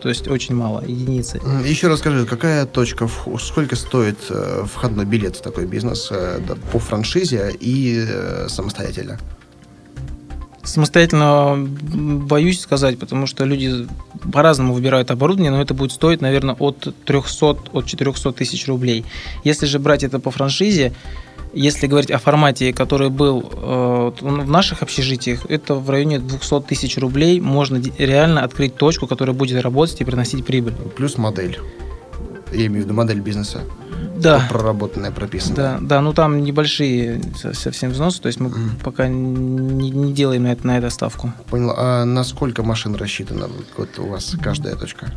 То 0.00 0.08
есть 0.08 0.28
очень 0.28 0.54
мало, 0.54 0.82
единицы. 0.86 1.40
Еще 1.64 1.88
расскажи, 1.88 2.24
какая 2.24 2.64
точка, 2.64 3.08
сколько 3.38 3.76
стоит 3.76 4.18
э, 4.30 4.64
входной 4.72 5.04
билет 5.04 5.36
в 5.36 5.42
такой 5.42 5.66
бизнес 5.66 6.08
э, 6.10 6.40
по 6.72 6.78
франшизе 6.78 7.54
и 7.60 7.79
э, 7.88 8.48
самостоятельно? 8.48 9.18
Самостоятельно 10.62 11.56
боюсь 11.56 12.60
сказать, 12.60 12.98
потому 12.98 13.26
что 13.26 13.44
люди 13.44 13.86
по-разному 14.32 14.74
выбирают 14.74 15.10
оборудование, 15.10 15.50
но 15.50 15.60
это 15.60 15.72
будет 15.72 15.92
стоить, 15.92 16.20
наверное, 16.20 16.54
от 16.54 16.94
300, 17.06 17.46
от 17.72 17.86
400 17.86 18.32
тысяч 18.32 18.68
рублей. 18.68 19.04
Если 19.42 19.66
же 19.66 19.78
брать 19.78 20.04
это 20.04 20.20
по 20.20 20.30
франшизе, 20.30 20.92
если 21.52 21.86
говорить 21.86 22.10
о 22.10 22.18
формате, 22.18 22.72
который 22.72 23.08
был 23.08 23.50
э, 23.52 24.12
в 24.20 24.50
наших 24.50 24.82
общежитиях, 24.82 25.46
это 25.48 25.74
в 25.74 25.88
районе 25.90 26.18
200 26.18 26.60
тысяч 26.60 26.98
рублей 26.98 27.40
можно 27.40 27.82
реально 27.98 28.44
открыть 28.44 28.76
точку, 28.76 29.06
которая 29.06 29.34
будет 29.34 29.62
работать 29.62 30.00
и 30.00 30.04
приносить 30.04 30.44
прибыль. 30.44 30.74
Плюс 30.96 31.18
модель. 31.18 31.58
Я 32.52 32.66
имею 32.66 32.82
в 32.82 32.84
виду 32.86 32.94
модель 32.94 33.20
бизнеса. 33.20 33.62
Да. 34.16 34.46
Проработанная, 34.50 35.10
прописанная. 35.10 35.56
Да, 35.56 35.78
да, 35.80 36.00
ну 36.00 36.12
там 36.12 36.42
небольшие 36.42 37.20
совсем 37.54 37.90
взносы, 37.90 38.20
то 38.20 38.26
есть 38.26 38.38
мы 38.38 38.50
mm. 38.50 38.82
пока 38.84 39.08
не, 39.08 39.90
не 39.90 40.12
делаем 40.12 40.42
на 40.42 40.52
это, 40.52 40.66
на 40.66 40.78
это 40.78 40.90
ставку. 40.90 41.32
Понял. 41.48 41.72
А 41.76 42.04
на 42.04 42.22
сколько 42.24 42.62
машин 42.62 42.94
рассчитана 42.94 43.48
вот 43.76 43.98
у 43.98 44.06
вас 44.06 44.36
каждая 44.42 44.76
точка? 44.76 45.12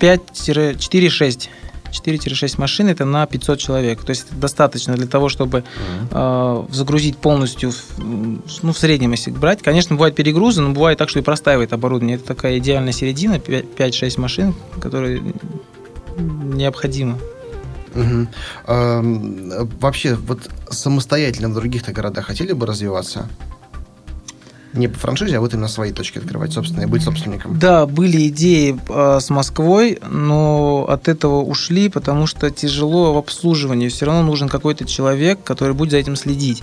5-4-6. 0.00 1.48
4-6 1.90 2.54
машин 2.58 2.88
это 2.88 3.04
на 3.04 3.26
500 3.26 3.58
человек. 3.58 4.02
То 4.04 4.10
есть 4.10 4.26
это 4.26 4.36
достаточно 4.36 4.94
для 4.94 5.06
того, 5.06 5.28
чтобы 5.28 5.64
э, 6.10 6.64
загрузить 6.70 7.16
полностью, 7.16 7.72
ну, 7.98 8.72
в 8.72 8.78
среднем, 8.78 9.12
если 9.12 9.30
брать. 9.30 9.62
Конечно, 9.62 9.96
бывают 9.96 10.14
перегрузы, 10.14 10.60
но 10.60 10.70
бывает 10.70 10.98
так, 10.98 11.08
что 11.08 11.18
и 11.18 11.22
простаивает 11.22 11.72
оборудование. 11.72 12.16
Это 12.16 12.26
такая 12.26 12.58
идеальная 12.58 12.92
середина, 12.92 13.34
5-6 13.34 14.20
машин, 14.20 14.54
которые 14.80 15.22
необходимо. 16.18 17.18
Угу. 17.94 18.26
А, 18.66 19.00
вообще, 19.80 20.14
вот 20.14 20.50
самостоятельно 20.70 21.48
в 21.48 21.54
других-то 21.54 21.92
городах 21.92 22.26
хотели 22.26 22.52
бы 22.52 22.66
развиваться? 22.66 23.28
не 24.74 24.88
по 24.88 24.98
франшизе, 24.98 25.36
а 25.36 25.40
вот 25.40 25.54
именно 25.54 25.68
свои 25.68 25.92
точки 25.92 26.18
открывать 26.18 26.52
собственные, 26.52 26.86
быть 26.86 27.02
собственником. 27.02 27.58
Да, 27.58 27.86
были 27.86 28.28
идеи 28.28 28.78
э, 28.88 29.20
с 29.20 29.30
Москвой, 29.30 29.98
но 30.08 30.86
от 30.88 31.08
этого 31.08 31.42
ушли, 31.42 31.88
потому 31.88 32.26
что 32.26 32.50
тяжело 32.50 33.14
в 33.14 33.16
обслуживании. 33.18 33.88
Все 33.88 34.06
равно 34.06 34.22
нужен 34.22 34.48
какой-то 34.48 34.84
человек, 34.84 35.42
который 35.42 35.74
будет 35.74 35.90
за 35.90 35.96
этим 35.96 36.16
следить. 36.16 36.62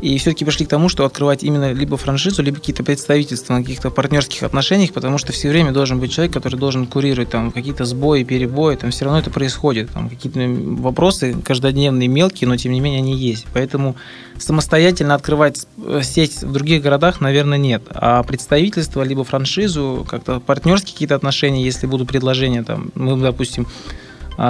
И 0.00 0.18
все-таки 0.18 0.44
пришли 0.44 0.66
к 0.66 0.68
тому, 0.68 0.88
что 0.88 1.06
открывать 1.06 1.44
именно 1.44 1.72
либо 1.72 1.96
франшизу, 1.96 2.42
либо 2.42 2.58
какие-то 2.58 2.82
представительства 2.82 3.54
на 3.54 3.62
каких-то 3.62 3.90
партнерских 3.90 4.42
отношениях, 4.42 4.92
потому 4.92 5.18
что 5.18 5.32
все 5.32 5.48
время 5.48 5.72
должен 5.72 5.98
быть 6.00 6.12
человек, 6.12 6.34
который 6.34 6.58
должен 6.58 6.86
курировать 6.86 7.30
там 7.30 7.52
какие-то 7.52 7.84
сбои, 7.84 8.24
перебои, 8.24 8.74
там 8.74 8.90
все 8.90 9.04
равно 9.04 9.20
это 9.20 9.30
происходит. 9.30 9.90
Там 9.90 10.10
какие-то 10.10 10.40
вопросы 10.82 11.36
каждодневные, 11.42 12.08
мелкие, 12.08 12.48
но 12.48 12.56
тем 12.56 12.72
не 12.72 12.80
менее 12.80 12.98
они 12.98 13.16
есть. 13.16 13.46
Поэтому 13.54 13.96
самостоятельно 14.36 15.14
открывать 15.14 15.66
сеть 16.02 16.42
в 16.42 16.52
других 16.52 16.82
городах, 16.82 17.20
наверное, 17.20 17.56
нет. 17.56 17.82
А 17.90 18.22
представительство, 18.24 19.02
либо 19.02 19.24
франшизу, 19.24 20.04
как-то 20.08 20.40
партнерские 20.40 20.92
какие-то 20.92 21.14
отношения, 21.14 21.64
если 21.64 21.86
будут 21.86 22.08
предложения, 22.08 22.62
там, 22.62 22.90
мы, 22.94 23.16
допустим, 23.16 23.66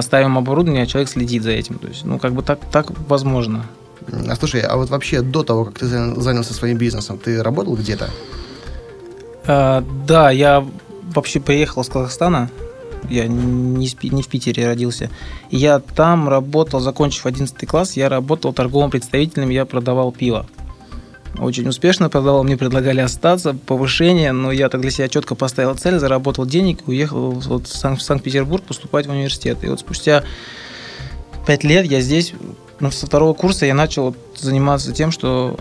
ставим 0.00 0.38
оборудование, 0.38 0.84
а 0.84 0.86
человек 0.86 1.10
следит 1.10 1.42
за 1.42 1.50
этим. 1.50 1.78
То 1.78 1.88
есть, 1.88 2.04
ну, 2.04 2.18
как 2.18 2.32
бы 2.32 2.42
так, 2.42 2.58
так 2.72 2.90
возможно. 3.08 3.66
А 4.06 4.36
слушай, 4.36 4.60
а 4.60 4.76
вот 4.76 4.90
вообще 4.90 5.22
до 5.22 5.42
того, 5.42 5.64
как 5.64 5.78
ты 5.78 5.86
занялся 5.86 6.54
своим 6.54 6.76
бизнесом, 6.78 7.18
ты 7.18 7.42
работал 7.42 7.74
где-то? 7.76 8.10
А, 9.46 9.84
да, 10.06 10.30
я 10.30 10.64
вообще 11.14 11.40
приехал 11.40 11.82
из 11.82 11.88
Казахстана. 11.88 12.50
Я 13.08 13.26
не, 13.26 13.90
не 14.10 14.22
в 14.22 14.28
Питере 14.28 14.66
родился. 14.66 15.10
Я 15.50 15.78
там 15.78 16.28
работал, 16.28 16.80
закончив 16.80 17.26
11 17.26 17.66
класс, 17.68 17.96
я 17.96 18.08
работал 18.08 18.52
торговым 18.54 18.90
представителем, 18.90 19.50
я 19.50 19.66
продавал 19.66 20.10
пиво. 20.10 20.46
Очень 21.38 21.68
успешно 21.68 22.08
продавал, 22.08 22.44
мне 22.44 22.56
предлагали 22.56 23.00
остаться, 23.00 23.54
повышение, 23.54 24.32
но 24.32 24.52
я 24.52 24.68
так 24.68 24.80
для 24.80 24.90
себя 24.90 25.08
четко 25.08 25.34
поставил 25.34 25.74
цель, 25.74 25.98
заработал 25.98 26.46
денег 26.46 26.80
и 26.86 26.90
уехал 26.90 27.32
вот 27.32 27.66
в 27.66 28.00
Санкт-Петербург 28.00 28.62
поступать 28.62 29.06
в 29.06 29.10
университет. 29.10 29.58
И 29.62 29.66
вот 29.66 29.80
спустя 29.80 30.22
пять 31.46 31.64
лет 31.64 31.86
я 31.86 32.00
здесь 32.00 32.32
но 32.84 32.90
со 32.90 33.06
второго 33.06 33.32
курса 33.32 33.64
я 33.64 33.74
начал 33.74 34.14
заниматься 34.36 34.92
тем, 34.92 35.10
что 35.10 35.58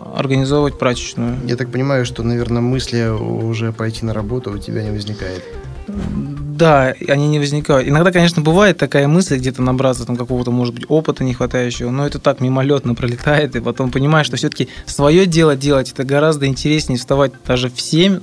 организовывать 0.00 0.76
прачечную. 0.76 1.38
Я 1.46 1.54
так 1.54 1.70
понимаю, 1.70 2.04
что, 2.04 2.24
наверное, 2.24 2.60
мысли 2.60 3.06
уже 3.06 3.72
пойти 3.72 4.04
на 4.04 4.12
работу 4.12 4.50
у 4.50 4.58
тебя 4.58 4.82
не 4.82 4.90
возникает. 4.90 5.44
Да, 5.86 6.92
они 7.06 7.28
не 7.28 7.38
возникают. 7.38 7.88
Иногда, 7.88 8.10
конечно, 8.10 8.42
бывает 8.42 8.76
такая 8.76 9.06
мысль 9.06 9.36
где-то 9.36 9.62
набраться 9.62 10.04
там 10.04 10.16
какого-то, 10.16 10.50
может 10.50 10.74
быть, 10.74 10.84
опыта 10.88 11.22
не 11.22 11.32
хватающего, 11.32 11.90
но 11.90 12.08
это 12.08 12.18
так 12.18 12.40
мимолетно 12.40 12.96
пролетает, 12.96 13.54
и 13.54 13.60
потом 13.60 13.92
понимаешь, 13.92 14.26
что 14.26 14.36
все-таки 14.36 14.68
свое 14.86 15.26
дело 15.26 15.54
делать 15.54 15.92
это 15.92 16.02
гораздо 16.02 16.46
интереснее 16.46 16.98
вставать 16.98 17.30
даже 17.46 17.70
в 17.70 17.80
7, 17.80 18.18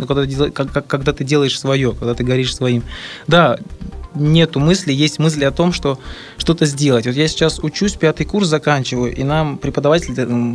когда, 0.52 0.82
когда 0.82 1.14
ты 1.14 1.24
делаешь 1.24 1.58
свое, 1.58 1.94
когда 1.94 2.16
ты 2.16 2.26
горишь 2.26 2.54
своим. 2.54 2.84
Да, 3.28 3.58
нету 4.16 4.60
мысли, 4.60 4.92
есть 4.92 5.20
мысли 5.20 5.44
о 5.44 5.52
том, 5.52 5.74
что 5.74 6.00
что-то 6.38 6.66
сделать. 6.66 7.06
Вот 7.06 7.16
я 7.16 7.28
сейчас 7.28 7.60
учусь, 7.60 7.94
пятый 7.94 8.26
курс 8.26 8.48
заканчиваю, 8.48 9.16
и 9.16 9.24
нам 9.24 9.58
преподаватели 9.58 10.14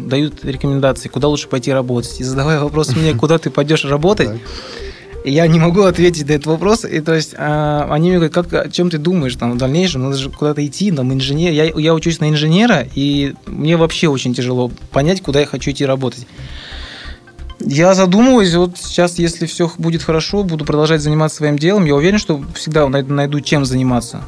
дают 0.09 0.45
рекомендации, 0.45 1.09
куда 1.09 1.29
лучше 1.29 1.49
пойти 1.49 1.73
работать. 1.73 2.21
И 2.21 2.25
задавая 2.25 2.61
вопрос 2.61 2.95
мне, 2.95 3.15
куда 3.19 3.39
ты 3.39 3.51
пойдешь 3.51 3.85
работать, 3.85 4.31
я 5.25 5.47
не 5.49 5.59
могу 5.59 5.83
ответить 5.83 6.29
на 6.29 6.33
этот 6.33 6.47
вопрос. 6.47 6.85
И 6.85 7.01
то 7.01 7.15
есть 7.15 7.35
а, 7.37 7.89
они 7.91 8.11
мне 8.11 8.19
говорят, 8.19 8.35
как, 8.35 8.67
о 8.67 8.71
чем 8.71 8.91
ты 8.91 8.99
думаешь 8.99 9.35
там 9.35 9.53
в 9.53 9.57
дальнейшем? 9.57 10.03
Надо 10.03 10.17
же 10.17 10.31
куда-то 10.31 10.65
идти, 10.65 10.93
там 10.93 11.13
инженер. 11.13 11.53
Я, 11.53 11.65
я 11.65 11.95
учусь 11.95 12.21
на 12.21 12.31
инженера, 12.31 12.87
и 12.95 13.35
мне 13.47 13.77
вообще 13.77 14.07
очень 14.07 14.35
тяжело 14.35 14.71
понять, 14.93 15.23
куда 15.23 15.41
я 15.41 15.47
хочу 15.47 15.73
идти 15.73 15.85
работать. 15.85 16.27
Я 17.61 17.95
задумываюсь, 17.95 18.55
вот 18.55 18.77
сейчас, 18.77 19.19
если 19.19 19.47
все 19.47 19.71
будет 19.79 20.03
хорошо, 20.03 20.43
буду 20.43 20.65
продолжать 20.65 21.01
заниматься 21.01 21.39
своим 21.39 21.59
делом. 21.59 21.85
Я 21.85 21.95
уверен, 21.95 22.19
что 22.19 22.43
всегда 22.55 22.87
найду 22.89 23.41
чем 23.41 23.65
заниматься. 23.65 24.23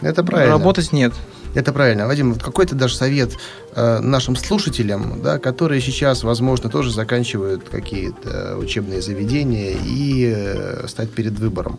Это 0.00 0.24
правильно. 0.24 0.54
Работать 0.54 0.92
нет. 0.92 1.12
Это 1.54 1.72
правильно. 1.72 2.06
Вадим, 2.06 2.34
какой-то 2.34 2.74
даже 2.74 2.96
совет 2.96 3.30
э, 3.74 4.00
нашим 4.00 4.36
слушателям, 4.36 5.22
да, 5.22 5.38
которые 5.38 5.80
сейчас, 5.80 6.22
возможно, 6.22 6.68
тоже 6.68 6.92
заканчивают 6.92 7.68
какие-то 7.70 8.58
учебные 8.58 9.00
заведения 9.00 9.74
и 9.82 10.34
э, 10.36 10.86
стать 10.86 11.10
перед 11.10 11.38
выбором. 11.38 11.78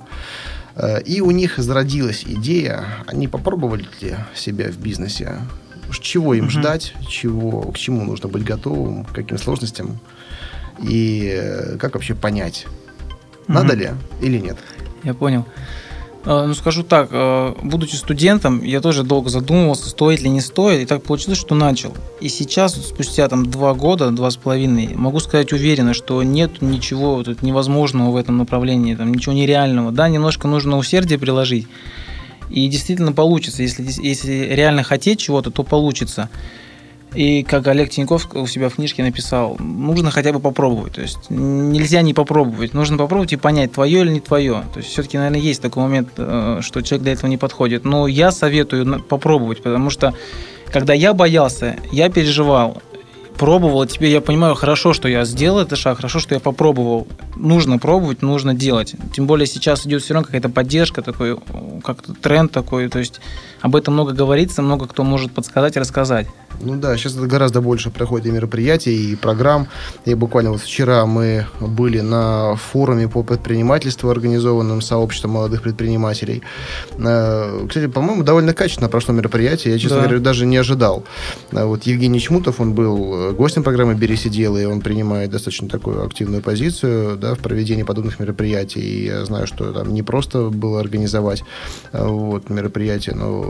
Э, 0.75 0.99
и 1.03 1.21
у 1.21 1.29
них 1.29 1.57
зародилась 1.57 2.23
идея, 2.25 2.85
они 3.05 3.27
попробовали 3.27 3.85
ли 4.01 4.15
себя 4.35 4.71
в 4.71 4.77
бизнесе? 4.77 5.35
Чего 6.01 6.33
им 6.33 6.45
угу. 6.45 6.51
ждать, 6.51 6.93
чего, 7.07 7.61
к 7.71 7.77
чему 7.77 8.03
нужно 8.03 8.29
быть 8.29 8.43
готовым, 8.43 9.05
к 9.05 9.13
каким 9.13 9.37
сложностям? 9.37 9.99
И 10.81 11.31
э, 11.33 11.77
как 11.77 11.95
вообще 11.95 12.15
понять, 12.15 12.65
надо 13.47 13.73
ли 13.75 13.91
или 14.21 14.37
нет? 14.37 14.57
Я 15.03 15.13
понял. 15.13 15.45
Э, 16.27 16.45
ну, 16.45 16.53
скажу 16.53 16.83
так, 16.83 17.07
э, 17.11 17.53
будучи 17.63 17.95
студентом, 17.95 18.61
я 18.61 18.81
тоже 18.81 19.03
долго 19.03 19.29
задумывался, 19.29 19.89
стоит 19.89 20.21
ли 20.21 20.29
не 20.29 20.41
стоит, 20.41 20.81
и 20.81 20.85
так 20.85 21.01
получилось, 21.03 21.39
что 21.39 21.55
начал. 21.55 21.93
И 22.19 22.27
сейчас, 22.27 22.75
спустя 22.75 23.29
там 23.29 23.45
два 23.49 23.73
года, 23.73 24.11
два 24.11 24.29
с 24.29 24.35
половиной, 24.35 24.93
могу 24.93 25.21
сказать 25.21 25.53
уверенно, 25.53 25.93
что 25.93 26.21
нет 26.23 26.61
ничего 26.61 27.23
тут 27.23 27.43
невозможного 27.43 28.11
в 28.11 28.17
этом 28.17 28.37
направлении, 28.37 28.93
там 28.95 29.13
ничего 29.13 29.33
нереального. 29.33 29.93
Да, 29.93 30.09
немножко 30.09 30.49
нужно 30.49 30.77
усердие 30.77 31.17
приложить, 31.17 31.67
и 32.49 32.67
действительно 32.67 33.13
получится. 33.13 33.63
Если, 33.63 33.85
если 34.05 34.49
реально 34.51 34.83
хотеть 34.83 35.19
чего-то, 35.19 35.49
то 35.49 35.63
получится. 35.63 36.29
И 37.13 37.43
как 37.43 37.67
Олег 37.67 37.89
Тиньков 37.89 38.27
у 38.35 38.45
себя 38.47 38.69
в 38.69 38.75
книжке 38.75 39.03
написал, 39.03 39.55
нужно 39.59 40.11
хотя 40.11 40.33
бы 40.33 40.39
попробовать. 40.39 40.93
То 40.93 41.01
есть 41.01 41.29
нельзя 41.29 42.01
не 42.01 42.13
попробовать. 42.13 42.73
Нужно 42.73 42.97
попробовать 42.97 43.33
и 43.33 43.37
понять, 43.37 43.71
твое 43.71 44.01
или 44.01 44.11
не 44.11 44.19
твое. 44.19 44.63
То 44.73 44.79
есть 44.79 44.91
все-таки, 44.91 45.17
наверное, 45.17 45.39
есть 45.39 45.61
такой 45.61 45.83
момент, 45.83 46.09
э, 46.17 46.59
что 46.61 46.81
человек 46.81 47.03
для 47.03 47.13
этого 47.13 47.29
не 47.29 47.37
подходит. 47.37 47.85
Но 47.85 48.07
я 48.07 48.31
советую 48.31 49.01
попробовать, 49.01 49.63
потому 49.63 49.89
что 49.89 50.13
когда 50.71 50.93
я 50.93 51.13
боялся, 51.13 51.77
я 51.91 52.09
переживал 52.09 52.81
пробовал, 53.37 53.83
и 53.83 53.87
теперь 53.87 54.09
я 54.09 54.19
понимаю, 54.19 54.55
хорошо, 54.55 54.93
что 54.93 55.07
я 55.07 55.23
сделал 55.23 55.59
этот 55.59 55.77
шаг, 55.77 55.97
хорошо, 55.97 56.19
что 56.19 56.33
я 56.35 56.41
попробовал. 56.41 57.07
Нужно 57.35 57.77
пробовать, 57.77 58.21
нужно 58.21 58.53
делать. 58.53 58.95
Тем 59.13 59.27
более 59.27 59.45
сейчас 59.45 59.85
идет 59.85 60.01
все 60.01 60.13
равно 60.13 60.25
какая-то 60.25 60.49
поддержка, 60.49 61.01
такой, 61.01 61.37
как-то 61.83 62.13
тренд 62.13 62.51
такой, 62.51 62.89
то 62.89 62.99
есть 62.99 63.21
об 63.61 63.75
этом 63.75 63.93
много 63.93 64.13
говорится, 64.13 64.61
много 64.61 64.87
кто 64.87 65.03
может 65.03 65.31
подсказать 65.31 65.75
и 65.75 65.79
рассказать. 65.79 66.27
Ну 66.59 66.75
да, 66.75 66.97
сейчас 66.97 67.15
это 67.15 67.27
гораздо 67.27 67.61
больше 67.61 67.91
проходит 67.91 68.27
и 68.27 68.31
мероприятий, 68.31 69.11
и 69.11 69.15
программ. 69.15 69.67
И 70.05 70.13
буквально 70.15 70.51
вот 70.51 70.61
вчера 70.61 71.05
мы 71.05 71.45
были 71.59 71.99
на 71.99 72.55
форуме 72.55 73.07
по 73.07 73.21
предпринимательству, 73.23 74.09
организованном 74.09 74.81
сообществом 74.81 75.31
молодых 75.31 75.61
предпринимателей. 75.61 76.41
Э, 76.97 77.65
кстати, 77.67 77.87
по-моему, 77.87 78.23
довольно 78.23 78.53
качественно 78.53 78.89
прошло 78.89 79.13
мероприятие. 79.13 79.73
Я, 79.73 79.79
честно 79.79 79.97
да. 79.97 80.03
говоря, 80.03 80.19
даже 80.19 80.45
не 80.45 80.57
ожидал. 80.57 81.03
Э, 81.51 81.65
вот 81.65 81.83
Евгений 81.83 82.19
Чмутов, 82.19 82.59
он 82.59 82.73
был 82.73 83.33
гостем 83.33 83.63
программы 83.63 83.93
«Бери 83.93 84.15
сидел», 84.15 84.57
и 84.57 84.65
он 84.65 84.81
принимает 84.81 85.29
достаточно 85.29 85.69
такую 85.69 86.03
активную 86.05 86.41
позицию 86.41 87.17
да, 87.17 87.35
в 87.35 87.39
проведении 87.39 87.83
подобных 87.83 88.19
мероприятий. 88.19 88.81
И 88.81 89.05
я 89.05 89.25
знаю, 89.25 89.45
что 89.45 89.71
там 89.73 89.93
не 89.93 90.01
просто 90.01 90.49
было 90.49 90.79
организовать 90.79 91.43
э, 91.91 92.03
вот, 92.03 92.49
мероприятие, 92.49 93.15
но 93.15 93.46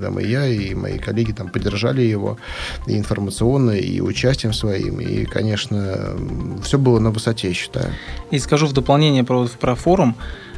там 0.00 0.18
и 0.18 0.26
я, 0.26 0.46
и 0.46 0.74
мои 0.74 0.98
коллеги 0.98 1.32
там 1.32 1.48
поддержали 1.48 2.02
его 2.02 2.38
и 2.86 2.96
информационно, 2.96 3.72
и 3.72 4.00
участием 4.00 4.52
своим. 4.52 5.00
И, 5.00 5.24
конечно, 5.24 6.16
все 6.62 6.78
было 6.78 6.98
на 6.98 7.10
высоте, 7.10 7.48
я 7.48 7.54
считаю. 7.54 7.92
И 8.30 8.38
скажу 8.38 8.66
в 8.66 8.72
дополнение 8.72 9.24
про, 9.24 9.46
про 9.60 9.74
форум. 9.74 10.14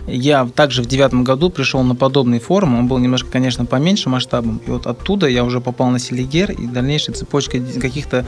Я 0.06 0.48
также 0.52 0.82
в 0.82 0.86
девятом 0.86 1.22
году 1.22 1.48
пришел 1.48 1.82
на 1.84 1.94
подобный 1.94 2.40
форум, 2.40 2.76
он 2.76 2.88
был 2.88 2.98
немножко, 2.98 3.30
конечно, 3.30 3.64
поменьше 3.66 4.08
масштабом, 4.08 4.60
и 4.66 4.70
вот 4.70 4.88
оттуда 4.88 5.28
я 5.28 5.44
уже 5.44 5.60
попал 5.60 5.90
на 5.90 6.00
Селигер, 6.00 6.50
и 6.50 6.66
дальнейшая 6.66 7.14
цепочка 7.14 7.60
каких-то 7.80 8.26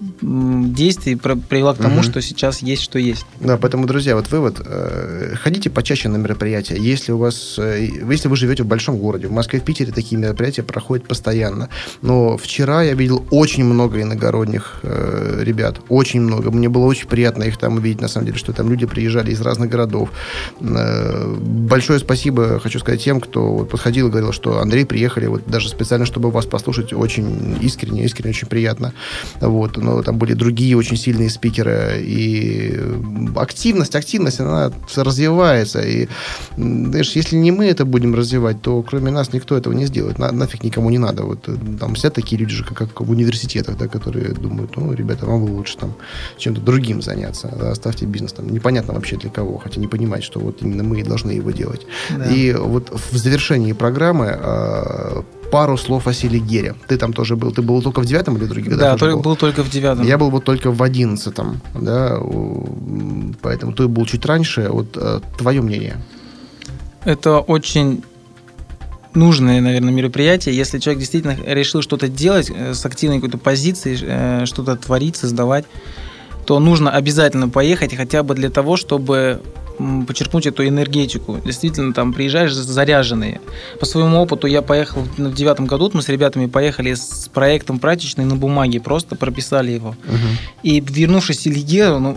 действий 0.00 1.16
привела 1.16 1.74
к 1.74 1.78
тому, 1.78 1.96
угу. 1.96 2.02
что 2.02 2.20
сейчас 2.20 2.62
есть, 2.62 2.82
что 2.82 2.98
есть. 2.98 3.24
Да, 3.40 3.56
поэтому, 3.56 3.86
друзья, 3.86 4.14
вот 4.14 4.30
вывод. 4.30 4.60
Э, 4.64 5.34
ходите 5.40 5.70
почаще 5.70 6.08
на 6.08 6.16
мероприятия. 6.16 6.76
Если 6.76 7.12
у 7.12 7.18
вас, 7.18 7.56
э, 7.58 7.88
если 8.08 8.28
вы 8.28 8.36
живете 8.36 8.62
в 8.62 8.66
большом 8.66 8.98
городе, 8.98 9.28
в 9.28 9.32
Москве, 9.32 9.60
в 9.60 9.64
Питере 9.64 9.92
такие 9.92 10.20
мероприятия 10.20 10.62
проходят 10.62 11.08
постоянно. 11.08 11.70
Но 12.02 12.36
вчера 12.36 12.82
я 12.82 12.92
видел 12.92 13.24
очень 13.30 13.64
много 13.64 14.02
иногородних 14.02 14.80
э, 14.82 15.42
ребят. 15.42 15.80
Очень 15.88 16.20
много. 16.20 16.50
Мне 16.50 16.68
было 16.68 16.84
очень 16.84 17.08
приятно 17.08 17.44
их 17.44 17.56
там 17.56 17.76
увидеть, 17.76 18.00
на 18.00 18.08
самом 18.08 18.26
деле, 18.26 18.38
что 18.38 18.52
там 18.52 18.68
люди 18.68 18.86
приезжали 18.86 19.30
из 19.32 19.40
разных 19.40 19.70
городов. 19.70 20.10
Большое 20.60 21.98
спасибо 21.98 22.60
хочу 22.60 22.78
сказать 22.78 23.02
тем, 23.02 23.20
кто 23.20 23.64
подходил 23.64 24.08
и 24.08 24.10
говорил, 24.10 24.32
что 24.32 24.60
Андрей, 24.60 24.84
приехали 24.84 25.26
вот 25.26 25.42
даже 25.46 25.68
специально, 25.68 26.04
чтобы 26.06 26.30
вас 26.30 26.46
послушать. 26.46 26.92
Очень 26.92 27.56
искренне, 27.62 28.04
искренне, 28.04 28.30
очень 28.30 28.48
приятно. 28.48 28.92
Вот 29.40 29.78
но 29.86 30.02
там 30.02 30.18
были 30.18 30.34
другие 30.34 30.76
очень 30.76 30.96
сильные 30.96 31.30
спикеры, 31.30 32.02
и 32.02 32.78
активность, 33.36 33.94
активность, 33.94 34.40
она 34.40 34.72
развивается, 34.96 35.80
и, 35.80 36.08
знаешь, 36.56 37.12
если 37.12 37.36
не 37.36 37.52
мы 37.52 37.66
это 37.66 37.84
будем 37.84 38.14
развивать, 38.14 38.60
то 38.62 38.82
кроме 38.82 39.10
нас 39.10 39.32
никто 39.32 39.56
этого 39.56 39.72
не 39.74 39.86
сделает, 39.86 40.18
На, 40.18 40.32
нафиг 40.32 40.64
никому 40.64 40.90
не 40.90 40.98
надо, 40.98 41.22
вот 41.22 41.48
там 41.80 41.94
все 41.94 42.10
такие 42.10 42.38
люди 42.40 42.52
же, 42.52 42.64
как, 42.64 42.78
как 42.78 43.00
в 43.00 43.10
университетах, 43.10 43.78
да, 43.78 43.86
которые 43.86 44.34
думают, 44.34 44.76
ну, 44.76 44.92
ребята, 44.92 45.26
вам 45.26 45.44
лучше 45.44 45.76
там 45.78 45.94
чем-то 46.36 46.60
другим 46.60 47.00
заняться, 47.02 47.54
да, 47.60 47.70
оставьте 47.70 48.06
бизнес, 48.06 48.32
там, 48.32 48.48
непонятно 48.48 48.94
вообще 48.94 49.16
для 49.16 49.30
кого, 49.30 49.58
хотя 49.58 49.80
не 49.80 49.86
понимать, 49.86 50.24
что 50.24 50.40
вот 50.40 50.62
именно 50.62 50.82
мы 50.82 51.00
и 51.00 51.02
должны 51.02 51.30
его 51.30 51.52
делать. 51.52 51.86
Да. 52.10 52.24
И 52.24 52.52
вот 52.52 52.90
в 52.90 53.16
завершении 53.16 53.72
программы 53.72 54.26
а, 54.30 55.24
пару 55.50 55.76
слов 55.76 56.06
о 56.06 56.12
Селигере. 56.12 56.74
Ты 56.88 56.96
там 56.96 57.12
тоже 57.12 57.36
был. 57.36 57.52
Ты 57.52 57.62
был 57.62 57.82
только 57.82 58.00
в 58.00 58.06
девятом 58.06 58.36
или 58.36 58.44
в 58.44 58.48
других 58.48 58.72
годах? 58.72 58.92
Да, 58.92 58.98
только, 58.98 59.16
был? 59.16 59.22
был 59.22 59.36
только 59.36 59.62
в 59.62 59.70
девятом. 59.70 60.06
Я 60.06 60.18
был 60.18 60.30
вот 60.30 60.44
только 60.44 60.70
в 60.70 60.82
одиннадцатом. 60.82 61.60
Да, 61.74 62.18
поэтому 63.42 63.72
ты 63.72 63.88
был 63.88 64.06
чуть 64.06 64.26
раньше. 64.26 64.68
Вот 64.70 64.96
э, 64.96 65.20
твое 65.38 65.62
мнение? 65.62 65.96
Это 67.04 67.38
очень 67.38 68.02
нужное, 69.14 69.60
наверное, 69.60 69.92
мероприятие. 69.92 70.56
Если 70.56 70.78
человек 70.78 71.00
действительно 71.00 71.36
решил 71.46 71.82
что-то 71.82 72.08
делать 72.08 72.50
э, 72.54 72.74
с 72.74 72.84
активной 72.86 73.16
какой-то 73.16 73.38
позицией, 73.38 73.98
э, 74.02 74.46
что-то 74.46 74.76
творить, 74.76 75.16
создавать, 75.16 75.64
то 76.44 76.60
нужно 76.60 76.90
обязательно 76.90 77.48
поехать 77.48 77.94
хотя 77.96 78.22
бы 78.22 78.34
для 78.34 78.50
того, 78.50 78.76
чтобы 78.76 79.42
почерпнуть 80.06 80.46
эту 80.46 80.66
энергетику. 80.66 81.40
Действительно, 81.44 81.92
там 81.92 82.12
приезжаешь 82.12 82.52
заряженный. 82.52 83.40
По 83.80 83.86
своему 83.86 84.18
опыту 84.18 84.46
я 84.46 84.62
поехал 84.62 85.02
в 85.16 85.34
девятом 85.34 85.66
году, 85.66 85.90
мы 85.92 86.02
с 86.02 86.08
ребятами 86.08 86.46
поехали 86.46 86.94
с 86.94 87.28
проектом 87.32 87.78
прачечной 87.78 88.24
на 88.24 88.36
бумаге, 88.36 88.80
просто 88.80 89.16
прописали 89.16 89.72
его. 89.72 89.90
Угу. 89.90 90.16
И 90.62 90.80
вернувшись 90.80 91.44
в 91.44 91.46
Илье, 91.46 91.98
ну, 91.98 92.16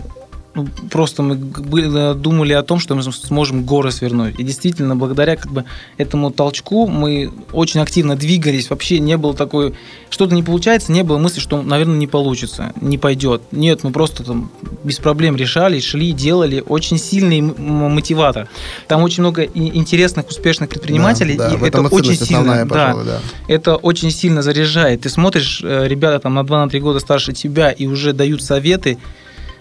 ну, 0.52 0.66
просто 0.90 1.22
мы 1.22 1.36
думали 1.36 2.52
о 2.52 2.62
том, 2.62 2.80
что 2.80 2.96
мы 2.96 3.02
сможем 3.02 3.64
горы 3.64 3.92
свернуть. 3.92 4.38
И 4.38 4.42
действительно, 4.42 4.96
благодаря 4.96 5.36
как 5.36 5.52
бы 5.52 5.64
этому 5.96 6.32
толчку 6.32 6.88
мы 6.88 7.30
очень 7.52 7.80
активно 7.80 8.16
двигались. 8.16 8.68
Вообще 8.68 8.98
не 8.98 9.16
было 9.16 9.34
такой... 9.34 9.74
Что-то 10.08 10.34
не 10.34 10.42
получается, 10.42 10.90
не 10.90 11.04
было 11.04 11.18
мысли, 11.18 11.38
что, 11.38 11.62
наверное, 11.62 11.96
не 11.96 12.08
получится, 12.08 12.72
не 12.80 12.98
пойдет. 12.98 13.42
Нет, 13.52 13.84
мы 13.84 13.92
просто 13.92 14.24
там 14.24 14.50
без 14.82 14.98
проблем 14.98 15.36
решали, 15.36 15.78
шли, 15.78 16.10
делали. 16.12 16.64
Очень 16.66 16.98
сильный 16.98 17.40
мотиватор. 17.40 18.48
Там 18.88 19.02
очень 19.02 19.22
много 19.22 19.44
интересных, 19.44 20.28
успешных 20.28 20.68
предпринимателей. 20.68 21.36
Да, 21.36 21.50
да, 21.50 21.56
и 21.56 21.68
это 21.68 21.82
очень 21.82 22.16
сильно... 22.16 22.66
Пожалуй, 22.66 23.04
да, 23.04 23.12
да. 23.12 23.20
Это 23.46 23.76
очень 23.76 24.10
сильно 24.10 24.42
заряжает. 24.42 25.02
Ты 25.02 25.10
смотришь, 25.10 25.62
э, 25.62 25.86
ребята 25.86 26.18
там 26.18 26.34
на 26.34 26.40
2-3 26.40 26.80
года 26.80 26.98
старше 26.98 27.32
тебя 27.32 27.70
и 27.70 27.86
уже 27.86 28.12
дают 28.12 28.42
советы, 28.42 28.98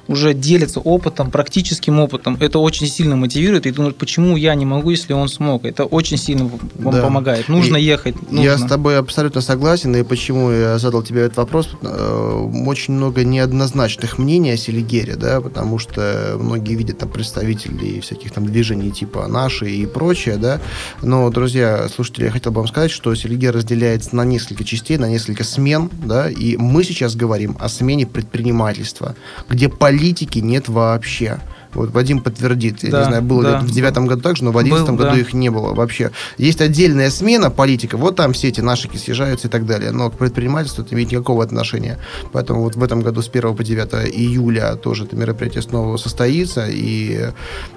уже 0.10 0.34
делится 0.34 0.80
опытом, 0.80 1.30
практическим 1.30 2.00
опытом. 2.00 2.36
Это 2.40 2.58
очень 2.58 2.88
сильно 2.88 3.16
мотивирует. 3.16 3.68
И 3.68 3.72
думают, 3.72 3.96
почему 3.96 4.38
я 4.38 4.56
не 4.56 4.66
могу, 4.66 4.90
если 4.90 5.14
он 5.14 5.30
смог. 5.30 5.66
Это 5.66 5.86
очень 5.86 6.18
сильно 6.18 6.50
вам 6.76 6.94
да. 6.94 7.04
помогает. 7.04 7.48
Нужно 7.48 7.78
и 7.78 7.84
ехать. 7.84 8.16
Нужно. 8.32 8.44
Я 8.44 8.58
с 8.58 8.64
тобой 8.64 8.98
абсолютно 8.98 9.42
согласен. 9.42 9.96
И 9.96 10.04
почему 10.04 10.50
я 10.52 10.80
задал 10.80 11.04
тебе 11.04 11.22
этот 11.22 11.38
вопрос? 11.38 11.70
Э, 11.84 12.50
очень 12.66 12.96
много 12.96 13.24
неоднозначных 13.24 14.18
мнений 14.18 14.50
о 14.50 14.58
Селигере, 14.58 15.16
да, 15.16 15.42
потому 15.42 15.78
что 15.78 16.38
многие 16.40 16.74
видят 16.74 16.98
там 16.98 17.10
представителей 17.10 18.00
всяких 18.02 18.32
там 18.32 18.48
движений 18.48 18.92
типа 18.92 19.28
наши 19.28 19.70
и 19.70 19.86
прочее, 19.86 20.38
да. 20.38 20.60
Но, 21.04 21.30
друзья, 21.30 21.88
слушатели, 21.88 22.26
я 22.26 22.32
хотел 22.32 22.52
бы 22.52 22.62
вам 22.62 22.68
сказать, 22.68 22.90
что 22.90 23.14
Селигер 23.14 23.54
разделяется 23.54 24.16
на 24.16 24.26
несколько 24.26 24.64
частей, 24.64 24.98
на 24.98 25.08
несколько 25.08 25.44
смен, 25.44 25.92
да, 26.04 26.32
и 26.32 26.58
мы 26.58 26.84
сейчас 26.84 27.16
говорим 27.16 27.56
о 27.60 27.70
смене 27.70 28.08
предпринимательства, 28.08 29.16
где 29.48 29.70
политика 29.70 29.99
политики 30.00 30.40
нет 30.40 30.70
вообще. 30.70 31.42
Вот 31.74 31.92
Вадим 31.92 32.20
подтвердит. 32.20 32.84
Я 32.84 32.92
да, 32.92 33.00
не 33.00 33.06
знаю, 33.06 33.22
было 33.22 33.44
да, 33.44 33.60
в 33.60 33.72
девятом 33.72 34.08
году 34.08 34.22
так 34.22 34.38
же, 34.38 34.44
но 34.44 34.52
в 34.52 34.58
одиннадцатом 34.58 34.96
году 34.96 35.12
да. 35.12 35.20
их 35.20 35.34
не 35.34 35.50
было 35.50 35.74
вообще. 35.74 36.12
Есть 36.38 36.62
отдельная 36.62 37.10
смена 37.10 37.52
политика, 37.52 37.98
вот 37.98 38.16
там 38.16 38.34
все 38.34 38.48
эти 38.48 38.62
нашики 38.62 38.98
съезжаются 38.98 39.48
и 39.48 39.50
так 39.52 39.66
далее. 39.66 39.92
Но 39.92 40.10
к 40.10 40.18
предпринимательству 40.18 40.84
это 40.84 40.96
имеет 40.96 41.12
никакого 41.12 41.44
отношения. 41.44 42.00
Поэтому 42.32 42.64
вот 42.64 42.76
в 42.76 42.84
этом 42.84 43.02
году 43.02 43.22
с 43.22 43.30
1 43.30 43.56
по 43.56 43.64
9 43.64 44.16
июля 44.16 44.76
тоже 44.76 45.06
это 45.06 45.16
мероприятие 45.16 45.62
снова 45.62 45.98
состоится. 45.98 46.68
И, 46.68 47.32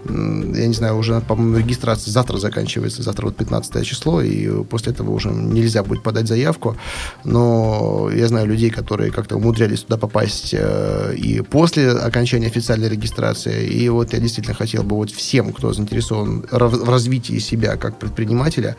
я 0.08 0.66
не 0.66 0.74
знаю, 0.74 0.96
уже, 0.96 1.20
по-моему, 1.20 1.58
регистрация 1.58 2.10
завтра 2.10 2.38
заканчивается. 2.38 3.02
Завтра 3.02 3.26
вот 3.26 3.36
15 3.36 3.84
число, 3.86 4.22
и 4.22 4.64
после 4.64 4.92
этого 4.92 5.10
уже 5.10 5.30
нельзя 5.30 5.82
будет 5.82 6.02
подать 6.02 6.28
заявку. 6.28 6.76
Но 7.24 8.10
я 8.14 8.28
знаю 8.28 8.46
людей, 8.46 8.70
которые 8.70 9.10
как-то 9.10 9.36
умудрялись 9.36 9.82
туда 9.82 9.96
попасть 9.96 10.54
э, 10.56 11.14
и 11.16 11.40
после 11.40 11.90
окончания 11.90 12.46
официальной 12.46 12.88
регистрации, 12.88 13.66
и 13.66 13.81
вот 13.88 14.12
я 14.12 14.18
действительно 14.18 14.54
хотел 14.54 14.82
бы 14.82 14.96
вот 14.96 15.10
всем, 15.10 15.52
кто 15.52 15.72
заинтересован 15.72 16.46
в 16.50 16.88
развитии 16.88 17.38
себя 17.38 17.76
как 17.76 17.98
предпринимателя, 17.98 18.76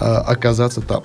э, 0.00 0.04
оказаться 0.04 0.80
там. 0.80 1.02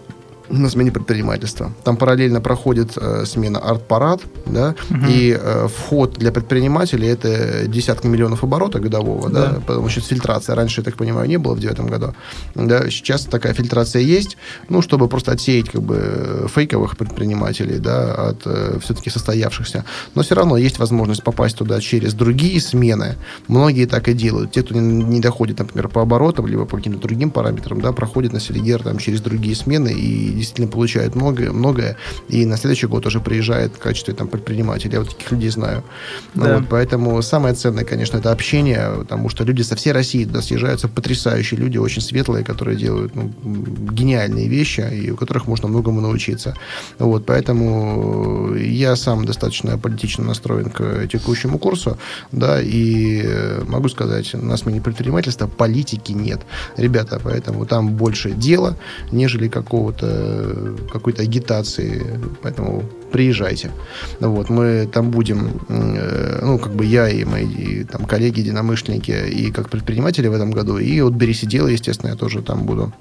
На 0.52 0.70
смене 0.70 0.91
предпринимательства. 0.91 1.72
Там 1.84 1.97
параллельно 1.97 2.41
проходит 2.41 2.97
э, 2.97 3.26
смена 3.26 3.60
арт-парад, 3.60 4.22
да, 4.45 4.76
угу. 4.89 5.06
и 5.08 5.38
э, 5.39 5.68
вход 5.68 6.14
для 6.14 6.32
предпринимателей 6.32 7.08
это 7.08 7.68
десятки 7.68 8.08
миллионов 8.08 8.43
оборота 8.43 8.80
годового, 8.80 9.30
да, 9.30 9.47
да 9.47 9.60
потому 9.60 9.89
что 9.89 10.02
фильтрация 10.02 10.56
раньше, 10.56 10.82
я 10.82 10.86
так 10.86 10.95
понимаю, 10.95 11.28
не 11.28 11.38
было 11.38 11.54
в 11.54 11.60
девятом 11.60 11.88
году. 11.88 12.14
Да, 12.56 12.89
сейчас 12.89 13.26
такая 13.26 13.54
фильтрация 13.54 14.02
есть, 14.02 14.38
ну, 14.70 14.82
чтобы 14.82 15.08
просто 15.08 15.32
отсеять 15.32 15.70
как 15.70 15.82
бы 15.82 16.47
фейковых 16.54 16.97
предпринимателей, 16.97 17.80
да, 17.80 18.14
от 18.14 18.41
э, 18.45 18.80
все-таки 18.82 19.10
состоявшихся. 19.10 19.86
Но 20.16 20.22
все 20.22 20.36
равно 20.36 20.58
есть 20.58 20.80
возможность 20.80 21.24
попасть 21.24 21.58
туда 21.58 21.80
через 21.80 22.14
другие 22.14 22.60
смены. 22.62 23.16
Многие 23.47 23.86
так 23.86 24.08
и 24.08 24.14
делают. 24.14 24.52
Те, 24.52 24.64
кто 24.64 24.76
не, 24.76 25.04
не 25.04 25.20
доходит, 25.20 25.60
например, 25.60 25.88
по 25.88 26.02
оборотам, 26.02 26.47
либо 26.47 26.66
по 26.66 26.78
каким-то 26.78 26.99
другим 26.99 27.32
параметрам, 27.32 27.80
да, 27.82 27.91
проходят 27.91 28.34
на 28.34 28.39
Селигер 28.39 28.84
там 28.84 28.97
через 28.97 29.22
другие 29.22 29.56
смены 29.56 29.89
и 29.89 30.41
действительно 30.42 30.68
получают 30.68 31.16
многое, 31.16 31.52
многое, 31.52 31.98
и 32.30 32.46
на 32.46 32.58
следующий 32.58 32.88
год 32.88 33.06
уже 33.06 33.20
приезжает 33.20 33.76
в 33.76 33.80
качестве 33.80 34.14
там, 34.14 34.28
предпринимателя. 34.28 34.94
Я 34.94 35.00
вот 35.00 35.10
таких 35.10 35.32
людей 35.32 35.50
знаю. 35.50 35.84
Да. 36.36 36.58
Вот, 36.58 36.68
поэтому 36.70 37.22
самое 37.22 37.56
ценное, 37.56 37.84
конечно, 37.84 38.18
это 38.18 38.32
общение, 38.32 38.92
потому 39.00 39.30
что 39.30 39.44
люди 39.44 39.62
со 39.62 39.76
всей 39.76 39.94
России 39.94 40.26
туда 40.26 40.42
съезжаются, 40.42 40.88
потрясающие 40.88 41.60
люди, 41.60 41.78
очень 41.78 42.02
светлые, 42.02 42.44
которые 42.44 42.78
делают 42.78 43.16
ну, 43.16 43.32
гениальные 43.44 44.48
вещи, 44.48 44.82
и 44.82 45.12
у 45.12 45.16
которых 45.16 45.48
можно 45.48 45.68
многому 45.68 46.02
научиться. 46.02 46.56
Вот, 47.00 47.26
поэтому 47.26 48.56
я 48.56 48.96
сам 48.96 49.26
достаточно 49.26 49.78
политично 49.78 50.24
настроен 50.24 50.70
к 50.70 51.08
текущему 51.08 51.58
курсу, 51.58 51.98
да, 52.32 52.60
и 52.62 53.24
могу 53.68 53.89
сказать, 53.89 54.34
на 54.34 54.58
смене 54.58 54.82
предпринимательства 54.82 55.48
политики 55.48 56.12
нет. 56.12 56.42
Ребята, 56.78 57.20
поэтому 57.24 57.66
там 57.66 57.89
больше 57.89 58.32
дела, 58.32 58.78
нежели 59.12 59.48
какого-то 59.48 60.30
какой-то 60.91 61.23
агитации, 61.23 62.19
поэтому 62.41 62.84
приезжайте. 63.11 63.71
Вот, 64.19 64.49
мы 64.49 64.88
там 64.91 65.11
будем, 65.11 65.61
э, 65.69 66.39
ну, 66.41 66.59
как 66.59 66.73
бы 66.73 66.86
я 66.86 67.09
и 67.09 67.23
мои 67.25 67.84
там, 67.84 68.05
коллеги, 68.05 68.39
единомышленники, 68.39 69.11
и 69.11 69.51
как 69.51 69.69
предприниматели 69.69 70.27
в 70.27 70.34
этом 70.34 70.51
году, 70.51 70.77
и 70.77 71.01
от 71.01 71.13
Бери 71.13 71.34
сидела, 71.34 71.67
естественно, 71.67 72.11
я 72.11 72.15
тоже 72.15 72.41
там 72.41 72.65
буду 72.65 72.93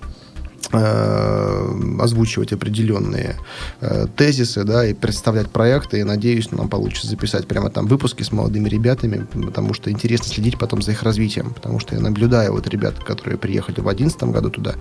озвучивать 0.73 2.53
определенные 2.53 3.37
э, 3.81 4.07
тезисы, 4.17 4.65
да, 4.65 4.87
и 4.87 4.95
представлять 4.95 5.51
проекты. 5.51 6.01
И 6.01 6.05
надеюсь, 6.05 6.51
нам 6.53 6.69
получится 6.69 7.09
записать 7.09 7.47
прямо 7.47 7.71
там 7.71 7.87
выпуски 7.87 8.23
с 8.23 8.33
молодыми 8.33 8.69
ребятами, 8.69 9.27
потому 9.45 9.75
что 9.75 9.91
интересно 9.91 10.27
следить 10.27 10.59
потом 10.59 10.83
за 10.83 10.93
их 10.93 11.03
развитием, 11.03 11.53
потому 11.53 11.81
что 11.81 11.95
я 11.95 12.01
наблюдаю 12.01 12.53
вот 12.53 12.69
ребят, 12.69 13.03
которые 13.03 13.39
приехали 13.39 13.81
в 13.81 13.85
2011 13.85 14.23
году 14.25 14.51
туда, 14.51 14.75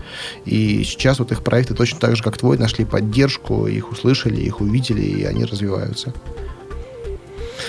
и 0.46 0.84
сейчас 0.84 1.20
вот 1.20 1.32
их 1.32 1.44
проекты 1.44 1.74
точно 1.74 2.00
так 2.00 2.16
же, 2.16 2.24
как 2.24 2.38
твой, 2.38 2.58
нашли 2.58 2.86
поддержку, 2.86 3.68
их 3.68 3.92
услышали, 3.92 4.40
их 4.42 4.62
увидели, 4.62 5.02
и 5.02 5.24
они 5.24 5.46
развиваются. 5.46 6.14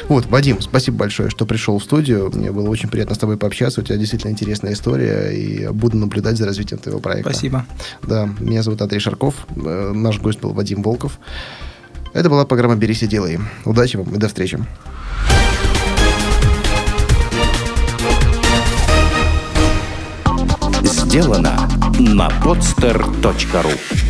Вот, 0.08 0.26
Вадим, 0.26 0.60
спасибо 0.60 0.98
большое, 0.98 1.30
что 1.30 1.46
пришел 1.46 1.78
в 1.78 1.84
студию. 1.84 2.30
Мне 2.34 2.50
было 2.50 2.68
очень 2.68 2.88
приятно 2.88 3.14
с 3.14 3.18
тобой 3.18 3.36
пообщаться. 3.36 3.80
У 3.80 3.84
тебя 3.84 3.96
действительно 3.96 4.30
интересная 4.30 4.72
история, 4.72 5.30
и 5.30 5.68
буду 5.68 5.96
наблюдать 5.96 6.36
за 6.36 6.46
развитием 6.46 6.80
твоего 6.80 7.00
проекта. 7.00 7.30
Спасибо. 7.30 7.66
Да, 8.02 8.28
меня 8.38 8.62
зовут 8.62 8.82
Андрей 8.82 9.00
Шарков. 9.00 9.46
Э, 9.56 9.92
наш 9.94 10.18
гость 10.20 10.40
был 10.40 10.52
Вадим 10.52 10.82
Волков. 10.82 11.18
Это 12.12 12.28
была 12.28 12.44
программа 12.44 12.76
«Берись 12.76 13.02
и 13.02 13.06
делай». 13.06 13.38
Удачи 13.64 13.96
вам 13.96 14.14
и 14.14 14.18
до 14.18 14.28
встречи. 14.28 14.58
Сделано 20.82 21.68
на 21.98 22.28
podster.ru 22.42 24.09